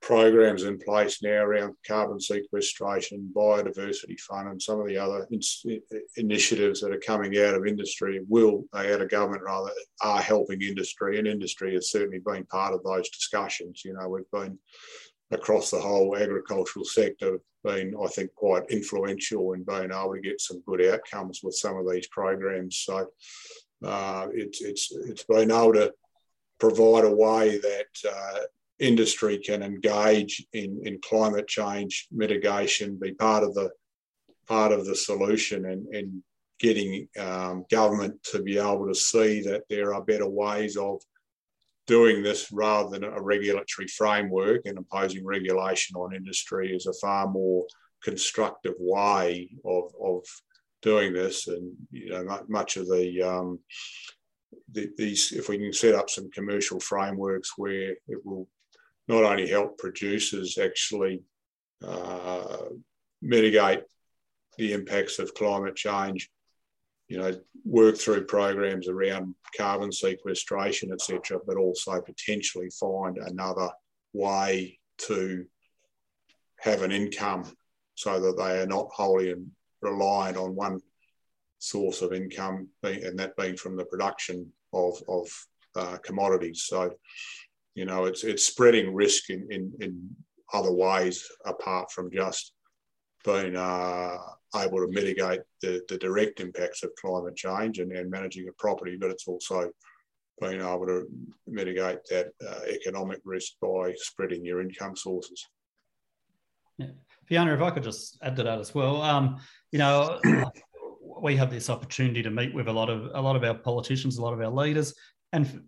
programs 0.02 0.62
in 0.62 0.78
place 0.78 1.22
now 1.22 1.44
around 1.44 1.74
carbon 1.86 2.20
sequestration, 2.20 3.30
biodiversity 3.34 4.18
fund, 4.20 4.48
and 4.48 4.62
some 4.62 4.80
of 4.80 4.86
the 4.86 4.96
other 4.96 5.26
in- 5.30 5.82
initiatives 6.16 6.80
that 6.80 6.92
are 6.92 7.00
coming 7.00 7.36
out 7.38 7.54
of 7.54 7.66
industry 7.66 8.20
will, 8.28 8.64
out 8.74 9.02
of 9.02 9.10
government 9.10 9.42
rather, 9.42 9.70
are 10.00 10.22
helping 10.22 10.62
industry. 10.62 11.18
And 11.18 11.26
industry 11.26 11.74
has 11.74 11.90
certainly 11.90 12.20
been 12.20 12.44
part 12.46 12.74
of 12.74 12.82
those 12.84 13.08
discussions. 13.10 13.82
You 13.84 13.94
know, 13.94 14.08
we've 14.08 14.30
been 14.32 14.58
across 15.30 15.70
the 15.70 15.80
whole 15.80 16.16
agricultural 16.16 16.84
sector 16.84 17.40
been, 17.64 17.94
I 18.02 18.06
think, 18.08 18.32
quite 18.34 18.64
influential 18.70 19.52
in 19.52 19.64
being 19.64 19.90
able 19.90 20.14
to 20.14 20.20
get 20.20 20.40
some 20.40 20.62
good 20.66 20.84
outcomes 20.86 21.40
with 21.42 21.54
some 21.54 21.76
of 21.76 21.90
these 21.90 22.06
programs. 22.08 22.78
So 22.78 23.08
uh, 23.84 24.26
it's 24.32 24.60
it's 24.60 24.92
it's 24.92 25.24
been 25.24 25.50
able 25.50 25.74
to 25.74 25.92
provide 26.58 27.04
a 27.04 27.14
way 27.14 27.58
that 27.58 28.10
uh, 28.10 28.38
industry 28.78 29.38
can 29.38 29.62
engage 29.62 30.44
in, 30.52 30.80
in 30.84 30.98
climate 31.02 31.46
change 31.46 32.08
mitigation, 32.10 32.98
be 33.00 33.12
part 33.12 33.44
of 33.44 33.54
the 33.54 33.70
part 34.46 34.72
of 34.72 34.86
the 34.86 34.96
solution, 34.96 35.66
and, 35.66 35.86
and 35.94 36.22
getting 36.58 37.08
um, 37.18 37.64
government 37.70 38.20
to 38.24 38.42
be 38.42 38.58
able 38.58 38.86
to 38.88 38.94
see 38.94 39.42
that 39.42 39.62
there 39.68 39.94
are 39.94 40.02
better 40.02 40.28
ways 40.28 40.76
of 40.76 41.00
doing 41.86 42.22
this 42.22 42.50
rather 42.52 42.90
than 42.90 43.04
a 43.04 43.20
regulatory 43.20 43.88
framework 43.88 44.62
and 44.66 44.76
imposing 44.76 45.24
regulation 45.24 45.96
on 45.96 46.14
industry 46.14 46.74
is 46.74 46.86
a 46.86 46.92
far 46.94 47.28
more 47.28 47.64
constructive 48.02 48.74
way 48.78 49.48
of, 49.64 49.84
of 50.02 50.22
doing 50.82 51.12
this. 51.12 51.48
And 51.48 51.72
you 51.90 52.10
know, 52.10 52.44
much 52.48 52.76
of 52.76 52.86
the, 52.86 53.22
um, 53.22 53.58
the, 54.72 54.90
these, 54.96 55.32
if 55.32 55.48
we 55.48 55.58
can 55.58 55.72
set 55.72 55.94
up 55.94 56.10
some 56.10 56.30
commercial 56.30 56.80
frameworks 56.80 57.52
where 57.56 57.96
it 58.06 58.24
will 58.24 58.48
not 59.06 59.24
only 59.24 59.48
help 59.48 59.78
producers 59.78 60.58
actually 60.58 61.22
uh, 61.84 62.58
mitigate 63.22 63.82
the 64.58 64.72
impacts 64.72 65.18
of 65.18 65.34
climate 65.34 65.76
change, 65.76 66.30
you 67.08 67.16
know, 67.16 67.32
work 67.64 67.96
through 67.96 68.26
programs 68.26 68.88
around 68.88 69.34
carbon 69.56 69.90
sequestration, 69.90 70.92
etc., 70.92 71.38
but 71.46 71.56
also 71.56 72.00
potentially 72.02 72.68
find 72.78 73.16
another 73.18 73.70
way 74.12 74.78
to 74.98 75.46
have 76.60 76.82
an 76.82 76.92
income 76.92 77.44
so 77.94 78.20
that 78.20 78.36
they 78.36 78.60
are 78.60 78.66
not 78.66 78.88
wholly 78.92 79.34
reliant 79.82 80.36
on 80.36 80.54
one 80.54 80.80
source 81.58 82.02
of 82.02 82.12
income, 82.12 82.68
and 82.82 83.18
that 83.18 83.36
being 83.36 83.56
from 83.56 83.76
the 83.76 83.84
production 83.84 84.50
of, 84.72 85.00
of 85.08 85.28
uh, 85.76 85.98
commodities. 85.98 86.64
So 86.66 86.92
you 87.74 87.84
know, 87.84 88.06
it's 88.06 88.24
it's 88.24 88.44
spreading 88.44 88.92
risk 88.92 89.30
in 89.30 89.46
in, 89.50 89.72
in 89.80 90.16
other 90.52 90.72
ways 90.72 91.26
apart 91.46 91.92
from 91.92 92.10
just 92.10 92.52
being 93.24 93.54
uh, 93.54 94.16
able 94.56 94.78
to 94.78 94.88
mitigate 94.90 95.40
the, 95.60 95.82
the 95.88 95.98
direct 95.98 96.40
impacts 96.40 96.82
of 96.82 96.90
climate 97.00 97.36
change 97.36 97.78
and, 97.78 97.92
and 97.92 98.10
managing 98.10 98.48
a 98.48 98.52
property, 98.52 98.96
but 98.98 99.10
it's 99.10 99.28
also 99.28 99.70
being 100.40 100.60
able 100.60 100.86
to 100.86 101.06
mitigate 101.46 101.98
that 102.10 102.28
uh, 102.48 102.60
economic 102.68 103.20
risk 103.24 103.52
by 103.60 103.92
spreading 103.96 104.44
your 104.44 104.60
income 104.60 104.96
sources. 104.96 105.44
Yeah. 106.78 106.86
Fiona, 107.28 107.54
if 107.54 107.60
I 107.60 107.70
could 107.70 107.82
just 107.82 108.18
add 108.22 108.36
to 108.36 108.42
that 108.42 108.58
as 108.58 108.74
well, 108.74 109.02
um, 109.02 109.38
you 109.70 109.78
know, 109.78 110.18
we 111.22 111.36
have 111.36 111.50
this 111.50 111.68
opportunity 111.68 112.22
to 112.22 112.30
meet 112.30 112.54
with 112.54 112.68
a 112.68 112.72
lot 112.72 112.88
of 112.88 113.10
a 113.14 113.20
lot 113.20 113.36
of 113.36 113.44
our 113.44 113.54
politicians, 113.54 114.16
a 114.16 114.22
lot 114.22 114.32
of 114.32 114.40
our 114.40 114.50
leaders, 114.50 114.94
and 115.32 115.62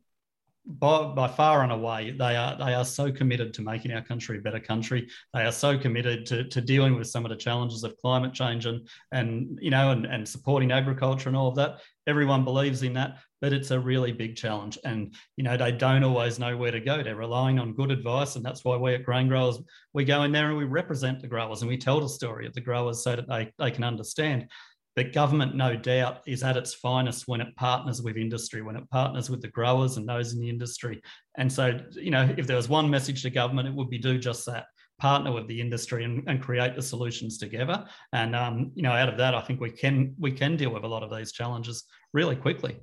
by, 0.67 1.05
by 1.15 1.27
far 1.27 1.63
and 1.63 1.73
away, 1.73 2.13
they 2.13 2.37
are 2.37 2.57
they 2.57 2.75
are 2.75 2.85
so 2.85 3.11
committed 3.11 3.53
to 3.55 3.63
making 3.63 3.93
our 3.93 4.03
country 4.03 4.39
a 4.39 4.41
better 4.41 4.61
country. 4.61 5.09
They 5.35 5.43
are 5.43 5.53
so 5.53 5.79
committed 5.79 6.27
to, 6.27 6.45
to 6.45 6.61
dealing 6.61 6.97
with 6.97 7.09
some 7.09 7.25
of 7.25 7.31
the 7.31 7.37
challenges 7.37 7.83
of 7.85 7.97
climate 7.97 8.33
change 8.33 8.67
and 8.67 8.89
and 9.13 9.59
you 9.61 9.71
know 9.71 9.91
and, 9.91 10.07
and 10.07 10.29
supporting 10.29 10.73
agriculture 10.73 11.29
and 11.29 11.37
all 11.37 11.49
of 11.49 11.57
that. 11.57 11.81
Everyone 12.07 12.45
believes 12.45 12.83
in 12.83 12.95
that, 12.95 13.19
but 13.41 13.53
it's 13.53 13.71
a 13.71 13.81
really 13.81 14.13
big 14.13 14.37
challenge. 14.37 14.79
And 14.85 15.15
you 15.37 15.45
know 15.45 15.57
they 15.57 15.73
don't 15.73 16.05
always 16.05 16.39
know 16.39 16.57
where 16.57 16.73
to 16.73 16.81
go. 16.81 17.03
They're 17.03 17.17
relying 17.17 17.59
on 17.59 17.75
good 17.75 17.91
advice, 17.91 18.37
and 18.37 18.45
that's 18.45 18.65
why 18.65 18.77
we 18.77 18.95
at 18.95 19.05
Grain 19.05 19.29
Growers 19.29 19.59
we 19.93 20.05
go 20.05 20.23
in 20.23 20.33
there 20.33 20.49
and 20.49 20.57
we 20.57 20.65
represent 20.65 21.21
the 21.21 21.29
growers 21.29 21.63
and 21.63 21.69
we 21.69 21.77
tell 21.77 22.01
the 22.01 22.09
story 22.09 22.47
of 22.47 22.55
the 22.55 22.61
growers 22.61 23.03
so 23.03 23.17
that 23.17 23.29
they 23.29 23.53
they 23.59 23.71
can 23.71 23.85
understand. 23.85 24.49
But 24.97 25.13
government, 25.13 25.55
no 25.55 25.77
doubt, 25.77 26.23
is 26.27 26.43
at 26.43 26.57
its 26.57 26.75
finest 26.75 27.29
when 27.29 27.41
it 27.41 27.55
partners 27.57 28.03
with 28.03 28.17
industry, 28.17 28.61
when 28.61 28.77
it 28.77 28.91
partners 28.91 29.31
with 29.31 29.41
the 29.41 29.49
growers 29.49 29.97
and 29.97 30.09
those 30.09 30.33
in 30.33 30.41
the 30.41 30.49
industry. 30.49 31.01
And 31.39 31.51
so, 31.51 31.79
you 31.93 32.11
know, 32.11 32.35
if 32.37 32.47
there 32.47 32.57
was 32.57 32.69
one 32.69 32.91
message 32.91 33.23
to 33.23 33.31
government, 33.31 33.69
it 33.69 33.75
would 33.75 33.89
be 33.89 33.99
do 33.99 34.19
just 34.19 34.45
that 34.47 34.67
partner 34.99 35.33
with 35.33 35.47
the 35.49 35.61
industry 35.61 36.05
and, 36.05 36.23
and 36.29 36.43
create 36.43 36.75
the 36.75 36.83
solutions 36.83 37.39
together. 37.39 37.87
And 38.13 38.37
um, 38.37 38.73
you 38.75 38.83
know, 38.83 38.93
out 38.93 39.09
of 39.09 39.17
that, 39.19 39.35
I 39.35 39.41
think 39.41 39.61
we 39.61 39.71
can 39.71 40.15
we 40.19 40.33
can 40.33 40.57
deal 40.57 40.71
with 40.71 40.85
a 40.85 40.89
lot 40.89 41.03
of 41.03 41.17
these 41.17 41.33
challenges 41.33 41.85
really 42.13 42.37
quickly. 42.37 42.79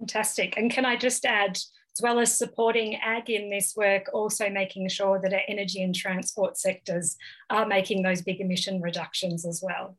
Fantastic. 0.00 0.56
And 0.56 0.70
can 0.70 0.86
I 0.86 0.96
just 0.96 1.24
add, 1.26 1.56
as 1.56 2.02
well 2.02 2.18
as 2.18 2.36
supporting 2.36 2.96
ag 2.96 3.28
in 3.28 3.50
this 3.50 3.74
work, 3.76 4.08
also 4.12 4.48
making 4.48 4.88
sure 4.88 5.20
that 5.20 5.32
our 5.32 5.42
energy 5.46 5.82
and 5.82 5.94
transport 5.94 6.56
sectors 6.56 7.16
are 7.50 7.66
making 7.66 8.02
those 8.02 8.22
big 8.22 8.40
emission 8.40 8.80
reductions 8.80 9.44
as 9.44 9.62
well. 9.62 9.96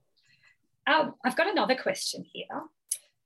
Um, 0.88 1.14
I've 1.24 1.38
got 1.38 1.49
another 1.49 1.76
question 1.76 2.26
here. 2.34 2.64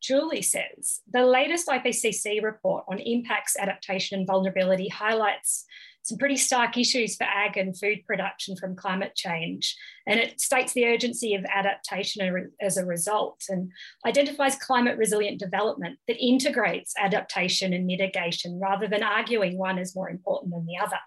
Julie 0.02 0.42
says 0.42 1.02
the 1.12 1.26
latest 1.26 1.68
IPCC 1.68 2.44
report 2.44 2.84
on 2.90 3.00
impacts, 3.00 3.56
adaptation, 3.58 4.20
and 4.20 4.28
vulnerability 4.28 4.90
highlights 4.90 5.66
some 6.06 6.20
pretty 6.20 6.38
stark 6.38 6.78
issues 6.78 7.16
for 7.16 7.24
ag 7.24 7.58
and 7.58 7.78
food 7.78 8.06
production 8.06 8.56
from 8.56 8.76
climate 8.76 9.16
change. 9.16 9.76
And 10.06 10.20
it 10.20 10.40
states 10.40 10.74
the 10.74 10.86
urgency 10.86 11.34
of 11.34 11.44
adaptation 11.46 12.52
as 12.62 12.78
a 12.78 12.86
result 12.86 13.44
and 13.50 13.72
identifies 14.06 14.56
climate 14.56 15.00
resilient 15.00 15.40
development 15.40 15.98
that 16.08 16.24
integrates 16.24 16.94
adaptation 17.00 17.74
and 17.74 17.88
mitigation 17.88 18.60
rather 18.60 18.88
than 18.88 19.02
arguing 19.02 19.58
one 19.58 19.80
is 19.80 19.96
more 19.96 20.12
important 20.12 20.54
than 20.54 20.68
the 20.68 20.78
other. 20.78 21.00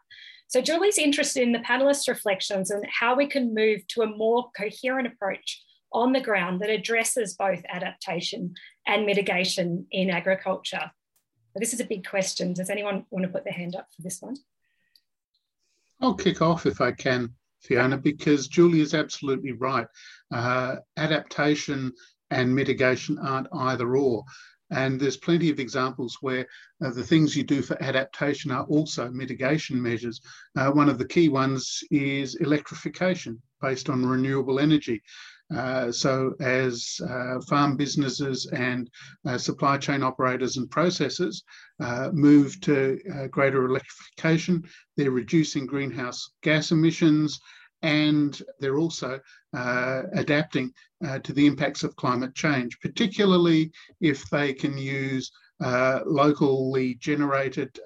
So 0.49 0.61
Julie's 0.61 0.99
interested 0.99 1.45
in 1.45 1.53
the 1.53 1.61
panelists' 1.61 2.09
reflections 2.09 2.73
on 2.73 2.83
how 2.91 3.15
we 3.15 3.29
can 3.29 3.55
move 3.55 3.87
to 3.89 4.03
a 4.03 4.07
more 4.07 4.51
coherent 4.57 5.07
approach 5.07 5.63
on 5.93 6.13
the 6.13 6.21
ground 6.21 6.61
that 6.61 6.71
addresses 6.71 7.35
both 7.35 7.63
adaptation 7.69 8.55
and 8.85 9.07
mitigation 9.07 9.87
in 9.93 10.11
agriculture? 10.11 10.91
this 11.55 11.73
is 11.73 11.81
a 11.81 11.85
big 11.85 12.07
question. 12.07 12.53
Does 12.53 12.71
anyone 12.71 13.05
want 13.11 13.25
to 13.25 13.33
put 13.33 13.43
their 13.43 13.53
hand 13.53 13.75
up 13.75 13.89
for 13.95 14.03
this 14.03 14.21
one? 14.21 14.37
I'll 16.01 16.15
kick 16.15 16.41
off 16.43 16.67
if 16.67 16.81
I 16.81 16.93
can, 16.93 17.35
Fiona, 17.61 17.99
because 17.99 18.49
Julie 18.49 18.81
is 18.81 18.95
absolutely 18.95 19.53
right. 19.53 19.87
Uh, 20.33 20.77
adaptation 20.97 21.93
and 22.31 22.55
mitigation 22.55 23.19
aren't 23.19 23.49
either 23.53 23.97
or. 23.97 24.25
And 24.71 25.01
there's 25.01 25.17
plenty 25.17 25.51
of 25.51 25.59
examples 25.59 26.19
where 26.21 26.47
uh, 26.85 26.91
the 26.91 27.03
things 27.03 27.35
you 27.35 27.43
do 27.43 27.63
for 27.63 27.83
adaptation 27.83 28.51
are 28.51 28.65
also 28.65 29.11
mitigation 29.11 29.81
measures. 29.81 30.21
Uh, 30.57 30.71
one 30.71 30.91
of 30.91 30.99
the 30.99 31.09
key 31.09 31.31
ones 31.31 31.83
is 31.91 32.35
electrification 32.37 33.41
based 33.63 33.89
on 33.89 34.05
renewable 34.05 34.61
energy. 34.61 35.03
Uh, 35.55 35.91
so, 35.91 36.35
as 36.41 37.01
uh, 37.09 37.41
farm 37.49 37.77
businesses 37.77 38.47
and 38.47 38.91
uh, 39.27 39.39
supply 39.39 39.79
chain 39.79 40.03
operators 40.03 40.59
and 40.59 40.69
processors 40.69 41.43
uh, 41.81 42.11
move 42.13 42.61
to 42.61 42.99
uh, 43.15 43.27
greater 43.29 43.65
electrification, 43.65 44.63
they're 44.97 45.11
reducing 45.11 45.65
greenhouse 45.65 46.33
gas 46.43 46.71
emissions, 46.71 47.41
and 47.83 48.43
they're 48.61 48.79
also 48.79 49.21
adapting 49.55 50.73
to 51.23 51.33
the 51.33 51.47
impacts 51.47 51.85
of 51.85 51.95
climate 51.95 52.35
change, 52.35 52.79
particularly 52.81 53.71
if 54.01 54.29
they 54.31 54.53
can 54.53 54.77
use 54.77 55.31
locally 55.61 56.97
generated 56.97 57.79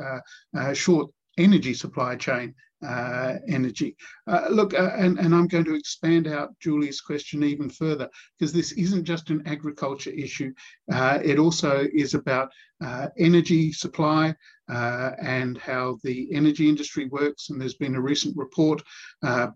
short 0.72 1.10
energy 1.36 1.74
supply 1.74 2.16
chain 2.16 2.54
uh, 2.86 3.34
energy. 3.48 3.96
Uh, 4.26 4.46
look, 4.50 4.74
uh, 4.74 4.90
and, 4.96 5.18
and 5.18 5.34
I'm 5.34 5.46
going 5.46 5.64
to 5.64 5.74
expand 5.74 6.26
out 6.26 6.58
Julie's 6.60 7.00
question 7.00 7.42
even 7.42 7.70
further 7.70 8.08
because 8.38 8.52
this 8.52 8.72
isn't 8.72 9.04
just 9.04 9.30
an 9.30 9.42
agriculture 9.46 10.10
issue. 10.10 10.52
Uh, 10.92 11.18
it 11.24 11.38
also 11.38 11.86
is 11.92 12.14
about 12.14 12.50
uh, 12.84 13.08
energy 13.18 13.72
supply 13.72 14.34
uh, 14.68 15.10
and 15.20 15.58
how 15.58 15.98
the 16.02 16.28
energy 16.32 16.68
industry 16.68 17.06
works. 17.06 17.50
And 17.50 17.60
there's 17.60 17.74
been 17.74 17.94
a 17.94 18.00
recent 18.00 18.36
report 18.36 18.82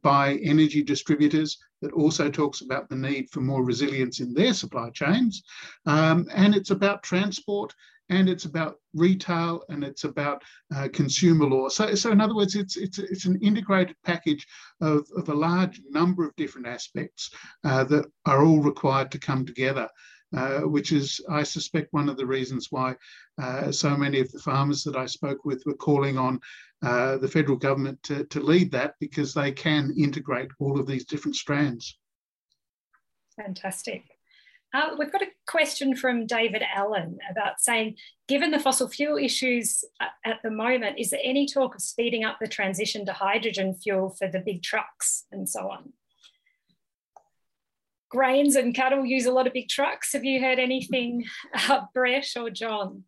by 0.03 0.39
energy 0.43 0.83
distributors 0.83 1.59
that 1.83 1.93
also 1.93 2.31
talks 2.31 2.63
about 2.63 2.89
the 2.89 2.97
need 2.97 3.29
for 3.31 3.41
more 3.41 3.65
resilience 3.65 4.21
in 4.21 4.33
their 4.33 4.55
supply 4.55 4.91
chains. 4.91 5.43
Um, 5.85 6.27
and 6.35 6.55
it's 6.55 6.71
about 6.71 7.03
transport 7.03 7.75
and 8.09 8.29
it's 8.29 8.45
about 8.45 8.77
retail 8.95 9.63
and 9.69 9.83
it's 9.83 10.05
about 10.05 10.43
uh, 10.75 10.89
consumer 10.93 11.47
law. 11.47 11.69
So, 11.69 11.95
so 11.95 12.13
in 12.13 12.21
other 12.21 12.35
words, 12.35 12.55
it's 12.55 12.77
it's 12.77 12.99
it's 12.99 13.25
an 13.25 13.39
integrated 13.43 13.97
package 14.05 14.47
of, 14.81 15.07
of 15.17 15.29
a 15.29 15.35
large 15.35 15.81
number 15.91 16.25
of 16.25 16.37
different 16.37 16.67
aspects 16.67 17.31
uh, 17.65 17.85
that 17.85 18.07
are 18.25 18.45
all 18.45 18.61
required 18.61 19.11
to 19.13 19.19
come 19.19 19.45
together. 19.45 19.89
Uh, 20.37 20.63
which 20.63 20.91
is, 20.91 21.21
I 21.31 21.45
suspect, 21.45 21.93
one 21.93 22.09
of 22.09 22.17
the 22.17 22.27
reasons 22.27 22.67
why 22.71 22.97
uh, 23.41 23.71
so 23.71 23.97
many 23.97 24.19
of 24.19 24.31
the 24.33 24.41
farmers 24.41 24.83
that 24.83 24.97
I 24.97 25.07
spoke 25.07 25.45
with 25.45 25.63
were 25.65 25.77
calling 25.77 26.19
on 26.19 26.41
uh, 26.83 27.17
the 27.19 27.29
federal 27.29 27.57
government 27.57 28.03
to, 28.03 28.25
to 28.25 28.41
lead 28.41 28.73
that 28.73 28.95
because 28.99 29.33
they 29.33 29.53
can 29.53 29.95
integrate 29.97 30.51
all 30.59 30.81
of 30.81 30.87
these 30.89 31.05
different 31.05 31.37
strands. 31.37 31.97
Fantastic. 33.37 34.16
Uh, 34.77 34.95
we've 34.99 35.11
got 35.11 35.23
a 35.23 35.29
question 35.47 35.97
from 35.97 36.27
David 36.27 36.63
Allen 36.75 37.19
about 37.31 37.61
saying, 37.61 37.97
given 38.29 38.51
the 38.51 38.59
fossil 38.59 38.89
fuel 38.89 39.17
issues 39.17 39.83
at 40.23 40.37
the 40.45 40.51
moment, 40.51 40.99
is 40.99 41.09
there 41.09 41.21
any 41.25 41.47
talk 41.47 41.75
of 41.75 41.81
speeding 41.81 42.25
up 42.25 42.37
the 42.39 42.47
transition 42.47 43.07
to 43.07 43.13
hydrogen 43.15 43.75
fuel 43.75 44.11
for 44.11 44.29
the 44.29 44.41
big 44.41 44.63
trucks 44.63 45.25
and 45.33 45.49
so 45.49 45.71
on? 45.71 45.95
Grains 48.11 48.55
and 48.55 48.75
cattle 48.75 49.07
use 49.07 49.25
a 49.25 49.33
lot 49.33 49.47
of 49.47 49.55
big 49.55 49.71
trucks. 49.71 50.13
Have 50.13 50.25
you 50.25 50.43
heard 50.43 50.59
anything, 50.59 51.25
uh, 51.55 51.81
Brett 51.95 52.29
or 52.37 52.51
John? 52.51 53.05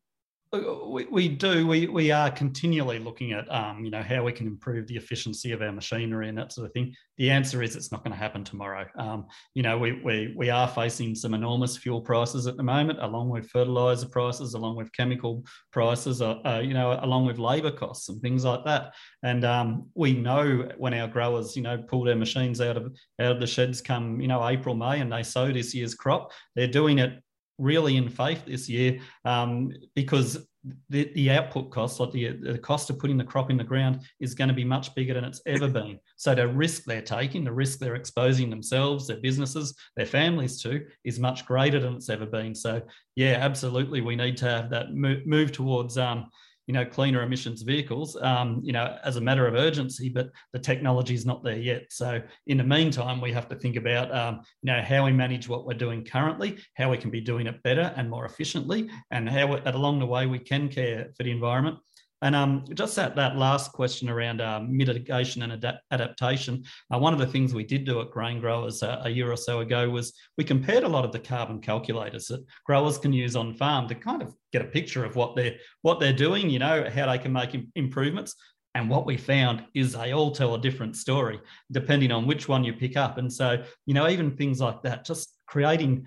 We, 0.51 1.05
we 1.11 1.29
do. 1.29 1.67
We, 1.67 1.89
we 1.89 2.11
are 2.11 2.31
continually 2.31 2.99
looking 2.99 3.33
at, 3.33 3.53
um, 3.53 3.85
you 3.85 3.91
know, 3.91 4.03
how 4.03 4.25
we 4.25 4.33
can 4.33 4.47
improve 4.47 4.87
the 4.87 4.97
efficiency 4.97 5.53
of 5.53 5.61
our 5.61 5.73
machinery 5.73 6.31
and 6.31 6.39
that 6.39 6.53
sort 6.53 6.67
of 6.67 6.73
thing. 6.73 6.95
The 7.19 7.31
answer 7.31 7.63
is 7.63 7.77
it's 7.77 7.93
not 7.93 8.03
going 8.03 8.13
to 8.13 8.19
happen 8.19 8.45
tomorrow. 8.45 8.87
Um, 8.97 9.27
you 9.53 9.63
know, 9.63 9.77
we, 9.77 10.01
we, 10.03 10.33
we 10.35 10.49
are 10.49 10.67
facing 10.67 11.15
some 11.15 11.35
enormous 11.35 11.77
fuel 11.77 12.01
prices 12.01 12.47
at 12.47 12.57
the 12.57 12.63
moment, 12.63 12.99
along 13.03 13.29
with 13.29 13.51
fertilizer 13.51 14.09
prices, 14.09 14.55
along 14.55 14.77
with 14.77 14.91
chemical 14.93 15.45
prices, 15.71 16.23
uh, 16.23 16.37
uh, 16.47 16.63
you 16.65 16.73
know, 16.73 16.99
along 17.03 17.27
with 17.27 17.39
labour 17.39 17.73
costs 17.73 18.09
and 18.09 18.23
things 18.23 18.45
like 18.45 18.65
that. 18.65 18.95
And 19.23 19.45
um, 19.45 19.89
we 19.95 20.15
know 20.15 20.71
when 20.79 20.95
our 20.95 21.09
growers, 21.09 21.57
you 21.57 21.63
know, 21.63 21.77
pull 21.77 22.05
their 22.05 22.17
machines 22.17 22.63
out 22.63 22.79
of 22.79 22.97
out 23.21 23.33
of 23.33 23.41
the 23.41 23.47
sheds 23.47 23.83
come, 23.83 24.19
you 24.19 24.29
know, 24.29 24.49
April, 24.49 24.75
May, 24.75 25.01
and 25.01 25.13
they 25.13 25.23
sow 25.23 25.53
this 25.53 25.75
year's 25.75 25.95
crop, 25.95 26.33
they're 26.55 26.69
doing 26.69 27.01
it 27.01 27.23
really 27.59 27.97
in 27.97 28.09
faith 28.09 28.45
this 28.47 28.69
year 28.69 29.01
um, 29.25 29.73
because 29.95 30.47
the, 30.91 31.11
the 31.15 31.31
output 31.31 31.71
cost, 31.71 32.01
like 32.01 32.13
the, 32.13 32.33
the 32.33 32.59
cost 32.59 32.91
of 32.91 32.99
putting 32.99 33.17
the 33.17 33.25
crop 33.25 33.51
in 33.51 33.57
the 33.57 33.65
ground, 33.65 34.01
is 34.21 34.35
going 34.35 34.49
to 34.49 34.55
be 34.55 34.65
much 34.65 34.95
bigger 34.95 35.15
than 35.15 35.25
it's 35.25 35.41
ever 35.47 35.69
been. 35.69 35.99
So 36.17 36.35
the 36.35 36.49
risk 36.49 36.85
they're 36.85 37.03
taking, 37.03 37.45
the 37.45 37.53
risk 37.53 37.79
they're 37.79 37.95
exposing 37.95 38.51
themselves, 38.51 39.07
their 39.07 39.21
businesses, 39.21 39.75
their 39.97 40.07
families 40.07 40.61
to, 40.63 40.85
is 41.05 41.19
much 41.19 41.47
greater 41.47 41.81
than 41.81 41.95
it's 41.95 42.11
ever 42.11 42.27
been. 42.27 42.55
So 42.55 42.83
yeah, 43.17 43.39
absolutely, 43.41 44.01
we 44.01 44.17
need 44.17 44.37
to 44.39 44.47
have 44.47 44.71
that 44.71 44.95
move, 44.95 45.27
move 45.27 45.53
towards 45.53 45.97
um, 45.97 46.29
you 46.69 46.75
know, 46.75 46.85
cleaner 46.85 47.23
emissions 47.23 47.63
vehicles, 47.63 48.15
um, 48.21 48.61
you 48.63 48.73
know, 48.73 48.99
as 49.03 49.17
a 49.17 49.21
matter 49.21 49.47
of 49.47 49.55
urgency, 49.55 50.11
but 50.11 50.29
the 50.53 50.59
technology 50.59 51.15
is 51.15 51.25
not 51.25 51.43
there 51.43 51.59
yet. 51.59 51.87
So 51.89 52.21
in 52.47 52.59
the 52.59 52.65
meantime, 52.65 53.23
we 53.23 53.33
have 53.33 53.49
to 53.49 53.57
think 53.57 53.77
about, 53.77 54.15
um, 54.15 54.43
you 54.63 54.71
know, 54.71 54.83
how 54.83 55.07
we 55.07 55.13
manage 55.13 55.49
what 55.49 55.67
we're 55.67 55.73
doing 55.73 56.05
currently, 56.05 56.59
how 56.75 56.91
we 56.91 56.99
can 56.99 57.11
be 57.11 57.23
doing 57.23 57.47
it 57.47 57.63
better 57.63 57.93
and 57.97 58.11
more 58.11 58.27
efficiently, 58.27 58.91
and 59.11 59.29
how 59.29 59.57
that 59.57 59.75
along 59.75 59.99
the 59.99 60.07
way 60.07 60.27
we 60.27 60.39
can 60.39 60.69
care 60.69 61.09
for 61.17 61.23
the 61.23 61.31
environment 61.31 61.79
and 62.23 62.35
um, 62.35 62.65
just 62.75 62.97
that, 62.97 63.15
that 63.17 63.37
last 63.37 63.73
question 63.73 64.09
around 64.09 64.41
uh, 64.41 64.61
mitigation 64.61 65.43
and 65.43 65.65
ad- 65.65 65.81
adaptation, 65.91 66.65
uh, 66.93 66.99
one 66.99 67.13
of 67.13 67.19
the 67.19 67.27
things 67.27 67.55
we 67.55 67.65
did 67.65 67.85
do 67.85 68.01
at 68.01 68.11
Grain 68.11 68.41
Growers 68.41 68.83
uh, 68.83 69.03
a 69.05 69.11
year 69.11 69.31
or 69.31 69.37
so 69.37 69.61
ago 69.61 69.89
was 69.89 70.13
we 70.37 70.45
compared 70.45 70.83
a 70.83 70.89
lot 70.89 71.05
of 71.05 71.13
the 71.13 71.19
carbon 71.19 71.61
calculators 71.61 72.27
that 72.27 72.45
growers 72.65 72.99
can 72.99 73.13
use 73.13 73.37
on 73.37 73.55
farm 73.55 73.87
to 73.89 73.95
kind 73.95 74.23
of 74.23 74.35
get 74.53 74.63
a 74.63 74.67
picture 74.67 75.05
of 75.05 75.15
what 75.15 75.37
they're 75.37 75.57
what 75.83 76.01
they're 76.01 76.13
doing, 76.13 76.51
you 76.51 76.59
know, 76.59 76.89
how 76.93 77.07
they 77.07 77.19
can 77.19 77.33
make 77.33 77.57
improvements. 77.77 78.35
And 78.75 78.91
what 78.91 79.07
we 79.07 79.17
found 79.17 79.65
is 79.75 79.93
they 79.93 80.13
all 80.13 80.31
tell 80.31 80.55
a 80.55 80.61
different 80.61 80.95
story 80.97 81.41
depending 81.73 82.13
on 82.13 82.27
which 82.27 82.49
one 82.49 82.65
you 82.65 82.73
pick 82.73 82.97
up. 82.97 83.19
And 83.19 83.33
so, 83.33 83.63
you 83.87 83.95
know, 83.95 84.09
even 84.09 84.37
things 84.37 84.61
like 84.61 84.83
that, 84.83 85.05
just 85.05 85.37
creating 85.47 86.07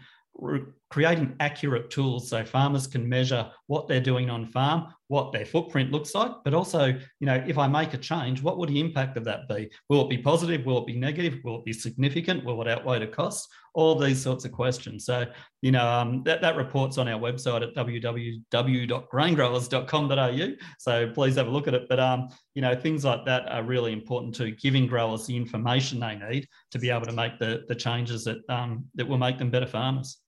creating 0.92 1.34
accurate 1.40 1.90
tools 1.90 2.30
so 2.30 2.44
farmers 2.44 2.86
can 2.86 3.08
measure 3.08 3.50
what 3.68 3.88
they're 3.88 4.02
doing 4.02 4.30
on 4.30 4.46
farm, 4.46 4.94
what 5.08 5.32
their 5.32 5.46
footprint 5.46 5.90
looks 5.90 6.14
like, 6.14 6.34
but 6.44 6.54
also, 6.54 6.88
you 6.88 7.26
know, 7.26 7.42
if 7.48 7.58
I 7.58 7.66
make 7.68 7.94
a 7.94 7.98
change, 7.98 8.44
what 8.44 8.58
would 8.58 8.68
the 8.68 8.80
impact 8.80 9.16
of 9.16 9.24
that 9.24 9.48
be? 9.48 9.72
Will 9.88 10.02
it 10.02 10.10
be 10.10 10.18
positive? 10.18 10.66
Will 10.66 10.80
it 10.80 10.86
be 10.86 11.00
negative? 11.00 11.40
Will 11.46 11.60
it 11.60 11.66
be 11.66 11.72
significant? 11.72 12.44
Will 12.44 12.62
it 12.62 12.68
outweigh 12.68 13.00
the 13.00 13.08
cost? 13.08 13.48
All 13.74 13.96
these 13.96 14.22
sorts 14.22 14.44
of 14.44 14.52
questions. 14.52 15.06
So, 15.06 15.26
you 15.62 15.72
know, 15.72 15.88
um, 15.88 16.24
that, 16.24 16.42
that 16.42 16.58
report's 16.58 16.98
on 16.98 17.08
our 17.08 17.18
website 17.18 17.64
at 17.64 17.74
www.graingrowers.com.au. 17.74 20.48
So 20.78 21.10
please 21.14 21.36
have 21.36 21.48
a 21.48 21.52
look 21.52 21.70
at 21.70 21.74
it. 21.74 21.88
But, 21.88 22.02
um, 22.02 22.28
you 22.54 22.62
know, 22.62 22.76
things 22.76 23.06
like 23.06 23.24
that 23.26 23.50
are 23.50 23.64
really 23.64 23.94
important 23.94 24.36
to 24.36 24.52
giving 24.52 24.88
growers 24.88 25.26
the 25.26 25.38
information 25.38 26.02
they 26.02 26.16
need 26.16 26.50
to 26.72 26.80
be 26.80 26.90
able 26.90 27.06
to 27.06 27.14
make 27.14 27.40
the, 27.40 27.64
the 27.70 27.76
changes 27.76 28.26
that, 28.26 28.40
um, 28.50 28.84
that 28.96 29.08
will 29.08 29.18
make 29.18 29.38
them 29.38 29.50
better 29.50 29.68
farmers. 29.68 30.21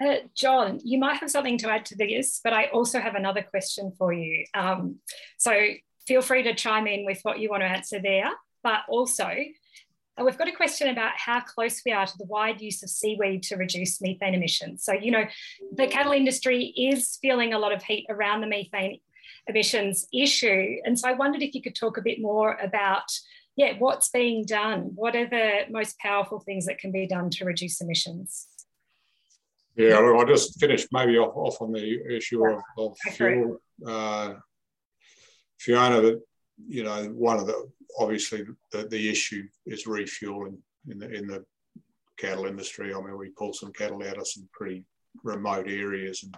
Uh, 0.00 0.16
John, 0.34 0.80
you 0.84 0.98
might 0.98 1.16
have 1.16 1.30
something 1.30 1.58
to 1.58 1.70
add 1.70 1.84
to 1.86 1.96
this, 1.96 2.40
but 2.42 2.52
I 2.52 2.66
also 2.66 3.00
have 3.00 3.14
another 3.14 3.42
question 3.42 3.92
for 3.98 4.12
you. 4.12 4.44
Um, 4.54 4.96
so 5.38 5.52
feel 6.06 6.22
free 6.22 6.42
to 6.44 6.54
chime 6.54 6.86
in 6.86 7.04
with 7.04 7.18
what 7.22 7.40
you 7.40 7.50
want 7.50 7.62
to 7.62 7.66
answer 7.68 8.00
there. 8.00 8.30
But 8.62 8.80
also, 8.88 9.26
uh, 9.26 10.24
we've 10.24 10.38
got 10.38 10.48
a 10.48 10.52
question 10.52 10.88
about 10.88 11.12
how 11.16 11.40
close 11.40 11.82
we 11.84 11.92
are 11.92 12.06
to 12.06 12.18
the 12.18 12.24
wide 12.26 12.60
use 12.60 12.82
of 12.82 12.90
seaweed 12.90 13.42
to 13.44 13.56
reduce 13.56 14.00
methane 14.00 14.34
emissions. 14.34 14.84
So, 14.84 14.92
you 14.92 15.10
know, 15.10 15.24
the 15.74 15.86
cattle 15.86 16.12
industry 16.12 16.66
is 16.76 17.18
feeling 17.20 17.52
a 17.52 17.58
lot 17.58 17.72
of 17.72 17.82
heat 17.82 18.06
around 18.08 18.40
the 18.40 18.46
methane 18.46 19.00
emissions 19.48 20.06
issue. 20.12 20.76
And 20.84 20.98
so 20.98 21.08
I 21.08 21.12
wondered 21.12 21.42
if 21.42 21.54
you 21.54 21.62
could 21.62 21.74
talk 21.74 21.98
a 21.98 22.02
bit 22.02 22.20
more 22.20 22.56
about 22.62 23.10
yeah, 23.56 23.72
what's 23.76 24.08
being 24.08 24.44
done? 24.44 24.92
What 24.94 25.16
are 25.16 25.28
the 25.28 25.62
most 25.68 25.98
powerful 25.98 26.38
things 26.38 26.66
that 26.66 26.78
can 26.78 26.92
be 26.92 27.08
done 27.08 27.28
to 27.30 27.44
reduce 27.44 27.80
emissions? 27.80 28.46
Yeah, 29.78 29.94
I'll 29.94 30.26
just 30.26 30.58
finish 30.58 30.86
maybe 30.90 31.18
off, 31.18 31.36
off 31.36 31.62
on 31.62 31.72
the 31.72 32.00
issue 32.10 32.44
of, 32.44 32.60
of 32.76 32.98
fuel. 33.12 33.60
Uh, 33.86 34.34
Fiona, 35.58 36.00
that 36.00 36.20
you 36.66 36.82
know, 36.82 37.04
one 37.14 37.38
of 37.38 37.46
the 37.46 37.70
obviously 37.98 38.44
the, 38.72 38.88
the 38.88 39.08
issue 39.08 39.44
is 39.66 39.86
refueling 39.86 40.58
in 40.88 40.98
the 40.98 41.12
in 41.12 41.28
the 41.28 41.44
cattle 42.18 42.46
industry. 42.46 42.92
I 42.92 43.00
mean, 43.00 43.16
we 43.16 43.30
pull 43.30 43.52
some 43.52 43.72
cattle 43.72 44.02
out 44.02 44.18
of 44.18 44.26
some 44.26 44.48
pretty 44.52 44.84
remote 45.22 45.68
areas, 45.68 46.24
and 46.24 46.36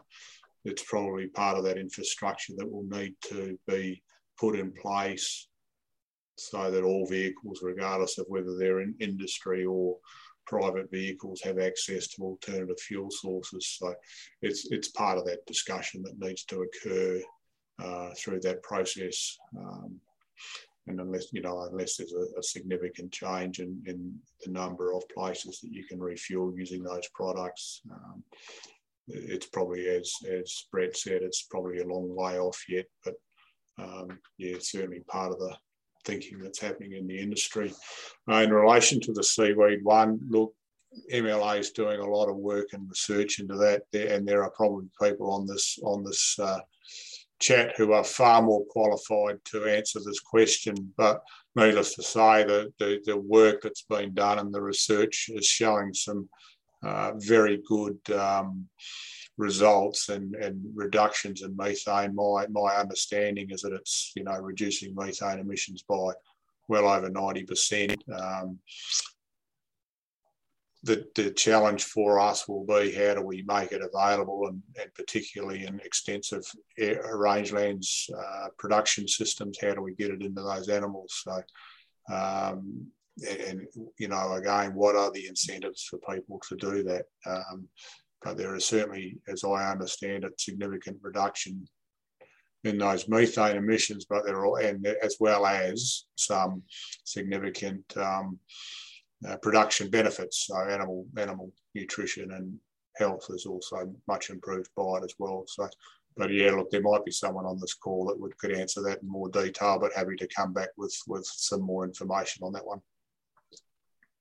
it's 0.66 0.82
probably 0.82 1.28
part 1.28 1.56
of 1.56 1.64
that 1.64 1.78
infrastructure 1.78 2.52
that 2.58 2.70
will 2.70 2.84
need 2.84 3.14
to 3.30 3.58
be 3.66 4.02
put 4.38 4.58
in 4.58 4.70
place 4.72 5.48
so 6.36 6.70
that 6.70 6.84
all 6.84 7.06
vehicles, 7.06 7.60
regardless 7.62 8.18
of 8.18 8.26
whether 8.28 8.56
they're 8.56 8.80
in 8.80 8.94
industry 9.00 9.64
or 9.64 9.96
private 10.50 10.90
vehicles 10.90 11.40
have 11.42 11.60
access 11.60 12.08
to 12.08 12.22
alternative 12.22 12.80
fuel 12.80 13.08
sources. 13.08 13.76
So 13.78 13.94
it's 14.42 14.70
it's 14.72 14.88
part 14.88 15.16
of 15.16 15.24
that 15.26 15.46
discussion 15.46 16.02
that 16.02 16.18
needs 16.18 16.44
to 16.46 16.62
occur 16.66 17.22
uh, 17.82 18.10
through 18.18 18.40
that 18.40 18.62
process. 18.64 19.38
Um, 19.56 20.00
and 20.88 21.00
unless 21.00 21.32
you 21.32 21.40
know, 21.40 21.68
unless 21.70 21.96
there's 21.96 22.12
a, 22.12 22.40
a 22.40 22.42
significant 22.42 23.12
change 23.12 23.60
in, 23.60 23.80
in, 23.86 24.18
the 24.44 24.50
number 24.50 24.92
of 24.92 25.08
places 25.14 25.60
that 25.60 25.72
you 25.72 25.84
can 25.84 26.00
refuel 26.00 26.52
using 26.56 26.82
those 26.82 27.06
products, 27.14 27.82
um, 27.92 28.24
it's 29.06 29.46
probably 29.46 29.86
as 29.86 30.12
as 30.28 30.66
Brett 30.72 30.96
said, 30.96 31.22
it's 31.22 31.42
probably 31.42 31.78
a 31.78 31.86
long 31.86 32.08
way 32.16 32.40
off 32.40 32.60
yet. 32.68 32.86
But 33.04 33.14
um, 33.78 34.18
yeah, 34.36 34.56
certainly 34.58 35.00
part 35.06 35.32
of 35.32 35.38
the 35.38 35.54
thinking 36.04 36.38
that's 36.38 36.60
happening 36.60 36.92
in 36.92 37.06
the 37.06 37.18
industry. 37.18 37.72
Uh, 38.30 38.36
in 38.36 38.52
relation 38.52 39.00
to 39.00 39.12
the 39.12 39.22
seaweed 39.22 39.82
one, 39.82 40.20
look, 40.28 40.54
MLA 41.12 41.60
is 41.60 41.70
doing 41.70 42.00
a 42.00 42.06
lot 42.06 42.28
of 42.28 42.36
work 42.36 42.68
and 42.72 42.88
research 42.88 43.38
into 43.38 43.54
that, 43.56 43.82
and 43.92 44.26
there 44.26 44.42
are 44.42 44.50
probably 44.50 44.86
people 45.00 45.30
on 45.30 45.46
this 45.46 45.78
on 45.84 46.02
this 46.02 46.36
uh, 46.38 46.58
chat 47.40 47.72
who 47.76 47.92
are 47.92 48.04
far 48.04 48.42
more 48.42 48.64
qualified 48.66 49.38
to 49.46 49.64
answer 49.64 50.00
this 50.04 50.20
question. 50.20 50.74
But 50.96 51.22
needless 51.56 51.94
to 51.94 52.02
say, 52.02 52.44
the, 52.44 52.72
the, 52.78 53.00
the 53.04 53.16
work 53.16 53.62
that's 53.62 53.82
been 53.82 54.14
done 54.14 54.38
and 54.38 54.52
the 54.52 54.60
research 54.60 55.30
is 55.32 55.46
showing 55.46 55.94
some 55.94 56.28
uh, 56.82 57.12
very 57.16 57.62
good 57.66 57.98
um, 58.12 58.68
results 59.40 60.10
and, 60.10 60.34
and 60.34 60.62
reductions 60.74 61.42
in 61.42 61.56
methane. 61.56 62.14
My, 62.14 62.46
my 62.48 62.74
understanding 62.76 63.50
is 63.50 63.62
that 63.62 63.72
it's 63.72 64.12
you 64.14 64.22
know 64.22 64.38
reducing 64.38 64.94
methane 64.94 65.40
emissions 65.40 65.82
by 65.82 66.12
well 66.68 66.86
over 66.88 67.10
90%. 67.10 67.96
Um, 68.12 68.58
the, 70.82 71.04
the 71.14 71.30
challenge 71.32 71.84
for 71.84 72.18
us 72.18 72.48
will 72.48 72.64
be 72.64 72.92
how 72.92 73.14
do 73.14 73.22
we 73.22 73.42
make 73.42 73.72
it 73.72 73.82
available 73.82 74.46
and, 74.46 74.62
and 74.80 74.94
particularly 74.94 75.66
in 75.66 75.78
extensive 75.80 76.44
rangelands 76.78 78.08
uh, 78.16 78.48
production 78.56 79.06
systems, 79.06 79.58
how 79.60 79.74
do 79.74 79.82
we 79.82 79.94
get 79.94 80.10
it 80.10 80.22
into 80.22 80.42
those 80.42 80.70
animals? 80.70 81.22
So, 81.22 81.42
um, 82.14 82.86
and, 83.28 83.40
and, 83.40 83.66
you 83.98 84.08
know, 84.08 84.32
again, 84.34 84.74
what 84.74 84.96
are 84.96 85.10
the 85.12 85.26
incentives 85.26 85.84
for 85.84 85.98
people 86.14 86.40
to 86.48 86.56
do 86.56 86.82
that? 86.84 87.04
Um, 87.26 87.68
but 88.22 88.36
there 88.36 88.54
is 88.54 88.66
certainly, 88.66 89.18
as 89.28 89.44
I 89.44 89.70
understand 89.70 90.24
it, 90.24 90.40
significant 90.40 90.98
reduction 91.02 91.66
in 92.64 92.78
those 92.78 93.08
methane 93.08 93.56
emissions, 93.56 94.04
but 94.04 94.24
there 94.26 94.44
are, 94.44 94.60
and 94.60 94.86
as 95.02 95.16
well 95.18 95.46
as 95.46 96.04
some 96.16 96.62
significant 97.04 97.84
um, 97.96 98.38
uh, 99.26 99.36
production 99.38 99.88
benefits. 99.88 100.46
So 100.46 100.56
animal 100.58 101.06
animal 101.16 101.52
nutrition 101.74 102.32
and 102.32 102.58
health 102.96 103.26
is 103.30 103.46
also 103.46 103.94
much 104.06 104.30
improved 104.30 104.70
by 104.76 104.98
it 104.98 105.04
as 105.04 105.14
well. 105.18 105.44
So, 105.46 105.68
but 106.16 106.30
yeah, 106.30 106.50
look, 106.50 106.70
there 106.70 106.82
might 106.82 107.04
be 107.04 107.12
someone 107.12 107.46
on 107.46 107.58
this 107.58 107.74
call 107.74 108.06
that 108.06 108.20
would 108.20 108.36
could 108.38 108.52
answer 108.52 108.82
that 108.82 109.02
in 109.02 109.08
more 109.08 109.30
detail. 109.30 109.78
But 109.78 109.94
happy 109.94 110.16
to 110.16 110.28
come 110.28 110.52
back 110.52 110.68
with 110.76 110.94
with 111.06 111.24
some 111.24 111.62
more 111.62 111.84
information 111.84 112.44
on 112.44 112.52
that 112.52 112.66
one. 112.66 112.80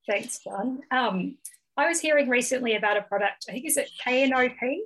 Thanks, 0.08 0.40
John. 0.40 0.82
Um, 0.92 1.38
I 1.80 1.88
was 1.88 2.02
hearing 2.02 2.28
recently 2.28 2.76
about 2.76 2.98
a 2.98 3.04
product. 3.04 3.46
I 3.48 3.54
think 3.54 3.66
is 3.66 3.78
it 3.78 3.90
KNOP 4.06 4.80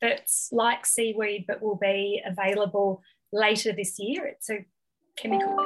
that's 0.00 0.48
like 0.50 0.84
seaweed 0.84 1.44
but 1.46 1.62
will 1.62 1.76
be 1.76 2.20
available 2.26 3.02
later 3.32 3.72
this 3.72 4.00
year. 4.00 4.26
It's 4.26 4.50
a 4.50 4.66
chemical 5.16 5.56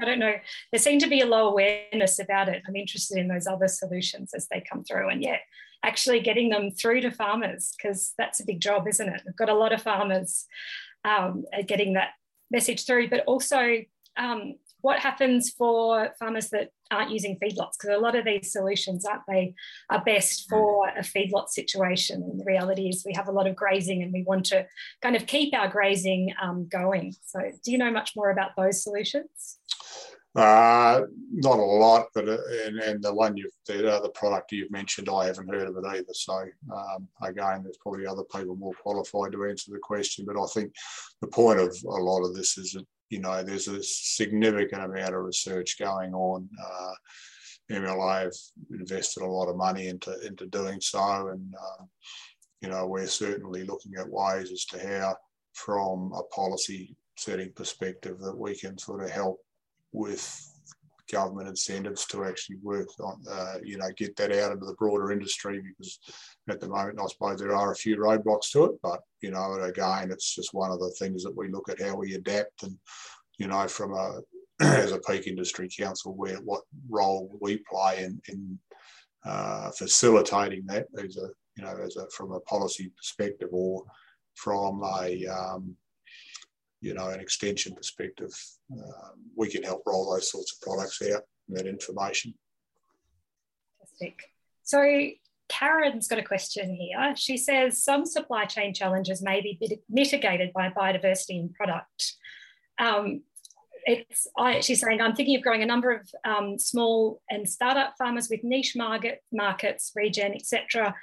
I 0.00 0.04
don't 0.04 0.20
know. 0.20 0.34
There 0.70 0.78
seemed 0.78 1.00
to 1.00 1.08
be 1.08 1.22
a 1.22 1.26
low 1.26 1.48
awareness 1.48 2.20
about 2.20 2.48
it. 2.48 2.62
I'm 2.68 2.76
interested 2.76 3.18
in 3.18 3.26
those 3.26 3.48
other 3.48 3.66
solutions 3.66 4.32
as 4.32 4.46
they 4.46 4.62
come 4.70 4.84
through. 4.84 5.08
And 5.08 5.22
yet, 5.22 5.40
actually 5.82 6.20
getting 6.20 6.50
them 6.50 6.70
through 6.70 7.00
to 7.00 7.10
farmers, 7.10 7.72
because 7.76 8.12
that's 8.16 8.38
a 8.38 8.46
big 8.46 8.60
job, 8.60 8.86
isn't 8.86 9.08
it? 9.08 9.22
We've 9.24 9.34
got 9.34 9.48
a 9.48 9.54
lot 9.54 9.72
of 9.72 9.82
farmers 9.82 10.46
um, 11.04 11.44
getting 11.66 11.94
that 11.94 12.10
message 12.50 12.86
through, 12.86 13.08
but 13.08 13.24
also 13.26 13.78
um, 14.16 14.54
what 14.86 15.00
happens 15.00 15.50
for 15.50 16.10
farmers 16.16 16.50
that 16.50 16.68
aren't 16.92 17.10
using 17.10 17.36
feedlots? 17.42 17.72
Because 17.76 17.96
a 17.96 17.98
lot 17.98 18.14
of 18.14 18.24
these 18.24 18.52
solutions, 18.52 19.04
aren't 19.04 19.26
they, 19.26 19.52
are 19.90 20.04
best 20.04 20.48
for 20.48 20.86
a 20.90 21.00
feedlot 21.00 21.48
situation. 21.48 22.22
And 22.22 22.38
the 22.38 22.44
reality 22.44 22.88
is 22.88 23.02
we 23.04 23.12
have 23.16 23.26
a 23.26 23.32
lot 23.32 23.48
of 23.48 23.56
grazing 23.56 24.04
and 24.04 24.12
we 24.12 24.22
want 24.22 24.44
to 24.46 24.64
kind 25.02 25.16
of 25.16 25.26
keep 25.26 25.52
our 25.54 25.66
grazing 25.66 26.32
um, 26.40 26.68
going. 26.70 27.16
So 27.24 27.40
do 27.64 27.72
you 27.72 27.78
know 27.78 27.90
much 27.90 28.12
more 28.14 28.30
about 28.30 28.50
those 28.56 28.84
solutions? 28.84 29.58
Uh, 30.36 31.00
not 31.32 31.58
a 31.58 31.62
lot, 31.62 32.06
but 32.14 32.28
uh, 32.28 32.36
and, 32.66 32.78
and 32.78 33.02
the 33.02 33.12
one 33.12 33.36
you've 33.36 33.50
the 33.66 33.92
other 33.92 34.10
product 34.10 34.52
you've 34.52 34.70
mentioned, 34.70 35.08
I 35.08 35.24
haven't 35.24 35.48
heard 35.48 35.66
of 35.66 35.78
it 35.78 35.84
either. 35.84 36.12
So 36.12 36.44
um, 36.72 37.08
again, 37.22 37.64
there's 37.64 37.78
probably 37.78 38.06
other 38.06 38.24
people 38.32 38.54
more 38.54 38.74
qualified 38.74 39.32
to 39.32 39.46
answer 39.46 39.72
the 39.72 39.80
question. 39.82 40.26
But 40.26 40.40
I 40.40 40.46
think 40.54 40.72
the 41.22 41.26
point 41.26 41.58
of 41.58 41.74
a 41.84 42.02
lot 42.10 42.22
of 42.22 42.36
this 42.36 42.56
is 42.56 42.72
that 42.72 42.86
you 43.10 43.20
know, 43.20 43.42
there's 43.42 43.68
a 43.68 43.82
significant 43.82 44.82
amount 44.82 45.14
of 45.14 45.22
research 45.22 45.78
going 45.78 46.12
on. 46.14 46.48
Uh, 46.62 46.92
MLA 47.70 48.24
have 48.24 48.32
invested 48.70 49.22
a 49.22 49.26
lot 49.26 49.48
of 49.48 49.56
money 49.56 49.88
into 49.88 50.14
into 50.26 50.46
doing 50.46 50.80
so, 50.80 51.28
and 51.28 51.54
um, 51.54 51.88
you 52.60 52.68
know, 52.68 52.86
we're 52.86 53.06
certainly 53.06 53.64
looking 53.64 53.92
at 53.98 54.08
ways 54.08 54.50
as 54.52 54.64
to 54.66 54.78
how, 54.78 55.16
from 55.54 56.12
a 56.16 56.22
policy 56.34 56.96
setting 57.16 57.52
perspective, 57.54 58.18
that 58.20 58.36
we 58.36 58.56
can 58.56 58.78
sort 58.78 59.02
of 59.02 59.10
help 59.10 59.38
with 59.92 60.55
government 61.10 61.48
incentives 61.48 62.06
to 62.06 62.24
actually 62.24 62.56
work 62.62 62.88
on, 63.00 63.22
uh, 63.30 63.54
you 63.62 63.78
know, 63.78 63.88
get 63.96 64.16
that 64.16 64.32
out 64.32 64.52
into 64.52 64.66
the 64.66 64.74
broader 64.74 65.12
industry 65.12 65.60
because 65.60 65.98
at 66.48 66.60
the 66.60 66.68
moment, 66.68 67.00
I 67.00 67.06
suppose 67.06 67.40
there 67.40 67.54
are 67.54 67.72
a 67.72 67.76
few 67.76 67.96
roadblocks 67.96 68.50
to 68.52 68.64
it, 68.64 68.72
but, 68.82 69.00
you 69.20 69.30
know, 69.30 69.54
again, 69.54 70.10
it's 70.10 70.34
just 70.34 70.54
one 70.54 70.70
of 70.70 70.80
the 70.80 70.90
things 70.98 71.22
that 71.24 71.36
we 71.36 71.48
look 71.48 71.68
at 71.68 71.80
how 71.80 71.96
we 71.96 72.14
adapt 72.14 72.62
and, 72.62 72.76
you 73.38 73.48
know, 73.48 73.66
from 73.68 73.94
a, 73.94 74.20
as 74.60 74.92
a 74.92 75.00
peak 75.00 75.26
industry 75.26 75.68
council, 75.68 76.14
where 76.14 76.36
what 76.36 76.62
role 76.88 77.36
we 77.40 77.58
play 77.70 78.04
in, 78.04 78.20
in 78.28 78.58
uh, 79.24 79.70
facilitating 79.70 80.64
that 80.66 80.86
as 81.02 81.16
a, 81.16 81.28
you 81.56 81.64
know, 81.64 81.76
as 81.84 81.96
a, 81.96 82.08
from 82.10 82.32
a 82.32 82.40
policy 82.40 82.90
perspective 82.96 83.48
or 83.52 83.84
from 84.34 84.82
a, 85.02 85.26
um, 85.26 85.76
you 86.80 86.94
know, 86.94 87.08
an 87.08 87.20
extension 87.20 87.74
perspective, 87.74 88.32
um, 88.72 89.14
we 89.36 89.48
can 89.48 89.62
help 89.62 89.82
roll 89.86 90.12
those 90.12 90.30
sorts 90.30 90.54
of 90.54 90.60
products 90.60 91.02
out 91.02 91.22
and 91.48 91.56
that 91.56 91.66
information. 91.66 92.34
Fantastic. 93.80 94.22
So 94.62 94.82
Karen's 95.48 96.08
got 96.08 96.18
a 96.18 96.24
question 96.24 96.74
here. 96.74 97.14
She 97.16 97.36
says 97.36 97.82
some 97.82 98.04
supply 98.04 98.44
chain 98.44 98.74
challenges 98.74 99.22
may 99.22 99.40
be 99.40 99.80
mitigated 99.88 100.52
by 100.52 100.70
biodiversity 100.70 101.40
in 101.40 101.52
product. 101.52 102.14
Um, 102.78 103.22
it's, 103.84 104.26
I, 104.36 104.60
she's 104.60 104.80
saying, 104.80 105.00
I'm 105.00 105.14
thinking 105.14 105.36
of 105.36 105.42
growing 105.42 105.62
a 105.62 105.66
number 105.66 105.92
of 105.92 106.10
um, 106.24 106.58
small 106.58 107.22
and 107.30 107.48
startup 107.48 107.94
farmers 107.96 108.28
with 108.28 108.42
niche 108.42 108.74
market, 108.74 109.22
markets, 109.32 109.92
regen, 109.94 110.34
etc. 110.34 110.94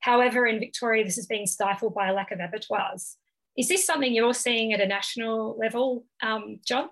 However, 0.00 0.46
in 0.46 0.58
Victoria, 0.58 1.04
this 1.04 1.18
is 1.18 1.26
being 1.26 1.46
stifled 1.46 1.94
by 1.94 2.08
a 2.08 2.12
lack 2.12 2.32
of 2.32 2.40
abattoirs. 2.40 3.16
Is 3.56 3.68
this 3.68 3.86
something 3.86 4.14
you're 4.14 4.34
seeing 4.34 4.72
at 4.72 4.80
a 4.80 4.86
national 4.86 5.58
level, 5.58 6.04
um, 6.22 6.60
John? 6.66 6.88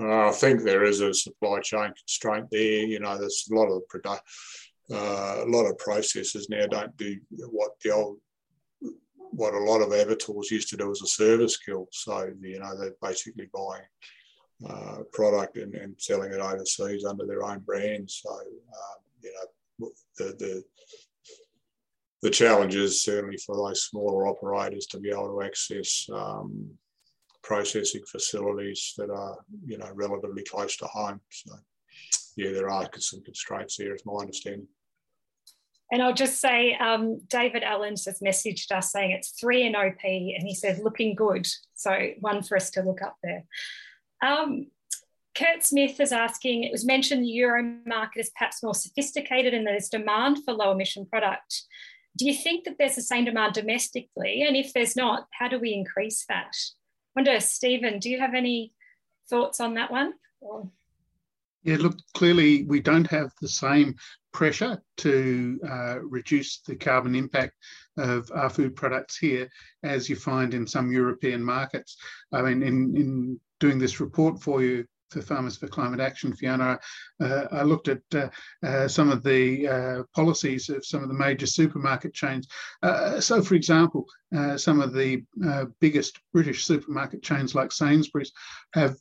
I 0.00 0.30
think 0.30 0.62
there 0.62 0.84
is 0.84 1.00
a 1.00 1.12
supply 1.12 1.60
chain 1.60 1.92
constraint 1.96 2.46
there. 2.50 2.86
You 2.86 3.00
know, 3.00 3.18
there's 3.18 3.48
a 3.50 3.54
lot 3.54 3.66
of 3.66 3.82
uh, 4.90 5.44
a 5.44 5.48
lot 5.48 5.66
of 5.66 5.76
processors 5.76 6.48
now 6.48 6.66
don't 6.66 6.96
do 6.96 7.18
what 7.50 7.72
the 7.82 7.90
old 7.90 8.18
what 9.30 9.52
a 9.52 9.58
lot 9.58 9.82
of 9.82 9.92
abattoirs 9.92 10.50
used 10.50 10.70
to 10.70 10.76
do 10.76 10.90
as 10.90 11.02
a 11.02 11.06
service 11.06 11.58
kill. 11.58 11.88
So 11.90 12.30
you 12.40 12.60
know 12.60 12.78
they're 12.78 12.94
basically 13.02 13.50
buying 13.52 14.68
uh, 14.68 15.02
product 15.12 15.56
and, 15.56 15.74
and, 15.74 15.94
selling 15.98 16.32
it 16.32 16.40
overseas 16.40 17.04
under 17.04 17.26
their 17.26 17.44
own 17.44 17.60
brand. 17.60 18.10
So 18.10 18.30
um, 18.30 18.98
you 19.22 19.32
know 19.32 19.90
the, 20.16 20.24
the 20.38 20.64
the 22.22 22.30
challenge 22.30 22.74
is 22.74 23.02
certainly 23.02 23.36
for 23.38 23.56
those 23.56 23.84
smaller 23.84 24.26
operators 24.26 24.86
to 24.86 24.98
be 24.98 25.10
able 25.10 25.28
to 25.28 25.42
access 25.42 26.06
um, 26.12 26.70
processing 27.42 28.02
facilities 28.10 28.94
that 28.98 29.10
are, 29.10 29.38
you 29.64 29.78
know, 29.78 29.90
relatively 29.94 30.42
close 30.42 30.76
to 30.76 30.86
home. 30.86 31.20
So, 31.30 31.54
yeah, 32.36 32.52
there 32.52 32.70
are 32.70 32.88
some 32.98 33.22
constraints 33.22 33.76
there, 33.76 33.94
is 33.94 34.04
my 34.04 34.14
understanding. 34.20 34.66
And 35.90 36.02
I'll 36.02 36.14
just 36.14 36.40
say, 36.40 36.74
um, 36.74 37.20
David 37.28 37.62
Allens 37.62 38.04
has 38.04 38.20
messaged 38.20 38.70
us 38.72 38.92
saying 38.92 39.12
it's 39.12 39.40
3-NOP, 39.42 40.04
and 40.04 40.46
he 40.46 40.54
said 40.54 40.80
looking 40.80 41.14
good. 41.14 41.46
So 41.74 42.10
one 42.20 42.42
for 42.42 42.56
us 42.56 42.70
to 42.72 42.82
look 42.82 43.00
up 43.00 43.16
there. 43.22 43.44
Um, 44.22 44.66
Kurt 45.34 45.64
Smith 45.64 46.00
is 46.00 46.12
asking, 46.12 46.64
it 46.64 46.72
was 46.72 46.84
mentioned 46.84 47.22
the 47.22 47.28
Euro 47.28 47.62
market 47.86 48.20
is 48.20 48.30
perhaps 48.36 48.62
more 48.62 48.74
sophisticated 48.74 49.54
and 49.54 49.66
there's 49.66 49.88
demand 49.88 50.38
for 50.44 50.52
low 50.52 50.72
emission 50.72 51.06
product. 51.06 51.62
Do 52.18 52.26
you 52.26 52.34
think 52.34 52.64
that 52.64 52.76
there's 52.78 52.96
the 52.96 53.02
same 53.02 53.24
demand 53.24 53.54
domestically? 53.54 54.42
And 54.42 54.56
if 54.56 54.72
there's 54.72 54.96
not, 54.96 55.28
how 55.30 55.46
do 55.46 55.60
we 55.60 55.72
increase 55.72 56.24
that? 56.28 56.50
I 56.52 57.20
wonder, 57.20 57.38
Stephen, 57.38 58.00
do 58.00 58.10
you 58.10 58.18
have 58.18 58.34
any 58.34 58.72
thoughts 59.30 59.60
on 59.60 59.74
that 59.74 59.92
one? 59.92 60.14
Or? 60.40 60.68
Yeah, 61.62 61.76
look, 61.78 61.96
clearly 62.14 62.64
we 62.64 62.80
don't 62.80 63.06
have 63.06 63.30
the 63.40 63.48
same 63.48 63.94
pressure 64.32 64.82
to 64.98 65.60
uh, 65.68 66.00
reduce 66.00 66.60
the 66.60 66.74
carbon 66.74 67.14
impact 67.14 67.54
of 67.96 68.30
our 68.34 68.50
food 68.50 68.74
products 68.74 69.16
here 69.16 69.48
as 69.84 70.08
you 70.08 70.16
find 70.16 70.54
in 70.54 70.66
some 70.66 70.90
European 70.90 71.42
markets. 71.42 71.96
I 72.32 72.42
mean, 72.42 72.62
in, 72.64 72.96
in 72.96 73.40
doing 73.60 73.78
this 73.78 74.00
report 74.00 74.42
for 74.42 74.60
you, 74.62 74.84
for 75.10 75.22
Farmers 75.22 75.56
for 75.56 75.68
Climate 75.68 76.00
Action, 76.00 76.34
Fiona, 76.34 76.78
uh, 77.20 77.44
I 77.50 77.62
looked 77.62 77.88
at 77.88 78.02
uh, 78.14 78.28
uh, 78.64 78.88
some 78.88 79.10
of 79.10 79.22
the 79.22 79.68
uh, 79.68 80.02
policies 80.14 80.68
of 80.68 80.84
some 80.84 81.02
of 81.02 81.08
the 81.08 81.14
major 81.14 81.46
supermarket 81.46 82.14
chains. 82.14 82.46
Uh, 82.82 83.20
so, 83.20 83.42
for 83.42 83.54
example, 83.54 84.06
uh, 84.36 84.56
some 84.56 84.80
of 84.80 84.92
the 84.92 85.22
biggest 85.80 86.18
British 86.32 86.64
supermarket 86.64 87.22
chains 87.22 87.54
like 87.54 87.72
Sainsbury's 87.72 88.32
have 88.74 88.96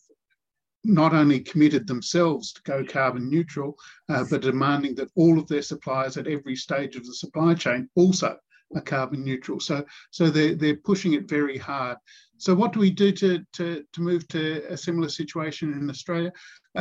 not 0.83 1.13
only 1.13 1.39
committed 1.41 1.85
themselves 1.85 2.53
to 2.53 2.61
go 2.61 2.83
carbon 2.85 3.29
neutral, 3.29 3.77
but 4.07 4.41
demanding 4.41 4.95
that 4.95 5.11
all 5.15 5.37
of 5.37 5.47
their 5.47 5.61
suppliers 5.61 6.15
at 6.15 6.27
every 6.27 6.55
stage 6.55 6.95
of 6.95 7.05
the 7.05 7.13
supply 7.13 7.53
chain 7.53 7.89
also 7.95 8.37
are 8.75 8.81
carbon 8.81 9.23
neutral. 9.23 9.59
So, 9.59 9.85
so 10.11 10.29
they're, 10.29 10.55
they're 10.55 10.77
pushing 10.77 11.13
it 11.13 11.27
very 11.27 11.57
hard. 11.57 11.97
So 12.37 12.53
what 12.53 12.73
do 12.73 12.79
we 12.79 12.91
do 12.91 13.11
to, 13.13 13.43
to, 13.53 13.83
to 13.93 14.01
move 14.01 14.27
to 14.29 14.63
a 14.71 14.77
similar 14.77 15.09
situation 15.09 15.73
in 15.73 15.89
Australia? 15.89 16.31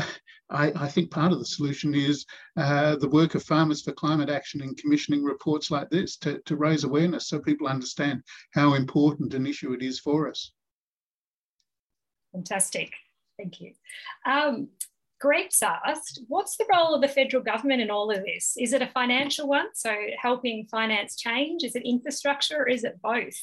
I, 0.50 0.72
I 0.76 0.88
think 0.88 1.10
part 1.10 1.32
of 1.32 1.38
the 1.38 1.44
solution 1.44 1.94
is 1.94 2.24
uh, 2.56 2.96
the 2.96 3.08
work 3.08 3.34
of 3.34 3.42
Farmers 3.42 3.82
for 3.82 3.92
Climate 3.92 4.30
Action 4.30 4.62
in 4.62 4.74
commissioning 4.74 5.24
reports 5.24 5.70
like 5.70 5.90
this 5.90 6.16
to, 6.18 6.40
to 6.44 6.56
raise 6.56 6.84
awareness 6.84 7.28
so 7.28 7.40
people 7.40 7.66
understand 7.66 8.22
how 8.52 8.74
important 8.74 9.34
an 9.34 9.46
issue 9.46 9.72
it 9.72 9.82
is 9.82 9.98
for 9.98 10.28
us. 10.28 10.52
Fantastic. 12.32 12.92
Thank 13.38 13.60
you. 13.60 13.72
Um, 14.26 14.68
asked, 15.24 16.20
what's 16.28 16.56
the 16.56 16.66
role 16.72 16.94
of 16.94 17.00
the 17.00 17.08
federal 17.08 17.42
government 17.42 17.80
in 17.80 17.90
all 17.90 18.10
of 18.10 18.22
this? 18.24 18.54
Is 18.58 18.72
it 18.72 18.82
a 18.82 18.86
financial 18.86 19.48
one, 19.48 19.68
so 19.74 19.94
helping 20.20 20.66
finance 20.70 21.16
change? 21.16 21.64
Is 21.64 21.74
it 21.74 21.82
infrastructure 21.84 22.58
or 22.58 22.68
is 22.68 22.84
it 22.84 23.00
both? 23.02 23.34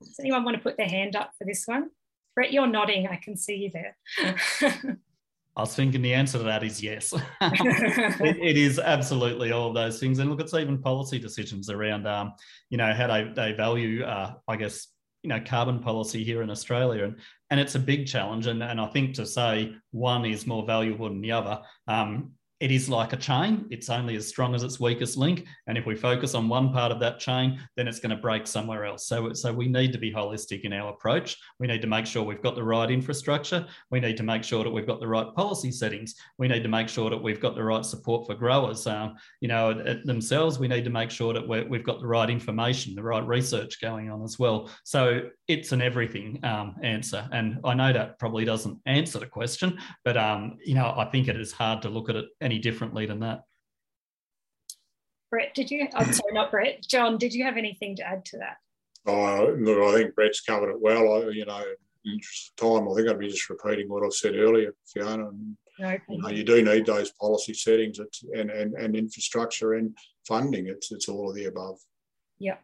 Does 0.00 0.18
anyone 0.20 0.44
want 0.44 0.56
to 0.56 0.62
put 0.62 0.76
their 0.76 0.88
hand 0.88 1.16
up 1.16 1.32
for 1.38 1.44
this 1.44 1.64
one? 1.66 1.90
Brett, 2.34 2.52
you're 2.52 2.66
nodding. 2.66 3.06
I 3.06 3.16
can 3.16 3.36
see 3.36 3.56
you 3.56 3.70
there. 3.70 3.96
I 5.56 5.60
was 5.60 5.74
thinking 5.74 6.02
the 6.02 6.14
answer 6.14 6.38
to 6.38 6.44
that 6.44 6.64
is 6.64 6.82
yes. 6.82 7.14
it, 7.40 8.36
it 8.38 8.56
is 8.56 8.80
absolutely 8.80 9.52
all 9.52 9.68
of 9.68 9.74
those 9.74 10.00
things. 10.00 10.18
And 10.18 10.28
look, 10.28 10.40
it's 10.40 10.52
even 10.52 10.82
policy 10.82 11.20
decisions 11.20 11.70
around, 11.70 12.08
um, 12.08 12.32
you 12.70 12.76
know, 12.76 12.92
how 12.92 13.06
they, 13.06 13.30
they 13.36 13.52
value, 13.52 14.02
uh, 14.02 14.34
I 14.48 14.56
guess, 14.56 14.88
you 15.24 15.28
know 15.28 15.40
carbon 15.40 15.80
policy 15.80 16.22
here 16.22 16.42
in 16.42 16.50
Australia, 16.50 17.04
and 17.04 17.18
and 17.50 17.58
it's 17.58 17.74
a 17.74 17.80
big 17.80 18.06
challenge. 18.06 18.46
And 18.46 18.62
and 18.62 18.80
I 18.80 18.86
think 18.86 19.14
to 19.14 19.26
say 19.26 19.74
one 19.90 20.24
is 20.24 20.46
more 20.46 20.64
valuable 20.64 21.08
than 21.08 21.22
the 21.22 21.32
other, 21.32 21.62
um, 21.88 22.32
it 22.64 22.70
is 22.70 22.88
like 22.88 23.12
a 23.12 23.18
chain. 23.18 23.66
It's 23.68 23.90
only 23.90 24.16
as 24.16 24.26
strong 24.26 24.54
as 24.54 24.62
its 24.62 24.80
weakest 24.80 25.18
link. 25.18 25.46
And 25.66 25.76
if 25.76 25.84
we 25.84 25.94
focus 25.94 26.34
on 26.34 26.48
one 26.48 26.72
part 26.72 26.90
of 26.90 26.98
that 27.00 27.18
chain, 27.18 27.60
then 27.76 27.86
it's 27.86 28.00
going 28.00 28.16
to 28.16 28.16
break 28.16 28.46
somewhere 28.46 28.86
else. 28.86 29.06
So, 29.06 29.34
so 29.34 29.52
we 29.52 29.68
need 29.68 29.92
to 29.92 29.98
be 29.98 30.10
holistic 30.10 30.62
in 30.62 30.72
our 30.72 30.88
approach. 30.88 31.36
We 31.60 31.66
need 31.66 31.82
to 31.82 31.86
make 31.86 32.06
sure 32.06 32.22
we've 32.22 32.40
got 32.40 32.54
the 32.54 32.64
right 32.64 32.90
infrastructure. 32.90 33.66
We 33.90 34.00
need 34.00 34.16
to 34.16 34.22
make 34.22 34.44
sure 34.44 34.64
that 34.64 34.70
we've 34.70 34.86
got 34.86 34.98
the 34.98 35.06
right 35.06 35.26
policy 35.34 35.70
settings. 35.70 36.14
We 36.38 36.48
need 36.48 36.62
to 36.62 36.70
make 36.70 36.88
sure 36.88 37.10
that 37.10 37.22
we've 37.22 37.38
got 37.38 37.54
the 37.54 37.62
right 37.62 37.84
support 37.84 38.26
for 38.26 38.34
growers. 38.34 38.86
Um, 38.86 39.16
you 39.42 39.48
know, 39.48 39.74
themselves, 40.06 40.58
we 40.58 40.66
need 40.66 40.84
to 40.84 40.90
make 40.90 41.10
sure 41.10 41.34
that 41.34 41.46
we 41.46 41.76
have 41.76 41.84
got 41.84 42.00
the 42.00 42.06
right 42.06 42.30
information, 42.30 42.94
the 42.94 43.02
right 43.02 43.26
research 43.26 43.78
going 43.82 44.10
on 44.10 44.22
as 44.22 44.38
well. 44.38 44.70
So 44.84 45.28
it's 45.48 45.72
an 45.72 45.82
everything 45.82 46.42
um, 46.44 46.76
answer. 46.82 47.28
And 47.30 47.58
I 47.62 47.74
know 47.74 47.92
that 47.92 48.18
probably 48.18 48.46
doesn't 48.46 48.78
answer 48.86 49.18
the 49.18 49.26
question, 49.26 49.78
but 50.02 50.16
um, 50.16 50.56
you 50.64 50.74
know, 50.74 50.94
I 50.96 51.04
think 51.10 51.28
it 51.28 51.38
is 51.38 51.52
hard 51.52 51.82
to 51.82 51.90
look 51.90 52.08
at 52.08 52.16
it 52.16 52.24
any 52.40 52.53
differently 52.58 53.06
than 53.06 53.20
that. 53.20 53.44
Brett, 55.30 55.54
did 55.54 55.70
you? 55.70 55.88
I'm 55.94 56.12
sorry, 56.12 56.32
not 56.32 56.50
Brett. 56.50 56.86
John, 56.88 57.18
did 57.18 57.34
you 57.34 57.44
have 57.44 57.56
anything 57.56 57.96
to 57.96 58.06
add 58.06 58.24
to 58.26 58.38
that? 58.38 58.56
Oh, 59.06 59.54
look, 59.58 59.78
I 59.78 59.98
think 59.98 60.14
Brett's 60.14 60.40
covered 60.40 60.70
it 60.70 60.80
well. 60.80 61.14
I, 61.14 61.30
you 61.30 61.44
know, 61.44 61.64
in 62.04 62.12
interest 62.12 62.56
time, 62.56 62.88
I 62.88 62.94
think 62.94 63.08
I'd 63.08 63.18
be 63.18 63.28
just 63.28 63.50
repeating 63.50 63.88
what 63.88 64.04
I've 64.04 64.14
said 64.14 64.36
earlier, 64.36 64.74
Fiona. 64.86 65.28
And, 65.28 65.56
no, 65.78 65.96
you, 66.08 66.22
know, 66.22 66.28
you 66.28 66.44
do 66.44 66.62
need 66.62 66.86
those 66.86 67.10
policy 67.12 67.52
settings 67.52 67.98
and, 67.98 68.50
and, 68.50 68.74
and 68.74 68.96
infrastructure 68.96 69.74
and 69.74 69.96
funding. 70.26 70.68
It's, 70.68 70.92
it's 70.92 71.08
all 71.08 71.28
of 71.28 71.34
the 71.34 71.46
above. 71.46 71.78
Yeah. 72.38 72.56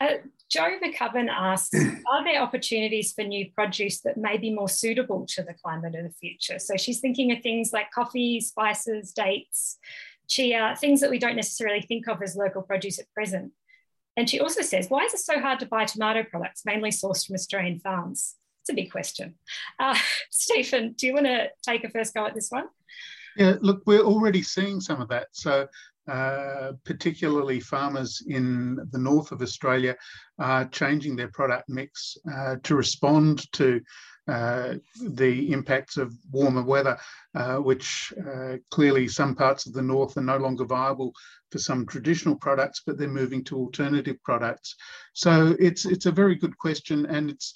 Uh, 0.00 0.16
Joe 0.50 0.78
McCubbin 0.82 1.28
asks 1.28 1.74
Are 2.10 2.24
there 2.24 2.40
opportunities 2.40 3.12
for 3.12 3.22
new 3.22 3.50
produce 3.52 4.00
that 4.02 4.16
may 4.16 4.36
be 4.36 4.52
more 4.52 4.68
suitable 4.68 5.26
to 5.30 5.42
the 5.42 5.54
climate 5.54 5.94
of 5.94 6.04
the 6.04 6.14
future? 6.14 6.58
So 6.58 6.76
she's 6.76 7.00
thinking 7.00 7.32
of 7.32 7.42
things 7.42 7.72
like 7.72 7.90
coffee, 7.90 8.40
spices, 8.40 9.12
dates, 9.12 9.78
chia, 10.28 10.76
things 10.80 11.00
that 11.00 11.10
we 11.10 11.18
don't 11.18 11.36
necessarily 11.36 11.82
think 11.82 12.08
of 12.08 12.22
as 12.22 12.36
local 12.36 12.62
produce 12.62 12.98
at 12.98 13.10
present. 13.12 13.52
And 14.16 14.30
she 14.30 14.40
also 14.40 14.62
says, 14.62 14.88
Why 14.88 15.04
is 15.04 15.14
it 15.14 15.20
so 15.20 15.40
hard 15.40 15.60
to 15.60 15.66
buy 15.66 15.84
tomato 15.84 16.22
products 16.22 16.62
mainly 16.64 16.90
sourced 16.90 17.26
from 17.26 17.34
Australian 17.34 17.80
farms? 17.80 18.36
It's 18.62 18.70
a 18.70 18.74
big 18.74 18.90
question. 18.90 19.34
Uh, 19.78 19.96
Stephen, 20.30 20.94
do 20.96 21.06
you 21.06 21.14
want 21.14 21.26
to 21.26 21.50
take 21.62 21.84
a 21.84 21.90
first 21.90 22.14
go 22.14 22.26
at 22.26 22.34
this 22.34 22.50
one? 22.50 22.66
Yeah, 23.36 23.56
look, 23.60 23.82
we're 23.86 24.00
already 24.00 24.42
seeing 24.42 24.80
some 24.80 25.00
of 25.00 25.08
that. 25.08 25.28
So 25.32 25.66
uh, 26.08 26.72
particularly 26.84 27.60
farmers 27.60 28.22
in 28.26 28.78
the 28.90 28.98
north 28.98 29.32
of 29.32 29.42
Australia, 29.42 29.96
are 30.38 30.66
changing 30.66 31.16
their 31.16 31.28
product 31.28 31.68
mix 31.68 32.16
uh, 32.32 32.56
to 32.62 32.74
respond 32.74 33.50
to 33.52 33.80
uh, 34.26 34.74
the 35.10 35.52
impacts 35.52 35.98
of 35.98 36.14
warmer 36.30 36.62
weather, 36.62 36.96
uh, 37.34 37.56
which 37.56 38.12
uh, 38.26 38.56
clearly 38.70 39.06
some 39.06 39.34
parts 39.34 39.66
of 39.66 39.74
the 39.74 39.82
north 39.82 40.16
are 40.16 40.22
no 40.22 40.38
longer 40.38 40.64
viable 40.64 41.12
for 41.50 41.58
some 41.58 41.84
traditional 41.86 42.34
products, 42.34 42.80
but 42.86 42.96
they're 42.96 43.08
moving 43.08 43.44
to 43.44 43.56
alternative 43.56 44.16
products. 44.24 44.76
So 45.12 45.54
it's 45.60 45.84
it's 45.84 46.06
a 46.06 46.10
very 46.12 46.36
good 46.36 46.56
question, 46.56 47.04
and 47.06 47.30
it's 47.30 47.54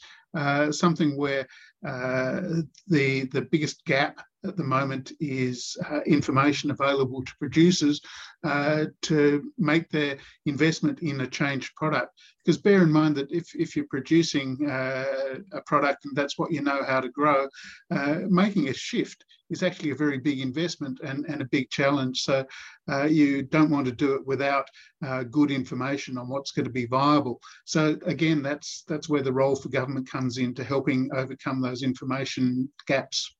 something 0.71 1.17
where 1.17 1.47
the 1.83 3.29
the 3.33 3.47
biggest 3.51 3.85
gap 3.85 4.21
at 4.45 4.57
the 4.57 4.65
moment 4.65 5.13
is 5.21 5.77
uh, 5.91 6.01
information 6.07 6.71
available 6.71 7.25
to 7.25 7.33
producers 7.39 8.01
uh, 8.45 8.87
to 9.03 9.51
make 9.59 9.89
their 9.91 10.17
investment 10.47 11.01
in 11.01 11.21
a 11.21 11.27
changed 11.27 11.75
product. 11.75 12.13
Because 12.49 12.63
bear 12.63 12.83
in 12.83 12.91
mind 12.91 13.15
that 13.17 13.31
if, 13.31 13.55
if 13.55 13.77
you're 13.77 13.85
producing 13.91 14.67
uh, 14.71 15.05
a 15.53 15.61
product 15.67 16.07
and 16.07 16.17
that's 16.17 16.39
what 16.39 16.51
you 16.51 16.63
know 16.63 16.83
how 16.83 16.99
to 16.99 17.11
grow, 17.11 17.47
uh, 17.91 18.21
making 18.31 18.71
a 18.71 18.73
shift 18.73 19.23
is 19.51 19.63
actually 19.63 19.91
a 19.91 19.95
very 19.95 20.17
big 20.17 20.41
investment 20.41 20.99
and, 21.05 21.27
and 21.27 21.43
a 21.43 21.49
big 21.53 21.69
challenge. 21.69 22.23
So 22.23 22.47
uh, 22.91 23.05
you 23.05 23.43
don't 23.43 23.69
want 23.69 23.85
to 23.85 23.93
do 23.93 24.15
it 24.15 24.27
without 24.27 24.67
uh, 25.07 25.25
good 25.25 25.51
information 25.51 26.17
on 26.17 26.27
what's 26.31 26.53
going 26.53 26.65
to 26.65 26.71
be 26.71 26.87
viable. 26.87 27.39
So 27.67 27.99
again, 28.07 28.43
that's 28.43 28.83
that's 28.89 29.11
where 29.11 29.23
the 29.23 29.31
role 29.31 29.55
for 29.55 29.69
government 29.69 30.11
comes 30.11 30.39
in 30.39 30.55
to 30.55 30.65
helping 30.65 31.11
overcome 31.15 31.61
those 31.61 31.83
information 31.83 32.71
gaps. 32.87 33.37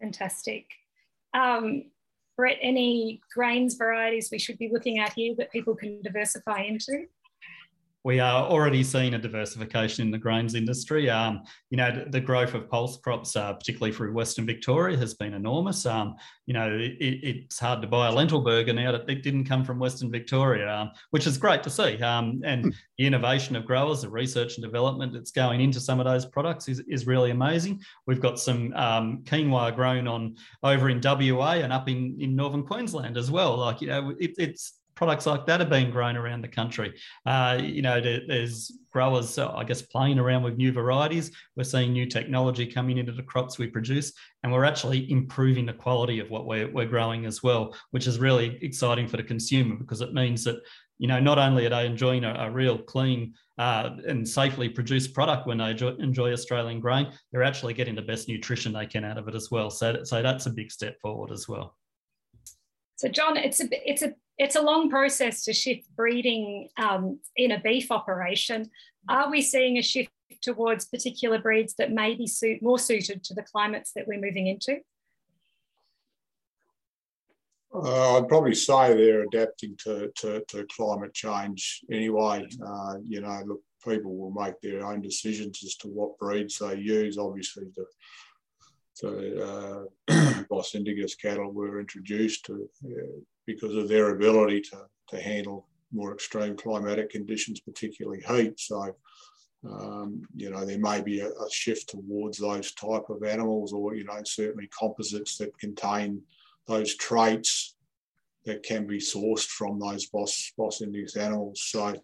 Fantastic. 0.00 0.64
Um, 1.34 1.90
Brett, 2.38 2.56
any 2.62 3.20
grains 3.34 3.74
varieties 3.74 4.30
we 4.32 4.38
should 4.38 4.56
be 4.56 4.70
looking 4.72 5.00
at 5.00 5.12
here 5.12 5.34
that 5.36 5.52
people 5.52 5.76
can 5.76 6.00
diversify 6.00 6.60
into? 6.62 7.04
We 8.06 8.20
are 8.20 8.44
already 8.44 8.84
seeing 8.84 9.14
a 9.14 9.18
diversification 9.18 10.04
in 10.04 10.12
the 10.12 10.18
grains 10.18 10.54
industry. 10.54 11.10
Um, 11.10 11.42
you 11.70 11.76
know, 11.76 12.04
the, 12.08 12.20
growth 12.20 12.54
of 12.54 12.70
pulse 12.70 12.98
crops, 12.98 13.34
uh, 13.34 13.52
particularly 13.54 13.92
through 13.92 14.12
Western 14.12 14.46
Victoria, 14.46 14.96
has 14.96 15.14
been 15.14 15.34
enormous. 15.34 15.84
Um, 15.86 16.14
you 16.46 16.54
know, 16.54 16.70
it, 16.70 16.94
it's 17.00 17.58
hard 17.58 17.82
to 17.82 17.88
buy 17.88 18.06
a 18.06 18.12
lentil 18.12 18.42
burger 18.42 18.72
now 18.72 18.92
that 18.92 19.10
it 19.10 19.24
didn't 19.24 19.46
come 19.46 19.64
from 19.64 19.80
Western 19.80 20.12
Victoria, 20.12 20.72
um, 20.72 20.92
which 21.10 21.26
is 21.26 21.36
great 21.36 21.64
to 21.64 21.70
see. 21.70 22.00
Um, 22.00 22.42
and 22.44 22.66
hmm. 22.66 22.70
the 22.96 23.08
innovation 23.08 23.56
of 23.56 23.66
growers, 23.66 24.02
the 24.02 24.08
research 24.08 24.54
and 24.54 24.64
development 24.64 25.12
that's 25.12 25.32
going 25.32 25.60
into 25.60 25.80
some 25.80 25.98
of 25.98 26.06
those 26.06 26.26
products 26.26 26.68
is, 26.68 26.78
is 26.88 27.08
really 27.08 27.32
amazing. 27.32 27.80
We've 28.06 28.22
got 28.22 28.38
some 28.38 28.72
um, 28.74 29.24
quinoa 29.24 29.74
grown 29.74 30.06
on 30.06 30.36
over 30.62 30.90
in 30.90 31.00
WA 31.02 31.54
and 31.54 31.72
up 31.72 31.88
in, 31.88 32.16
in 32.20 32.36
northern 32.36 32.62
Queensland 32.62 33.16
as 33.16 33.32
well. 33.32 33.56
Like, 33.56 33.80
you 33.80 33.88
know, 33.88 34.14
it, 34.20 34.34
it's 34.38 34.74
products 34.96 35.26
like 35.26 35.46
that 35.46 35.60
are 35.60 35.66
being 35.66 35.90
grown 35.90 36.16
around 36.16 36.42
the 36.42 36.48
country. 36.48 36.94
Uh, 37.26 37.58
you 37.62 37.82
know, 37.82 38.00
there's 38.00 38.72
growers, 38.90 39.38
I 39.38 39.62
guess, 39.62 39.82
playing 39.82 40.18
around 40.18 40.42
with 40.42 40.56
new 40.56 40.72
varieties. 40.72 41.30
We're 41.54 41.64
seeing 41.64 41.92
new 41.92 42.06
technology 42.06 42.66
coming 42.66 42.98
into 42.98 43.12
the 43.12 43.22
crops 43.22 43.58
we 43.58 43.68
produce, 43.68 44.12
and 44.42 44.50
we're 44.50 44.64
actually 44.64 45.10
improving 45.10 45.66
the 45.66 45.74
quality 45.74 46.18
of 46.18 46.30
what 46.30 46.46
we're, 46.46 46.72
we're 46.72 46.86
growing 46.86 47.26
as 47.26 47.42
well, 47.42 47.76
which 47.90 48.06
is 48.06 48.18
really 48.18 48.58
exciting 48.62 49.06
for 49.06 49.18
the 49.18 49.22
consumer 49.22 49.76
because 49.76 50.00
it 50.00 50.14
means 50.14 50.42
that 50.44 50.56
you 50.98 51.08
know, 51.08 51.20
not 51.20 51.38
only 51.38 51.66
are 51.66 51.70
they 51.70 51.84
enjoying 51.84 52.24
a, 52.24 52.32
a 52.32 52.50
real 52.50 52.78
clean 52.78 53.34
uh, 53.58 53.90
and 54.08 54.26
safely 54.26 54.66
produced 54.66 55.12
product 55.12 55.46
when 55.46 55.58
they 55.58 55.72
enjoy, 55.72 55.90
enjoy, 55.98 56.32
Australian 56.32 56.80
grain, 56.80 57.12
they're 57.30 57.42
actually 57.42 57.74
getting 57.74 57.94
the 57.94 58.00
best 58.00 58.28
nutrition 58.28 58.72
they 58.72 58.86
can 58.86 59.04
out 59.04 59.18
of 59.18 59.28
it 59.28 59.34
as 59.34 59.50
well. 59.50 59.68
So, 59.68 60.04
so 60.04 60.22
that's 60.22 60.46
a 60.46 60.50
big 60.50 60.70
step 60.72 60.98
forward 61.02 61.32
as 61.32 61.46
well. 61.46 61.76
So, 62.96 63.08
John, 63.08 63.36
it's 63.36 63.60
a 63.60 63.68
it's 63.70 64.00
a 64.00 64.14
it's 64.38 64.56
a 64.56 64.62
long 64.62 64.90
process 64.90 65.44
to 65.44 65.52
shift 65.52 65.88
breeding 65.96 66.68
um, 66.76 67.20
in 67.36 67.52
a 67.52 67.60
beef 67.60 67.90
operation. 67.90 68.70
Are 69.08 69.30
we 69.30 69.42
seeing 69.42 69.78
a 69.78 69.82
shift 69.82 70.10
towards 70.42 70.84
particular 70.86 71.38
breeds 71.38 71.74
that 71.74 71.92
may 71.92 72.14
be 72.14 72.26
suit, 72.26 72.62
more 72.62 72.78
suited 72.78 73.24
to 73.24 73.34
the 73.34 73.42
climates 73.42 73.92
that 73.92 74.06
we're 74.06 74.20
moving 74.20 74.46
into? 74.46 74.80
Uh, 77.74 78.18
I'd 78.18 78.28
probably 78.28 78.54
say 78.54 78.94
they're 78.94 79.22
adapting 79.22 79.76
to, 79.84 80.10
to, 80.16 80.42
to 80.48 80.66
climate 80.74 81.12
change 81.12 81.82
anyway. 81.90 82.46
Uh, 82.66 82.94
you 83.02 83.20
know, 83.20 83.42
look, 83.46 83.60
people 83.86 84.16
will 84.16 84.30
make 84.30 84.60
their 84.60 84.84
own 84.84 85.02
decisions 85.02 85.62
as 85.64 85.76
to 85.76 85.88
what 85.88 86.18
breeds 86.18 86.58
they 86.58 86.76
use. 86.76 87.18
Obviously, 87.18 87.64
the 87.76 87.84
so 88.96 89.88
uh, 90.08 90.42
Bos 90.48 90.74
Indicus 90.74 91.16
cattle 91.16 91.52
were 91.52 91.80
introduced 91.80 92.46
to, 92.46 92.66
uh, 92.86 93.20
because 93.46 93.74
of 93.74 93.88
their 93.88 94.10
ability 94.10 94.60
to, 94.60 94.86
to 95.08 95.20
handle 95.20 95.66
more 95.92 96.12
extreme 96.12 96.56
climatic 96.56 97.10
conditions, 97.10 97.60
particularly 97.60 98.22
heat. 98.26 98.58
So, 98.58 98.94
um, 99.68 100.22
you 100.34 100.50
know, 100.50 100.64
there 100.64 100.78
may 100.78 101.00
be 101.00 101.20
a, 101.20 101.28
a, 101.28 101.50
shift 101.50 101.90
towards 101.90 102.38
those 102.38 102.72
type 102.72 103.08
of 103.08 103.22
animals 103.22 103.72
or, 103.72 103.94
you 103.94 104.04
know, 104.04 104.20
certainly 104.24 104.68
composites 104.78 105.38
that 105.38 105.58
contain 105.58 106.22
those 106.66 106.94
traits 106.96 107.76
that 108.44 108.62
can 108.62 108.86
be 108.86 108.98
sourced 108.98 109.46
from 109.46 109.78
those 109.78 110.06
Bos 110.06 110.52
Bos 110.56 110.82
indicus 110.82 111.16
animals. 111.16 111.62
So, 111.66 111.96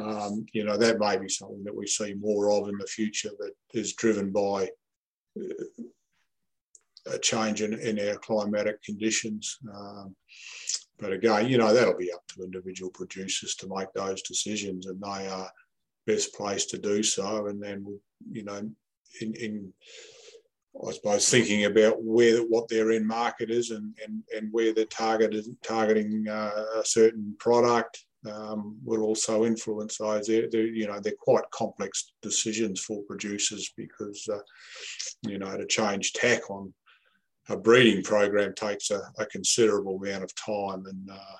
um, 0.00 0.46
you 0.52 0.64
know, 0.64 0.76
that 0.76 0.98
may 0.98 1.16
be 1.16 1.28
something 1.28 1.64
that 1.64 1.76
we 1.76 1.86
see 1.86 2.14
more 2.14 2.50
of 2.52 2.68
in 2.68 2.78
the 2.78 2.86
future 2.86 3.30
that 3.38 3.52
is 3.72 3.94
driven 3.94 4.30
by 4.30 4.68
a 7.06 7.18
change 7.18 7.62
in, 7.62 7.74
in 7.74 7.98
our 8.08 8.16
climatic 8.16 8.82
conditions. 8.82 9.58
Um, 9.72 10.14
but 10.98 11.12
again, 11.12 11.48
you 11.48 11.58
know, 11.58 11.74
that'll 11.74 11.96
be 11.96 12.12
up 12.12 12.26
to 12.28 12.44
individual 12.44 12.90
producers 12.90 13.54
to 13.56 13.68
make 13.68 13.92
those 13.94 14.22
decisions, 14.22 14.86
and 14.86 15.00
they 15.00 15.28
are 15.28 15.50
best 16.06 16.34
placed 16.34 16.70
to 16.70 16.78
do 16.78 17.02
so. 17.02 17.46
And 17.46 17.62
then, 17.62 17.84
you 18.30 18.44
know, 18.44 18.70
in, 19.20 19.34
in 19.34 19.72
I 20.86 20.92
suppose 20.92 21.28
thinking 21.28 21.66
about 21.66 22.02
where 22.02 22.40
what 22.42 22.68
their 22.68 22.90
end 22.90 23.06
market 23.06 23.50
is 23.50 23.70
and, 23.70 23.94
and, 24.04 24.22
and 24.36 24.48
where 24.52 24.72
they're 24.72 24.86
targeted, 24.86 25.44
targeting 25.62 26.26
uh, 26.28 26.64
a 26.76 26.84
certain 26.84 27.36
product 27.38 28.04
um, 28.30 28.76
will 28.84 29.02
also 29.02 29.44
influence 29.44 29.98
those. 29.98 30.26
They're, 30.26 30.48
they're, 30.50 30.66
you 30.66 30.86
know, 30.86 30.98
they're 30.98 31.12
quite 31.18 31.44
complex 31.52 32.12
decisions 32.22 32.80
for 32.80 33.02
producers 33.02 33.72
because, 33.76 34.26
uh, 34.32 34.38
you 35.22 35.38
know, 35.38 35.56
to 35.56 35.66
change 35.66 36.12
tack 36.12 36.50
on 36.50 36.72
a 37.48 37.56
breeding 37.56 38.02
program 38.02 38.54
takes 38.54 38.90
a, 38.90 39.00
a 39.18 39.26
considerable 39.26 39.96
amount 39.96 40.24
of 40.24 40.34
time, 40.34 40.86
and 40.86 41.10
uh, 41.10 41.36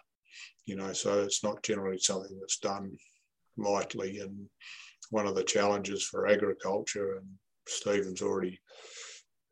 you 0.67 0.77
know, 0.77 0.93
so 0.93 1.23
it's 1.23 1.43
not 1.43 1.63
generally 1.63 1.99
something 1.99 2.37
that's 2.41 2.59
done 2.59 2.97
lightly. 3.57 4.21
And 4.21 4.49
one 5.11 5.27
of 5.27 5.35
the 5.35 5.45
challenges 5.45 6.03
for 6.03 6.27
agriculture, 6.27 7.17
and 7.17 7.27
Stephen's 7.67 8.23
already 8.23 8.59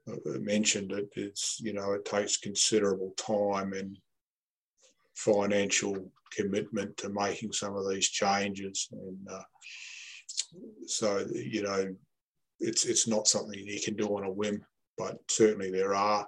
uh, 0.09 0.39
mentioned 0.41 0.93
it, 0.93 1.09
it's 1.17 1.61
you 1.61 1.73
know, 1.73 1.93
it 1.93 2.05
takes 2.05 2.37
considerable 2.37 3.15
time 3.17 3.73
and 3.73 3.99
financial 5.15 6.11
commitment 6.35 6.97
to 6.97 7.09
making 7.11 7.53
some 7.53 7.77
of 7.77 7.89
these 7.89 8.09
changes, 8.09 8.89
and 8.93 9.29
uh, 9.31 9.43
so 10.87 11.27
you 11.33 11.63
know, 11.63 11.95
it's 12.61 12.85
it's 12.85 13.09
not 13.09 13.27
something 13.27 13.59
you 13.59 13.81
can 13.81 13.97
do 13.97 14.07
on 14.07 14.25
a 14.25 14.31
whim 14.31 14.63
but 14.99 15.19
certainly 15.29 15.71
there 15.71 15.95
are 15.95 16.27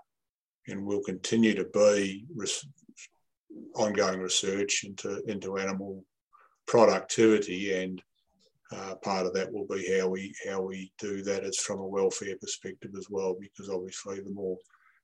and 0.69 0.85
will 0.85 1.03
continue 1.03 1.55
to 1.55 1.65
be 1.65 2.27
res- 2.35 2.67
ongoing 3.75 4.21
research 4.21 4.85
into 4.85 5.23
into 5.27 5.59
animal 5.59 6.05
productivity 6.67 7.75
and 7.75 8.03
uh, 8.73 8.95
part 8.97 9.27
of 9.27 9.35
that 9.35 9.53
will 9.53 9.67
be 9.67 9.99
how 9.99 10.09
we 10.09 10.35
how 10.49 10.61
we 10.61 10.91
do 10.99 11.23
that. 11.23 11.45
Is 11.45 11.59
from 11.59 11.81
a 11.81 11.87
welfare 11.87 12.37
perspective 12.41 12.93
as 12.97 13.09
well 13.11 13.37
because 13.39 13.69
obviously 13.69 14.21
the 14.21 14.31
more 14.31 14.57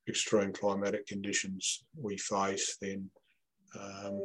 extreme 0.09 0.53
climatic 0.53 1.07
conditions 1.07 1.85
we 2.01 2.17
face 2.17 2.77
then 2.81 3.09
um, 3.79 4.21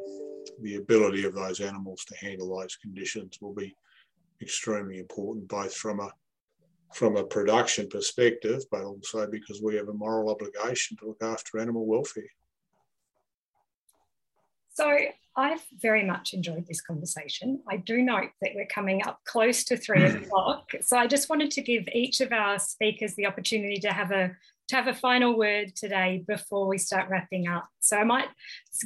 the 0.62 0.76
ability 0.76 1.26
of 1.26 1.36
those 1.36 1.60
animals 1.60 2.04
to 2.06 2.16
handle 2.18 2.58
those 2.58 2.76
conditions 2.78 3.38
will 3.42 3.54
be 3.54 3.76
extremely 4.42 5.00
important 5.00 5.48
both 5.48 5.74
from 5.76 6.00
a 6.00 6.10
from 6.94 7.18
a 7.18 7.24
production 7.24 7.88
perspective, 7.88 8.64
but 8.72 8.84
also 8.84 9.28
because 9.28 9.62
we 9.62 9.76
have 9.76 9.90
a 9.90 9.94
moral 9.94 10.30
obligation 10.30 10.98
to 10.98 11.08
look 11.08 11.22
after 11.22 11.60
animal 11.60 11.86
welfare. 11.86 12.24
So 14.74 14.98
I've 15.38 15.64
very 15.82 16.04
much 16.04 16.34
enjoyed 16.34 16.66
this 16.68 16.82
conversation. 16.82 17.62
I 17.70 17.78
do 17.78 18.02
note 18.02 18.32
that 18.42 18.52
we're 18.56 18.68
coming 18.68 19.06
up 19.06 19.20
close 19.26 19.64
to 19.66 19.78
three 19.78 20.10
hmm. 20.10 20.24
o'clock. 20.24 20.72
So 20.82 20.98
I 20.98 21.08
just 21.08 21.30
wanted 21.30 21.52
to 21.52 21.62
give 21.62 21.88
each 21.94 22.22
of 22.22 22.32
our 22.32 22.60
speakers 22.60 23.16
the 23.16 23.26
opportunity 23.26 23.80
to 23.82 23.92
have 23.92 24.12
a 24.12 24.32
to 24.68 24.76
have 24.76 24.88
a 24.88 24.96
final 24.96 25.38
word 25.38 25.76
today 25.76 26.24
before 26.28 26.68
we 26.68 26.80
start 26.80 27.08
wrapping 27.08 27.48
up. 27.48 27.68
So 27.82 27.98
I 27.98 28.04
might 28.04 28.28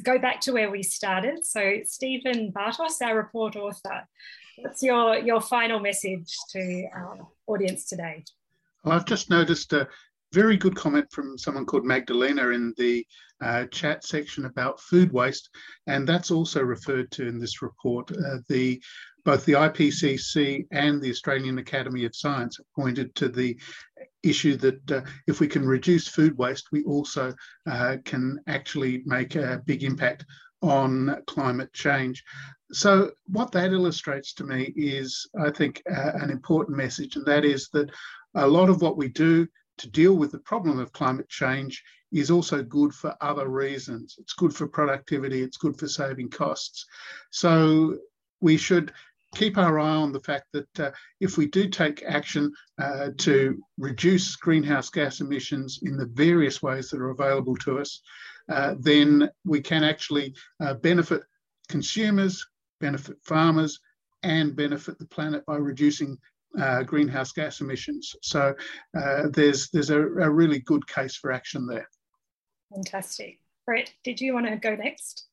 go 0.02 0.18
back 0.18 0.40
to 0.42 0.52
where 0.52 0.70
we 0.70 0.82
started. 0.82 1.46
So 1.46 1.78
Stephen 1.86 2.52
Bartos, 2.52 3.00
our 3.02 3.16
report 3.16 3.56
author, 3.56 4.06
what's 4.62 4.82
your, 4.82 5.18
your 5.18 5.40
final 5.40 5.80
message 5.80 6.34
to 6.50 6.86
our 6.94 7.26
audience 7.46 7.84
today? 7.86 8.24
Well, 8.84 8.96
I've 8.96 9.04
just 9.04 9.30
noticed 9.30 9.72
a 9.72 9.88
very 10.32 10.56
good 10.56 10.76
comment 10.76 11.06
from 11.10 11.36
someone 11.36 11.66
called 11.66 11.84
Magdalena 11.84 12.48
in 12.48 12.72
the 12.76 13.04
uh, 13.42 13.66
chat 13.66 14.04
section 14.04 14.44
about 14.44 14.80
food 14.80 15.12
waste, 15.12 15.50
and 15.86 16.06
that's 16.06 16.30
also 16.30 16.62
referred 16.62 17.10
to 17.12 17.26
in 17.26 17.38
this 17.38 17.62
report. 17.62 18.10
Uh, 18.12 18.38
the 18.48 18.80
both 19.24 19.44
the 19.44 19.52
IPCC 19.52 20.66
and 20.70 21.02
the 21.02 21.10
Australian 21.10 21.58
Academy 21.58 22.06
of 22.06 22.16
Science 22.16 22.56
have 22.56 22.66
pointed 22.74 23.14
to 23.16 23.28
the 23.28 23.58
issue 24.22 24.56
that 24.56 24.90
uh, 24.90 25.02
if 25.26 25.40
we 25.40 25.46
can 25.46 25.66
reduce 25.66 26.08
food 26.08 26.36
waste, 26.38 26.68
we 26.72 26.84
also 26.84 27.34
uh, 27.68 27.96
can 28.04 28.38
actually 28.46 29.02
make 29.04 29.34
a 29.34 29.60
big 29.66 29.82
impact 29.82 30.24
on 30.62 31.22
climate 31.26 31.72
change. 31.72 32.22
So, 32.72 33.12
what 33.26 33.52
that 33.52 33.72
illustrates 33.72 34.32
to 34.34 34.44
me 34.44 34.72
is, 34.76 35.28
I 35.38 35.50
think, 35.50 35.82
uh, 35.90 36.12
an 36.14 36.30
important 36.30 36.76
message, 36.76 37.16
and 37.16 37.26
that 37.26 37.44
is 37.44 37.68
that 37.72 37.90
a 38.34 38.46
lot 38.46 38.68
of 38.68 38.80
what 38.80 38.96
we 38.96 39.08
do 39.08 39.48
to 39.78 39.90
deal 39.90 40.14
with 40.14 40.30
the 40.30 40.38
problem 40.38 40.78
of 40.78 40.92
climate 40.92 41.28
change 41.28 41.82
is 42.12 42.30
also 42.30 42.62
good 42.62 42.92
for 42.92 43.16
other 43.20 43.48
reasons. 43.48 44.16
It's 44.18 44.34
good 44.34 44.54
for 44.54 44.68
productivity, 44.68 45.42
it's 45.42 45.56
good 45.56 45.78
for 45.78 45.88
saving 45.88 46.30
costs. 46.30 46.86
So, 47.30 47.98
we 48.40 48.56
should 48.56 48.92
keep 49.34 49.56
our 49.58 49.78
eye 49.78 49.96
on 49.96 50.12
the 50.12 50.20
fact 50.20 50.46
that 50.52 50.80
uh, 50.80 50.90
if 51.20 51.36
we 51.36 51.46
do 51.46 51.68
take 51.68 52.02
action 52.06 52.52
uh, 52.80 53.10
to 53.18 53.62
reduce 53.78 54.36
greenhouse 54.36 54.90
gas 54.90 55.20
emissions 55.20 55.80
in 55.82 55.96
the 55.96 56.06
various 56.06 56.62
ways 56.62 56.90
that 56.90 57.00
are 57.00 57.10
available 57.10 57.56
to 57.56 57.78
us, 57.78 58.02
uh, 58.50 58.74
then 58.78 59.30
we 59.44 59.60
can 59.60 59.84
actually 59.84 60.34
uh, 60.60 60.74
benefit 60.74 61.22
consumers, 61.68 62.44
benefit 62.80 63.16
farmers, 63.24 63.78
and 64.22 64.56
benefit 64.56 64.98
the 64.98 65.06
planet 65.06 65.44
by 65.46 65.56
reducing 65.56 66.18
uh, 66.60 66.82
greenhouse 66.82 67.32
gas 67.32 67.60
emissions. 67.60 68.14
So 68.22 68.54
uh, 68.98 69.28
there's 69.32 69.70
there's 69.70 69.90
a, 69.90 70.00
a 70.00 70.30
really 70.30 70.60
good 70.60 70.86
case 70.86 71.16
for 71.16 71.32
action 71.32 71.66
there. 71.66 71.88
Fantastic. 72.74 73.38
Brett, 73.66 73.92
did 74.04 74.20
you 74.20 74.34
want 74.34 74.46
to 74.46 74.56
go 74.56 74.74
next? 74.74 75.26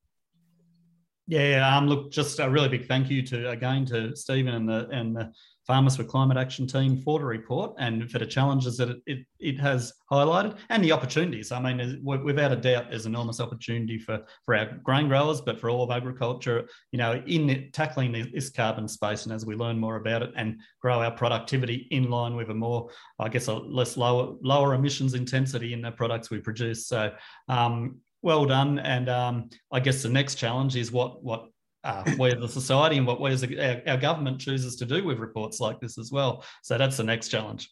Yeah, 1.28 1.76
um, 1.76 1.88
look, 1.88 2.11
just 2.11 2.39
a 2.39 2.49
really 2.49 2.70
big 2.70 2.88
thank 2.88 3.09
you 3.09 3.22
to 3.24 3.49
again 3.49 3.86
to 3.88 4.15
Stephen 4.15 4.53
and 4.53 4.70
the 4.70 4.88
and 4.89 5.15
the 5.15 5.34
Farmers 5.68 5.97
for 5.97 6.05
Climate 6.05 6.38
Action 6.38 6.65
team 6.65 7.01
for 7.01 7.20
the 7.20 7.26
report 7.26 7.76
and 7.78 8.09
for 8.09 8.20
the 8.20 8.26
challenges 8.26 8.78
that 8.78 8.89
it, 8.89 8.97
it, 9.05 9.20
it 9.39 9.59
has 9.59 9.91
highlighted 10.09 10.57
and 10.70 10.82
the 10.82 10.93
opportunities. 10.93 11.51
I 11.51 11.59
mean, 11.59 11.99
without 12.03 12.53
a 12.53 12.55
doubt, 12.55 12.89
there's 12.89 13.05
enormous 13.05 13.41
opportunity 13.41 13.99
for, 13.99 14.24
for 14.45 14.55
our 14.55 14.80
grain 14.82 15.09
growers, 15.09 15.41
but 15.41 15.59
for 15.59 15.70
all 15.70 15.84
of 15.84 15.91
agriculture, 15.91 16.70
you 16.93 16.97
know, 16.97 17.22
in 17.28 17.49
it, 17.49 17.74
tackling 17.74 18.13
this 18.13 18.49
carbon 18.49 18.88
space. 18.88 19.26
And 19.26 19.34
as 19.36 19.45
we 19.45 19.55
learn 19.55 19.78
more 19.78 19.97
about 19.97 20.24
it 20.24 20.32
and 20.38 20.61
grow 20.82 21.01
our 21.01 21.11
productivity 21.11 21.88
in 21.91 22.09
line 22.09 22.38
with 22.38 22.49
a 22.49 22.53
more, 22.53 22.89
I 23.20 23.28
guess, 23.28 23.47
a 23.47 23.53
less 23.53 23.97
lower, 23.97 24.36
lower 24.41 24.74
emissions 24.74 25.15
intensity 25.15 25.74
in 25.74 25.82
the 25.82 25.91
products 25.91 26.30
we 26.30 26.39
produce. 26.39 26.88
So, 26.88 27.11
um, 27.49 27.97
well 28.22 28.45
done. 28.45 28.80
And 28.80 29.09
um, 29.09 29.49
I 29.72 29.80
guess 29.80 30.01
the 30.01 30.09
next 30.09 30.36
challenge 30.36 30.76
is 30.76 30.91
what 30.91 31.24
what 31.24 31.49
uh, 31.88 32.03
where 32.17 32.35
the 32.35 32.49
society 32.49 32.97
and 32.97 33.07
what 33.07 33.21
where's 33.21 33.43
our, 33.43 33.81
our 33.88 33.97
government 33.97 34.39
chooses 34.39 34.75
to 34.75 34.85
do 34.85 35.03
with 35.05 35.19
reports 35.19 35.59
like 35.59 35.79
this 35.79 35.97
as 35.97 36.11
well. 36.11 36.43
So 36.61 36.77
that's 36.77 36.97
the 36.97 37.03
next 37.03 37.29
challenge. 37.29 37.71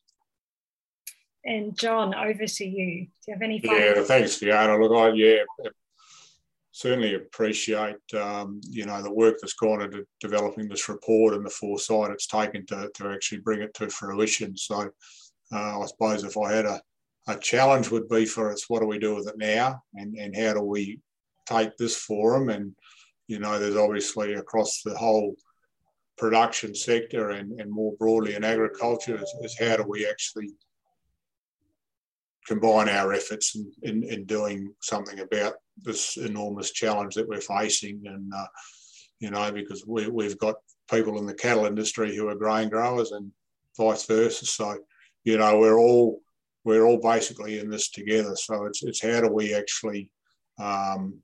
And 1.44 1.78
John, 1.78 2.16
over 2.16 2.48
to 2.48 2.66
you. 2.66 3.06
Do 3.06 3.12
you 3.28 3.34
have 3.34 3.42
any? 3.42 3.62
Yeah, 3.62 4.02
thanks, 4.04 4.36
Fiona. 4.38 4.82
Look, 4.82 4.94
I 4.94 5.10
yeah, 5.14 5.44
certainly 6.72 7.16
appreciate 7.16 7.98
um, 8.18 8.62
you 8.70 8.86
know 8.86 9.02
the 9.04 9.14
work 9.14 9.36
that's 9.42 9.54
gone 9.54 9.82
into 9.82 10.06
developing 10.22 10.70
this 10.70 10.88
report 10.88 11.34
and 11.34 11.46
the 11.46 11.50
foresight 11.50 12.12
it's 12.12 12.28
taken 12.28 12.66
to, 12.68 12.90
to 12.96 13.10
actually 13.10 13.40
bring 13.40 13.62
it 13.62 13.74
to 13.74 13.90
fruition. 13.90 14.56
So 14.58 14.90
uh, 15.52 15.80
I 15.82 15.86
suppose 15.86 16.24
if 16.24 16.38
I 16.38 16.54
had 16.54 16.66
a, 16.66 16.82
a 17.28 17.38
challenge 17.38 17.92
would 17.92 18.08
be 18.08 18.26
for 18.26 18.52
us, 18.52 18.70
what 18.70 18.80
do 18.80 18.88
we 18.88 18.98
do 18.98 19.14
with 19.14 19.28
it 19.28 19.38
now, 19.38 19.84
and 19.94 20.16
and 20.16 20.34
how 20.36 20.54
do 20.54 20.62
we 20.62 21.00
take 21.46 21.78
this 21.78 21.98
forum 21.98 22.50
and 22.50 22.74
you 23.28 23.40
know, 23.40 23.60
there's 23.60 23.76
obviously 23.76 24.34
across 24.34 24.82
the 24.84 24.98
whole 24.98 25.36
production 26.18 26.74
sector 26.74 27.32
and, 27.32 27.60
and 27.60 27.70
more 27.70 27.94
broadly 28.00 28.36
in 28.36 28.44
agriculture 28.44 29.16
is, 29.16 29.34
is 29.42 29.60
how 29.60 29.76
do 29.76 29.84
we 29.88 30.08
actually 30.08 30.50
combine 32.48 32.88
our 32.88 33.12
efforts 33.12 33.56
in, 33.56 33.72
in, 33.82 34.04
in, 34.04 34.26
doing 34.26 34.72
something 34.80 35.20
about 35.20 35.56
this 35.78 36.16
enormous 36.18 36.72
challenge 36.72 37.16
that 37.16 37.28
we're 37.28 37.42
facing. 37.42 38.02
And 38.06 38.32
uh, 38.34 38.46
you 39.20 39.32
know 39.32 39.52
because 39.52 39.86
we, 39.86 40.08
we've 40.08 40.38
got 40.38 40.56
people 40.90 41.18
in 41.18 41.26
the 41.26 41.34
cattle 41.34 41.66
industry 41.66 42.16
who 42.16 42.28
are 42.28 42.36
grain 42.36 42.70
growers 42.70 43.12
and 43.12 43.32
vice 43.78 44.06
versa. 44.06 44.46
So 44.46 44.78
you 45.24 45.38
know 45.38 45.58
we're 45.58 45.80
all 45.80 46.22
we're 46.64 46.86
all 46.86 47.00
basically 47.00 47.60
in 47.60 47.70
this 47.70 47.90
together. 47.90 48.36
So 48.36 48.66
it's, 48.66 48.84
it's 48.84 49.02
how 49.02 49.22
do 49.22 49.30
we 49.32 49.54
actually 49.54 50.10
um, 50.60 51.20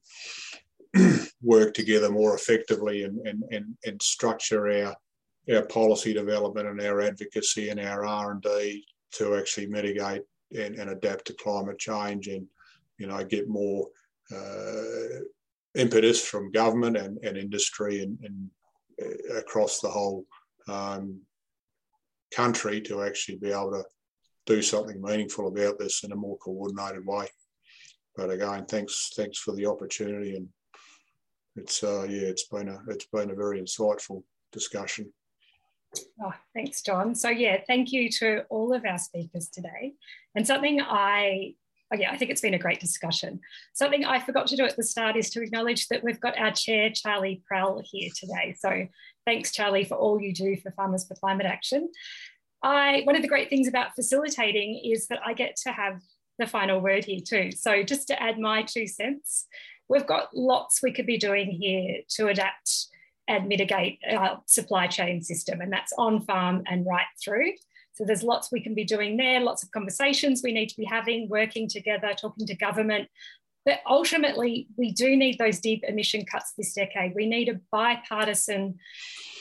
work 1.41 1.73
together 1.73 2.09
more 2.09 2.35
effectively 2.35 3.03
and, 3.03 3.19
and, 3.25 3.43
and, 3.51 3.77
and 3.85 4.01
structure 4.01 4.67
our, 4.85 4.95
our 5.53 5.65
policy 5.65 6.13
development 6.13 6.67
and 6.67 6.81
our 6.81 7.01
advocacy 7.01 7.69
and 7.69 7.79
our 7.79 8.05
R&D 8.05 8.85
to 9.13 9.35
actually 9.35 9.67
mitigate 9.67 10.21
and, 10.57 10.75
and 10.75 10.89
adapt 10.89 11.25
to 11.25 11.33
climate 11.33 11.79
change 11.79 12.27
and, 12.27 12.45
you 12.97 13.07
know, 13.07 13.23
get 13.23 13.47
more 13.47 13.87
uh, 14.35 15.21
impetus 15.75 16.23
from 16.23 16.51
government 16.51 16.97
and, 16.97 17.17
and 17.23 17.37
industry 17.37 18.03
and, 18.03 18.17
and 18.23 18.49
uh, 19.01 19.37
across 19.37 19.79
the 19.79 19.89
whole 19.89 20.25
um, 20.67 21.19
country 22.35 22.81
to 22.81 23.03
actually 23.03 23.37
be 23.37 23.51
able 23.51 23.71
to 23.71 23.83
do 24.45 24.61
something 24.61 25.01
meaningful 25.01 25.47
about 25.47 25.77
this 25.79 26.03
in 26.03 26.11
a 26.11 26.15
more 26.15 26.37
coordinated 26.37 27.05
way. 27.05 27.27
But 28.15 28.31
again, 28.31 28.65
thanks 28.65 29.11
thanks 29.15 29.37
for 29.37 29.53
the 29.55 29.65
opportunity, 29.67 30.35
and 30.35 30.49
it's 31.55 31.83
uh, 31.83 32.05
yeah, 32.09 32.27
it's 32.27 32.47
been 32.47 32.69
a 32.69 32.79
it's 32.87 33.07
been 33.07 33.31
a 33.31 33.35
very 33.35 33.61
insightful 33.61 34.23
discussion. 34.51 35.11
Oh, 36.23 36.33
thanks, 36.53 36.81
John. 36.81 37.15
So 37.15 37.29
yeah, 37.29 37.57
thank 37.67 37.91
you 37.91 38.09
to 38.19 38.43
all 38.49 38.73
of 38.73 38.85
our 38.85 38.97
speakers 38.97 39.49
today. 39.49 39.93
And 40.35 40.47
something 40.47 40.81
I 40.81 41.55
oh 41.93 41.97
yeah, 41.97 42.11
I 42.11 42.17
think 42.17 42.31
it's 42.31 42.41
been 42.41 42.53
a 42.53 42.59
great 42.59 42.79
discussion. 42.79 43.41
Something 43.73 44.05
I 44.05 44.19
forgot 44.19 44.47
to 44.47 44.55
do 44.55 44.65
at 44.65 44.77
the 44.77 44.83
start 44.83 45.17
is 45.17 45.29
to 45.31 45.41
acknowledge 45.41 45.87
that 45.89 46.03
we've 46.03 46.19
got 46.19 46.39
our 46.39 46.51
chair, 46.51 46.89
Charlie 46.93 47.43
Prell, 47.45 47.81
here 47.83 48.09
today. 48.15 48.55
So 48.57 48.87
thanks, 49.25 49.51
Charlie, 49.51 49.83
for 49.83 49.95
all 49.95 50.21
you 50.21 50.33
do 50.33 50.55
for 50.57 50.71
Farmers 50.71 51.05
for 51.07 51.15
Climate 51.15 51.45
Action. 51.45 51.89
I 52.63 53.01
one 53.03 53.15
of 53.15 53.21
the 53.21 53.27
great 53.27 53.49
things 53.49 53.67
about 53.67 53.95
facilitating 53.95 54.81
is 54.85 55.07
that 55.07 55.19
I 55.25 55.33
get 55.33 55.55
to 55.63 55.71
have 55.71 56.01
the 56.39 56.47
final 56.47 56.79
word 56.79 57.05
here 57.05 57.21
too. 57.25 57.51
So 57.51 57.83
just 57.83 58.07
to 58.07 58.21
add 58.21 58.39
my 58.39 58.63
two 58.63 58.87
cents, 58.87 59.45
we've 59.91 60.07
got 60.07 60.29
lots 60.33 60.81
we 60.81 60.93
could 60.93 61.05
be 61.05 61.17
doing 61.17 61.51
here 61.51 61.97
to 62.07 62.27
adapt 62.27 62.87
and 63.27 63.47
mitigate 63.47 63.99
our 64.09 64.41
supply 64.45 64.87
chain 64.87 65.21
system, 65.21 65.59
and 65.59 65.71
that's 65.71 65.91
on 65.97 66.21
farm 66.21 66.63
and 66.65 66.85
right 66.85 67.05
through. 67.23 67.51
So 67.91 68.05
there's 68.05 68.23
lots 68.23 68.51
we 68.51 68.61
can 68.61 68.73
be 68.73 68.85
doing 68.85 69.17
there, 69.17 69.41
lots 69.41 69.63
of 69.63 69.71
conversations 69.71 70.41
we 70.43 70.53
need 70.53 70.69
to 70.69 70.77
be 70.77 70.85
having, 70.85 71.27
working 71.27 71.67
together, 71.67 72.13
talking 72.13 72.47
to 72.47 72.55
government. 72.55 73.09
But 73.65 73.81
ultimately, 73.85 74.67
we 74.77 74.91
do 74.91 75.15
need 75.15 75.37
those 75.37 75.59
deep 75.59 75.83
emission 75.83 76.25
cuts 76.25 76.53
this 76.57 76.73
decade. 76.73 77.11
We 77.13 77.27
need 77.27 77.49
a 77.49 77.59
bipartisan 77.69 78.79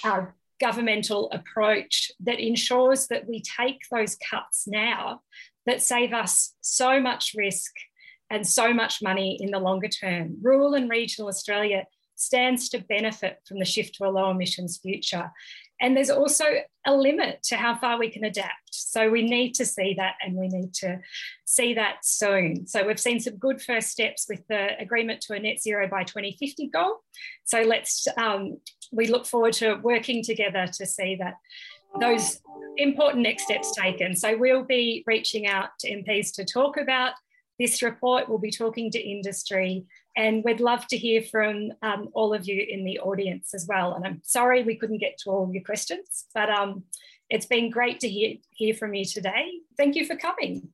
uh, 0.04 0.26
governmental 0.60 1.30
approach 1.30 2.10
that 2.20 2.40
ensures 2.40 3.06
that 3.06 3.26
we 3.26 3.40
take 3.40 3.82
those 3.90 4.16
cuts 4.16 4.66
now 4.66 5.22
that 5.64 5.80
save 5.80 6.12
us 6.12 6.54
so 6.60 7.00
much 7.00 7.34
risk 7.36 7.72
and 8.30 8.46
so 8.46 8.72
much 8.72 9.02
money 9.02 9.36
in 9.40 9.50
the 9.50 9.58
longer 9.58 9.88
term. 9.88 10.36
Rural 10.40 10.74
and 10.74 10.88
regional 10.88 11.28
Australia 11.28 11.84
stands 12.16 12.68
to 12.68 12.78
benefit 12.78 13.38
from 13.46 13.58
the 13.58 13.64
shift 13.64 13.94
to 13.96 14.04
a 14.04 14.10
low 14.10 14.30
emissions 14.30 14.78
future. 14.78 15.30
And 15.80 15.96
there's 15.96 16.10
also 16.10 16.44
a 16.86 16.94
limit 16.94 17.42
to 17.44 17.56
how 17.56 17.74
far 17.74 17.98
we 17.98 18.10
can 18.10 18.24
adapt. 18.24 18.68
So 18.72 19.08
we 19.08 19.22
need 19.22 19.54
to 19.54 19.64
see 19.64 19.94
that 19.96 20.16
and 20.20 20.36
we 20.36 20.48
need 20.48 20.74
to 20.74 21.00
see 21.46 21.72
that 21.74 22.04
soon. 22.04 22.66
So 22.66 22.86
we've 22.86 23.00
seen 23.00 23.18
some 23.18 23.36
good 23.36 23.62
first 23.62 23.88
steps 23.88 24.26
with 24.28 24.46
the 24.48 24.78
agreement 24.78 25.22
to 25.22 25.32
a 25.32 25.40
net 25.40 25.60
zero 25.60 25.88
by 25.88 26.04
2050 26.04 26.68
goal. 26.68 26.98
So 27.44 27.62
let's, 27.62 28.06
um, 28.18 28.58
we 28.92 29.06
look 29.06 29.26
forward 29.26 29.54
to 29.54 29.76
working 29.76 30.22
together 30.22 30.66
to 30.66 30.86
see 30.86 31.16
that 31.16 31.34
those 31.98 32.40
important 32.76 33.22
next 33.22 33.44
steps 33.44 33.74
taken. 33.74 34.14
So 34.14 34.36
we'll 34.36 34.64
be 34.64 35.02
reaching 35.06 35.46
out 35.46 35.70
to 35.80 35.90
MPs 35.90 36.34
to 36.34 36.44
talk 36.44 36.76
about 36.76 37.14
this 37.60 37.82
report. 37.82 38.28
We'll 38.28 38.38
be 38.38 38.50
talking 38.50 38.90
to 38.90 38.98
industry 38.98 39.84
and 40.16 40.42
we'd 40.44 40.60
love 40.60 40.86
to 40.88 40.96
hear 40.96 41.22
from 41.22 41.70
um, 41.82 42.08
all 42.14 42.34
of 42.34 42.48
you 42.48 42.66
in 42.68 42.84
the 42.84 42.98
audience 42.98 43.54
as 43.54 43.66
well. 43.68 43.94
And 43.94 44.04
I'm 44.04 44.20
sorry 44.24 44.64
we 44.64 44.76
couldn't 44.76 44.98
get 44.98 45.18
to 45.18 45.30
all 45.30 45.50
your 45.52 45.62
questions, 45.62 46.24
but 46.34 46.50
um, 46.50 46.84
it's 47.28 47.46
been 47.46 47.70
great 47.70 48.00
to 48.00 48.08
hear, 48.08 48.36
hear 48.50 48.74
from 48.74 48.94
you 48.94 49.04
today. 49.04 49.50
Thank 49.76 49.94
you 49.94 50.04
for 50.06 50.16
coming. 50.16 50.68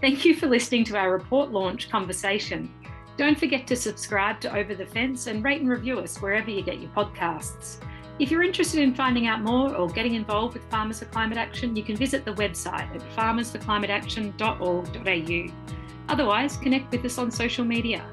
Thank 0.00 0.24
you 0.24 0.34
for 0.34 0.48
listening 0.48 0.84
to 0.84 0.96
our 0.96 1.12
report 1.12 1.52
launch 1.52 1.88
conversation. 1.88 2.68
Don't 3.16 3.38
forget 3.38 3.66
to 3.68 3.76
subscribe 3.76 4.40
to 4.40 4.54
Over 4.54 4.74
the 4.74 4.86
Fence 4.86 5.28
and 5.28 5.44
rate 5.44 5.60
and 5.60 5.70
review 5.70 6.00
us 6.00 6.20
wherever 6.20 6.50
you 6.50 6.62
get 6.62 6.80
your 6.80 6.90
podcasts. 6.90 7.80
If 8.18 8.30
you're 8.30 8.42
interested 8.42 8.80
in 8.80 8.94
finding 8.94 9.26
out 9.26 9.40
more 9.40 9.74
or 9.74 9.88
getting 9.88 10.14
involved 10.14 10.52
with 10.54 10.64
Farmers 10.70 10.98
for 10.98 11.06
Climate 11.06 11.38
Action, 11.38 11.74
you 11.74 11.82
can 11.82 11.96
visit 11.96 12.24
the 12.24 12.34
website 12.34 12.94
at 12.94 13.00
farmersforclimateaction.org.au. 13.16 15.72
Otherwise, 16.08 16.56
connect 16.58 16.92
with 16.92 17.04
us 17.04 17.18
on 17.18 17.30
social 17.30 17.64
media. 17.64 18.04